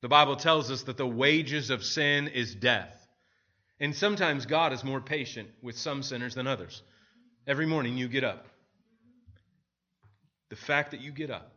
The 0.02 0.08
Bible 0.08 0.36
tells 0.36 0.70
us 0.72 0.84
that 0.84 0.98
the 0.98 1.08
wages 1.08 1.70
of 1.70 1.84
sin 1.84 2.28
is 2.28 2.54
death. 2.54 2.94
And 3.80 3.96
sometimes 3.96 4.46
God 4.46 4.74
is 4.74 4.84
more 4.84 5.02
patient 5.02 5.50
with 5.62 5.78
some 5.78 6.04
sinners 6.04 6.36
than 6.36 6.48
others. 6.48 6.82
Every 7.46 7.66
morning 7.66 7.98
you 7.98 8.08
get 8.08 8.24
up. 8.24 8.48
The 10.50 10.56
fact 10.56 10.92
that 10.92 11.02
you 11.02 11.12
get 11.12 11.30
up 11.30 11.52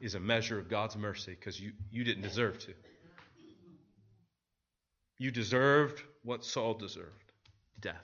is 0.00 0.14
a 0.14 0.20
measure 0.20 0.58
of 0.58 0.68
God's 0.68 0.96
mercy 0.96 1.36
because 1.38 1.58
you, 1.58 1.72
you 1.90 2.04
didn't 2.04 2.22
deserve 2.22 2.58
to. 2.60 2.72
You 5.18 5.30
deserved 5.30 6.02
what 6.22 6.44
Saul 6.44 6.74
deserved 6.74 7.08
death. 7.80 7.94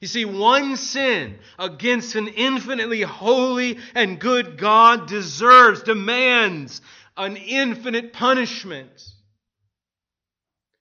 You 0.00 0.08
see, 0.08 0.26
one 0.26 0.76
sin 0.76 1.38
against 1.58 2.16
an 2.16 2.28
infinitely 2.28 3.00
holy 3.00 3.78
and 3.94 4.20
good 4.20 4.58
God 4.58 5.08
deserves, 5.08 5.82
demands 5.82 6.82
an 7.16 7.36
infinite 7.36 8.12
punishment. 8.12 8.90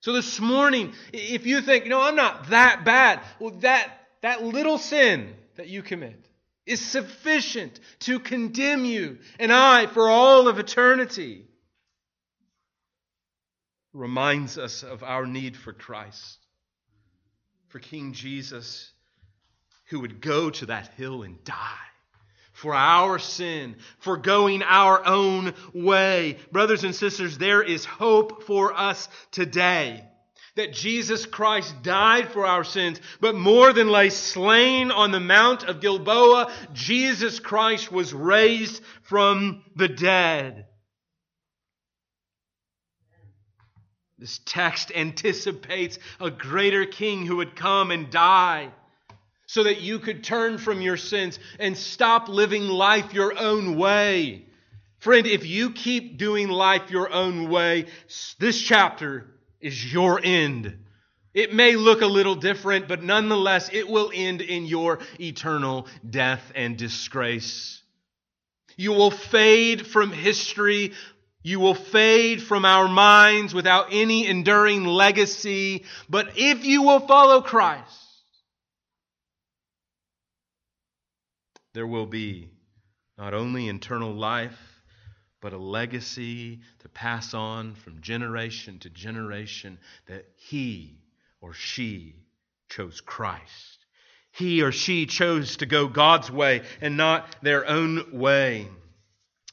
So 0.02 0.14
this 0.14 0.40
morning, 0.40 0.94
if 1.14 1.46
you 1.46 1.62
think, 1.62 1.88
no, 1.88 2.02
I'm 2.02 2.16
not 2.16 2.50
that 2.50 2.86
bad, 2.86 3.22
well, 3.40 3.52
that, 3.62 3.92
that 4.22 4.44
little 4.44 4.78
sin 4.78 5.34
that 5.56 5.68
you 5.68 5.82
commit 5.82 6.24
is 6.66 6.82
sufficient 6.82 7.80
to 8.00 8.20
condemn 8.20 8.86
you 8.86 9.20
and 9.40 9.52
I 9.52 9.88
for 9.88 10.10
all 10.10 10.48
of 10.48 10.60
eternity. 10.60 11.46
Reminds 13.94 14.58
us 14.58 14.84
of 14.84 15.04
our 15.04 15.26
need 15.26 15.56
for 15.56 15.74
Christ 15.74 16.38
for 17.70 17.80
King 17.80 18.14
Jesus 18.14 18.92
who 19.86 20.02
would 20.02 20.22
go 20.22 20.50
to 20.50 20.68
that 20.68 20.94
hill 20.96 21.24
and 21.24 21.44
die 21.44 21.88
for 22.56 22.74
our 22.74 23.20
sin, 23.20 23.76
for 24.00 24.16
going 24.16 24.64
our 24.64 25.06
own 25.06 25.54
way. 25.74 26.38
Brothers 26.54 26.86
and 26.86 26.96
sisters, 26.96 27.38
there 27.38 27.62
is 27.62 27.84
hope 27.84 28.44
for 28.44 28.74
us 28.74 29.10
today. 29.32 30.04
That 30.56 30.72
Jesus 30.72 31.26
Christ 31.26 31.84
died 31.84 32.30
for 32.30 32.46
our 32.46 32.64
sins, 32.64 33.02
but 33.20 33.36
more 33.36 33.74
than 33.74 33.90
lay 33.90 34.10
slain 34.10 34.90
on 34.90 35.12
the 35.12 35.20
Mount 35.20 35.66
of 35.66 35.82
Gilboa, 35.82 36.50
Jesus 36.72 37.42
Christ 37.42 37.92
was 37.92 38.14
raised 38.14 38.82
from 39.02 39.62
the 39.76 39.90
dead. 39.90 40.66
This 44.18 44.40
text 44.46 44.94
anticipates 44.96 46.00
a 46.22 46.32
greater 46.32 46.86
king 46.86 47.26
who 47.26 47.36
would 47.36 47.58
come 47.58 47.92
and 47.92 48.10
die 48.10 48.72
so 49.46 49.64
that 49.64 49.82
you 49.82 50.00
could 50.00 50.24
turn 50.24 50.58
from 50.58 50.82
your 50.82 50.98
sins 50.98 51.40
and 51.60 51.78
stop 51.78 52.30
living 52.30 52.68
life 52.68 53.14
your 53.14 53.38
own 53.38 53.78
way. 53.78 54.46
Friend, 55.00 55.26
if 55.28 55.46
you 55.46 55.72
keep 55.72 56.18
doing 56.18 56.50
life 56.50 56.90
your 56.90 57.12
own 57.12 57.50
way, 57.50 57.86
this 58.40 58.60
chapter 58.62 59.28
is 59.62 59.94
your 59.94 60.20
end. 60.24 60.80
It 61.34 61.54
may 61.54 61.76
look 61.76 62.02
a 62.02 62.08
little 62.08 62.36
different, 62.36 62.88
but 62.88 63.04
nonetheless, 63.04 63.70
it 63.72 63.88
will 63.88 64.12
end 64.14 64.42
in 64.42 64.66
your 64.66 65.00
eternal 65.20 65.88
death 66.10 66.52
and 66.56 66.78
disgrace. 66.78 67.82
You 68.78 68.94
will 68.94 69.12
fade 69.12 69.86
from 69.86 70.12
history 70.12 70.94
you 71.46 71.60
will 71.60 71.76
fade 71.76 72.42
from 72.42 72.66
our 72.66 72.88
minds 72.88 73.54
without 73.54 73.90
any 73.92 74.26
enduring 74.26 74.84
legacy. 74.84 75.84
But 76.10 76.30
if 76.38 76.66
you 76.66 76.82
will 76.82 77.02
follow 77.02 77.42
Christ, 77.42 78.05
there 81.76 81.86
will 81.86 82.08
be 82.08 82.50
not 83.18 83.34
only 83.34 83.68
internal 83.68 84.14
life, 84.14 84.58
but 85.42 85.54
a 85.54 85.58
legacy 85.58 86.62
to 86.80 86.90
pass 86.90 87.34
on 87.34 87.76
from 87.76 88.02
generation 88.02 88.80
to 88.80 88.90
generation 88.90 89.78
that 90.08 90.26
he 90.38 90.98
or 91.42 91.54
she 91.54 92.16
chose 92.70 93.02
Christ. 93.02 93.86
He 94.32 94.64
or 94.64 94.72
she 94.72 95.06
chose 95.06 95.58
to 95.58 95.66
go 95.66 95.88
God's 95.88 96.32
way 96.32 96.64
and 96.82 96.98
not 96.98 97.36
their 97.44 97.68
own 97.68 98.06
way. 98.12 98.68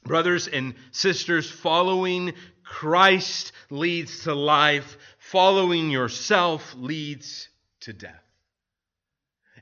Brothers 0.04 0.48
and 0.48 0.74
sisters, 0.92 1.50
following 1.50 2.32
Christ 2.64 3.52
leads 3.68 4.24
to 4.24 4.34
life. 4.34 4.96
Following 5.18 5.90
yourself 5.90 6.74
leads 6.76 7.48
to 7.80 7.92
death. 7.92 8.31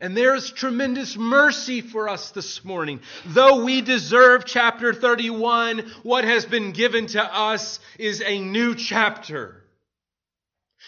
And 0.00 0.16
there's 0.16 0.50
tremendous 0.50 1.16
mercy 1.16 1.82
for 1.82 2.08
us 2.08 2.30
this 2.30 2.64
morning. 2.64 3.00
Though 3.26 3.64
we 3.64 3.82
deserve 3.82 4.46
chapter 4.46 4.94
31, 4.94 5.80
what 6.02 6.24
has 6.24 6.46
been 6.46 6.72
given 6.72 7.06
to 7.08 7.22
us 7.22 7.80
is 7.98 8.22
a 8.22 8.40
new 8.40 8.74
chapter 8.74 9.62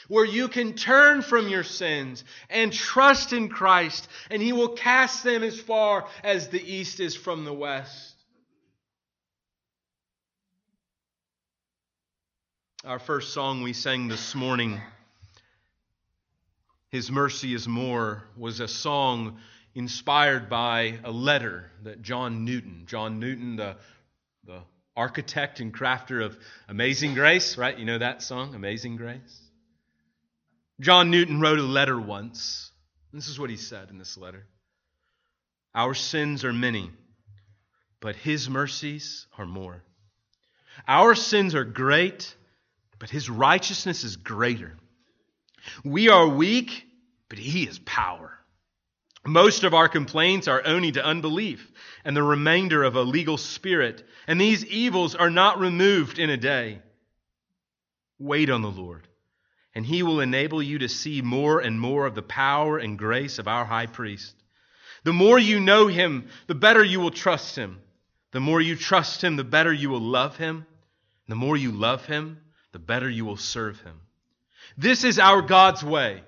where 0.09 0.25
you 0.25 0.49
can 0.49 0.73
turn 0.75 1.23
from 1.23 1.49
your 1.49 1.63
sins 1.63 2.25
and 2.49 2.73
trust 2.73 3.33
in 3.33 3.49
Christ, 3.49 4.09
and 4.31 4.43
He 4.43 4.53
will 4.53 4.71
cast 4.71 5.25
them 5.25 5.43
as 5.43 5.61
far 5.61 6.07
as 6.25 6.49
the 6.49 6.63
east 6.63 6.99
is 6.99 7.15
from 7.15 7.45
the 7.45 7.53
west. 7.53 8.15
Our 12.85 12.99
first 12.99 13.33
song 13.33 13.63
we 13.63 13.75
sang 13.75 14.09
this 14.09 14.35
morning, 14.35 14.81
His 16.93 17.11
Mercy 17.11 17.55
is 17.55 17.67
More, 17.67 18.23
was 18.37 18.61
a 18.61 18.69
song 18.69 19.39
inspired 19.75 20.51
by 20.51 20.99
a 21.03 21.11
letter 21.11 21.71
that 21.85 22.03
John 22.03 22.45
Newton, 22.45 22.85
John 22.87 23.19
Newton, 23.19 23.57
the, 23.57 23.77
the 24.45 24.61
architect 24.95 25.61
and 25.61 25.73
crafter 25.73 26.23
of 26.23 26.37
Amazing 26.69 27.15
Grace, 27.15 27.57
right? 27.57 27.79
You 27.79 27.87
know 27.87 27.97
that 27.97 28.21
song, 28.21 28.55
Amazing 28.55 28.97
Grace? 28.97 29.41
John 30.81 31.11
Newton 31.11 31.41
wrote 31.41 31.59
a 31.59 31.63
letter 31.63 31.99
once. 31.99 32.71
This 33.11 33.29
is 33.29 33.41
what 33.41 33.49
he 33.49 33.57
said 33.57 33.89
in 33.89 33.97
this 33.97 34.19
letter 34.19 34.45
Our 35.75 35.95
sins 35.95 36.45
are 36.45 36.53
many, 36.53 36.91
but 38.01 38.17
his 38.17 38.51
mercies 38.51 39.27
are 39.39 39.47
more. 39.47 39.83
Our 40.87 41.15
sins 41.15 41.55
are 41.55 41.65
great, 41.65 42.37
but 42.99 43.09
his 43.09 43.31
righteousness 43.31 44.05
is 44.05 44.17
greater. 44.17 44.77
We 45.85 46.09
are 46.09 46.29
weak, 46.29 46.87
but 47.29 47.39
he 47.39 47.65
is 47.65 47.79
power. 47.81 48.39
Most 49.25 49.63
of 49.63 49.73
our 49.73 49.89
complaints 49.89 50.49
are 50.49 50.63
owing 50.65 50.93
to 50.95 51.05
unbelief 51.05 51.71
and 52.05 52.17
the 52.17 52.23
remainder 52.23 52.83
of 52.83 52.97
a 52.97 53.03
legal 53.03 53.39
spirit, 53.39 54.05
and 54.27 54.41
these 54.41 54.67
evils 54.67 55.15
are 55.15 55.31
not 55.31 55.61
removed 55.61 56.19
in 56.19 56.29
a 56.31 56.37
day. 56.37 56.81
Wait 58.19 58.51
on 58.51 58.63
the 58.63 58.71
Lord, 58.71 59.07
and 59.75 59.87
he 59.87 60.03
will 60.03 60.21
enable 60.21 60.63
you 60.63 60.79
to 60.81 60.89
see 60.89 61.23
more 61.23 61.61
and 61.61 61.81
more 61.81 62.07
of 62.07 62.15
the 62.15 62.23
power 62.23 62.79
and 62.79 62.99
grace 62.99 63.39
of 63.39 63.47
our 63.47 63.65
high 63.65 63.87
priest. 63.87 64.35
The 65.05 65.13
more 65.13 65.39
you 65.39 65.61
know 65.61 65.87
him, 65.87 66.29
the 66.47 66.55
better 66.55 66.83
you 66.83 67.01
will 67.01 67.11
trust 67.11 67.57
him. 67.57 67.81
The 68.33 68.41
more 68.41 68.61
you 68.61 68.77
trust 68.77 69.23
him, 69.23 69.37
the 69.37 69.45
better 69.45 69.73
you 69.73 69.91
will 69.91 70.01
love 70.01 70.37
him. 70.37 70.67
The 71.29 71.37
more 71.37 71.57
you 71.57 71.71
love 71.71 72.07
him, 72.07 72.41
the 72.73 72.79
better 72.79 73.09
you 73.09 73.25
will 73.25 73.37
serve 73.37 73.81
him. 73.81 74.01
This 74.77 75.05
is 75.05 75.19
our 75.19 75.43
God's 75.43 75.85
way. 75.85 76.23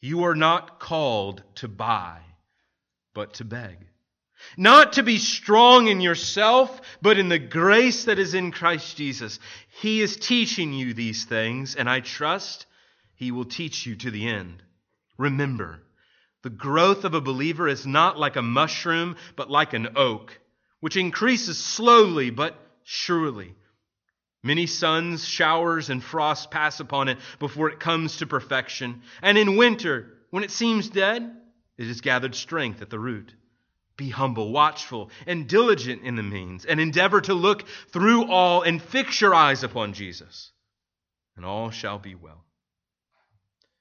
You 0.00 0.24
are 0.24 0.34
not 0.34 0.80
called 0.80 1.42
to 1.56 1.68
buy, 1.68 2.20
but 3.14 3.34
to 3.34 3.44
beg. 3.44 3.78
Not 4.56 4.94
to 4.94 5.02
be 5.02 5.18
strong 5.18 5.88
in 5.88 6.00
yourself, 6.00 6.80
but 7.00 7.18
in 7.18 7.28
the 7.28 7.38
grace 7.38 8.04
that 8.04 8.18
is 8.18 8.34
in 8.34 8.52
Christ 8.52 8.96
Jesus. 8.96 9.40
He 9.80 10.02
is 10.02 10.16
teaching 10.16 10.72
you 10.72 10.92
these 10.92 11.24
things, 11.24 11.74
and 11.74 11.88
I 11.88 12.00
trust 12.00 12.66
He 13.14 13.30
will 13.30 13.46
teach 13.46 13.86
you 13.86 13.96
to 13.96 14.10
the 14.10 14.28
end. 14.28 14.62
Remember, 15.16 15.80
the 16.42 16.50
growth 16.50 17.04
of 17.04 17.14
a 17.14 17.20
believer 17.20 17.66
is 17.66 17.86
not 17.86 18.18
like 18.18 18.36
a 18.36 18.42
mushroom, 18.42 19.16
but 19.36 19.50
like 19.50 19.72
an 19.72 19.96
oak, 19.96 20.38
which 20.80 20.96
increases 20.98 21.58
slowly 21.58 22.28
but 22.28 22.54
surely. 22.82 23.54
Many 24.44 24.66
suns, 24.66 25.26
showers, 25.26 25.88
and 25.88 26.04
frosts 26.04 26.46
pass 26.46 26.78
upon 26.78 27.08
it 27.08 27.16
before 27.38 27.70
it 27.70 27.80
comes 27.80 28.18
to 28.18 28.26
perfection. 28.26 29.00
And 29.22 29.38
in 29.38 29.56
winter, 29.56 30.18
when 30.28 30.44
it 30.44 30.50
seems 30.50 30.90
dead, 30.90 31.34
it 31.78 31.86
has 31.86 32.02
gathered 32.02 32.34
strength 32.34 32.82
at 32.82 32.90
the 32.90 32.98
root. 32.98 33.34
Be 33.96 34.10
humble, 34.10 34.52
watchful, 34.52 35.10
and 35.26 35.48
diligent 35.48 36.02
in 36.02 36.16
the 36.16 36.22
means, 36.22 36.66
and 36.66 36.78
endeavor 36.78 37.22
to 37.22 37.32
look 37.32 37.64
through 37.88 38.30
all 38.30 38.60
and 38.60 38.82
fix 38.82 39.18
your 39.18 39.34
eyes 39.34 39.64
upon 39.64 39.94
Jesus, 39.94 40.52
and 41.36 41.46
all 41.46 41.70
shall 41.70 41.98
be 41.98 42.14
well. 42.14 42.44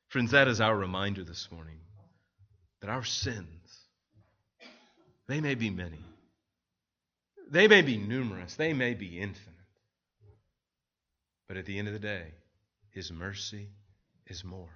Friends, 0.07 0.32
that 0.32 0.47
is 0.47 0.61
our 0.61 0.78
reminder 0.78 1.26
this 1.26 1.49
morning 1.51 1.80
that 2.80 2.89
our 2.89 3.03
sins, 3.03 3.82
they 5.28 5.41
may 5.41 5.55
be 5.55 5.70
many, 5.70 6.05
they 7.49 7.68
may 7.68 7.82
be 7.82 7.97
numerous, 7.97 8.55
they 8.55 8.72
may 8.72 8.93
be 8.93 9.20
infinite. 9.20 9.62
But 11.54 11.60
at 11.60 11.66
the 11.68 11.78
end 11.78 11.88
of 11.88 11.93
the 11.93 11.99
day, 11.99 12.34
His 12.89 13.12
mercy 13.12 13.68
is 14.26 14.43
more. 14.43 14.72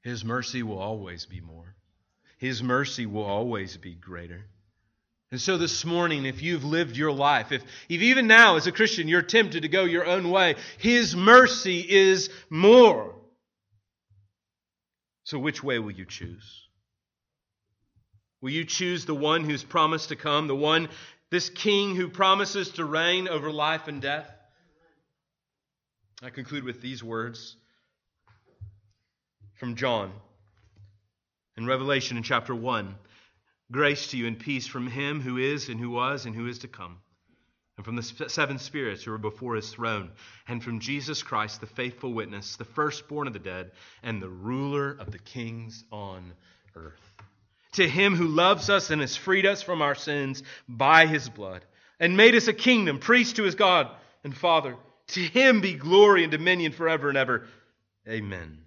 His 0.00 0.24
mercy 0.24 0.62
will 0.62 0.78
always 0.78 1.26
be 1.26 1.42
more. 1.42 1.74
His 2.38 2.62
mercy 2.62 3.04
will 3.04 3.26
always 3.26 3.76
be 3.76 3.94
greater. 3.94 4.46
And 5.30 5.38
so 5.38 5.58
this 5.58 5.84
morning, 5.84 6.24
if 6.24 6.40
you've 6.40 6.64
lived 6.64 6.96
your 6.96 7.12
life, 7.12 7.52
if, 7.52 7.62
if 7.90 8.00
even 8.00 8.26
now 8.26 8.56
as 8.56 8.66
a 8.66 8.72
Christian 8.72 9.08
you're 9.08 9.20
tempted 9.20 9.60
to 9.60 9.68
go 9.68 9.84
your 9.84 10.06
own 10.06 10.30
way, 10.30 10.54
His 10.78 11.14
mercy 11.14 11.84
is 11.86 12.30
more. 12.48 13.14
So 15.24 15.38
which 15.38 15.62
way 15.62 15.80
will 15.80 15.92
you 15.92 16.06
choose? 16.06 16.66
Will 18.40 18.48
you 18.48 18.64
choose 18.64 19.04
the 19.04 19.14
one 19.14 19.44
who's 19.44 19.64
promised 19.64 20.08
to 20.08 20.16
come, 20.16 20.46
the 20.48 20.56
one, 20.56 20.88
this 21.28 21.50
king 21.50 21.94
who 21.94 22.08
promises 22.08 22.70
to 22.70 22.86
reign 22.86 23.28
over 23.28 23.52
life 23.52 23.86
and 23.86 24.00
death? 24.00 24.34
I 26.24 26.30
conclude 26.30 26.62
with 26.62 26.80
these 26.80 27.02
words 27.02 27.56
from 29.58 29.74
John 29.74 30.12
in 31.56 31.66
Revelation 31.66 32.16
in 32.16 32.22
chapter 32.22 32.54
1. 32.54 32.94
Grace 33.72 34.06
to 34.12 34.16
you 34.16 34.28
and 34.28 34.38
peace 34.38 34.68
from 34.68 34.86
him 34.86 35.20
who 35.20 35.36
is 35.36 35.68
and 35.68 35.80
who 35.80 35.90
was 35.90 36.24
and 36.24 36.32
who 36.32 36.46
is 36.46 36.60
to 36.60 36.68
come, 36.68 36.98
and 37.76 37.84
from 37.84 37.96
the 37.96 38.04
seven 38.04 38.60
spirits 38.60 39.02
who 39.02 39.12
are 39.12 39.18
before 39.18 39.56
his 39.56 39.68
throne, 39.70 40.12
and 40.46 40.62
from 40.62 40.78
Jesus 40.78 41.24
Christ, 41.24 41.60
the 41.60 41.66
faithful 41.66 42.12
witness, 42.14 42.54
the 42.54 42.64
firstborn 42.64 43.26
of 43.26 43.32
the 43.32 43.40
dead, 43.40 43.72
and 44.04 44.22
the 44.22 44.28
ruler 44.28 44.92
of 44.92 45.10
the 45.10 45.18
kings 45.18 45.82
on 45.90 46.34
earth. 46.76 47.12
To 47.72 47.88
him 47.88 48.14
who 48.14 48.28
loves 48.28 48.70
us 48.70 48.90
and 48.90 49.00
has 49.00 49.16
freed 49.16 49.44
us 49.44 49.62
from 49.62 49.82
our 49.82 49.96
sins 49.96 50.44
by 50.68 51.06
his 51.06 51.28
blood, 51.28 51.64
and 51.98 52.16
made 52.16 52.36
us 52.36 52.46
a 52.46 52.52
kingdom, 52.52 53.00
priest 53.00 53.36
to 53.36 53.42
his 53.42 53.56
God 53.56 53.90
and 54.22 54.36
Father. 54.36 54.76
To 55.08 55.20
him 55.20 55.60
be 55.60 55.74
glory 55.74 56.22
and 56.22 56.30
dominion 56.30 56.72
forever 56.72 57.08
and 57.08 57.18
ever. 57.18 57.46
Amen. 58.08 58.58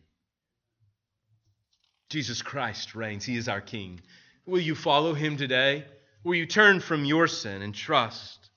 Jesus 2.10 2.42
Christ 2.42 2.96
reigns. 2.96 3.26
He 3.26 3.36
is 3.36 3.50
our 3.50 3.62
King. 3.62 4.00
Will 4.46 4.62
you 4.62 4.76
follow 4.76 5.14
him 5.14 5.38
today? 5.38 5.86
Will 6.24 6.36
you 6.36 6.46
turn 6.46 6.80
from 6.80 7.06
your 7.06 7.28
sin 7.28 7.62
and 7.62 7.74
trust 7.74 8.50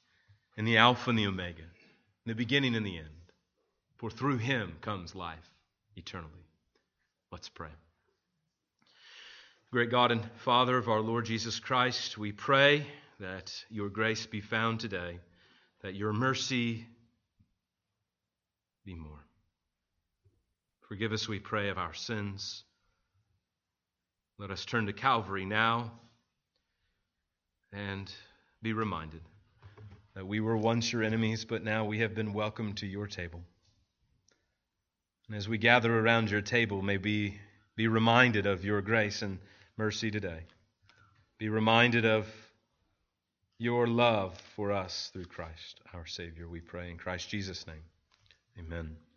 in 0.56 0.64
the 0.64 0.76
Alpha 0.76 1.10
and 1.10 1.18
the 1.18 1.26
Omega, 1.26 1.64
the 2.26 2.34
beginning 2.34 2.74
and 2.74 2.84
the 2.84 2.98
end? 2.98 3.08
For 3.96 4.10
through 4.10 4.38
him 4.38 4.76
comes 4.80 5.14
life 5.14 5.50
eternally. 5.96 6.46
Let's 7.32 7.48
pray. 7.48 7.70
Great 9.70 9.90
God 9.90 10.12
and 10.12 10.24
Father 10.36 10.78
of 10.78 10.88
our 10.88 11.00
Lord 11.00 11.26
Jesus 11.26 11.58
Christ, 11.58 12.16
we 12.16 12.32
pray 12.32 12.86
that 13.20 13.52
your 13.68 13.88
grace 13.88 14.24
be 14.24 14.40
found 14.40 14.80
today, 14.80 15.18
that 15.82 15.94
your 15.94 16.12
mercy 16.12 16.86
be 18.88 18.94
more. 18.94 19.22
Forgive 20.88 21.12
us, 21.12 21.28
we 21.28 21.38
pray, 21.38 21.68
of 21.68 21.76
our 21.76 21.92
sins. 21.92 22.64
Let 24.38 24.50
us 24.50 24.64
turn 24.64 24.86
to 24.86 24.94
Calvary 24.94 25.44
now 25.44 25.92
and 27.70 28.10
be 28.62 28.72
reminded 28.72 29.20
that 30.14 30.26
we 30.26 30.40
were 30.40 30.56
once 30.56 30.90
your 30.90 31.02
enemies, 31.02 31.44
but 31.44 31.62
now 31.62 31.84
we 31.84 31.98
have 31.98 32.14
been 32.14 32.32
welcomed 32.32 32.78
to 32.78 32.86
your 32.86 33.06
table. 33.06 33.42
And 35.26 35.36
as 35.36 35.46
we 35.46 35.58
gather 35.58 35.94
around 35.94 36.30
your 36.30 36.40
table, 36.40 36.80
may 36.80 36.96
we 36.96 37.38
be 37.76 37.88
reminded 37.88 38.46
of 38.46 38.64
your 38.64 38.80
grace 38.80 39.20
and 39.20 39.38
mercy 39.76 40.10
today. 40.10 40.44
Be 41.36 41.50
reminded 41.50 42.06
of 42.06 42.26
your 43.58 43.86
love 43.86 44.40
for 44.56 44.72
us 44.72 45.10
through 45.12 45.26
Christ, 45.26 45.82
our 45.92 46.06
Savior, 46.06 46.48
we 46.48 46.60
pray 46.60 46.90
in 46.90 46.96
Christ 46.96 47.28
Jesus' 47.28 47.66
name. 47.66 47.84
Amen. 48.58 49.07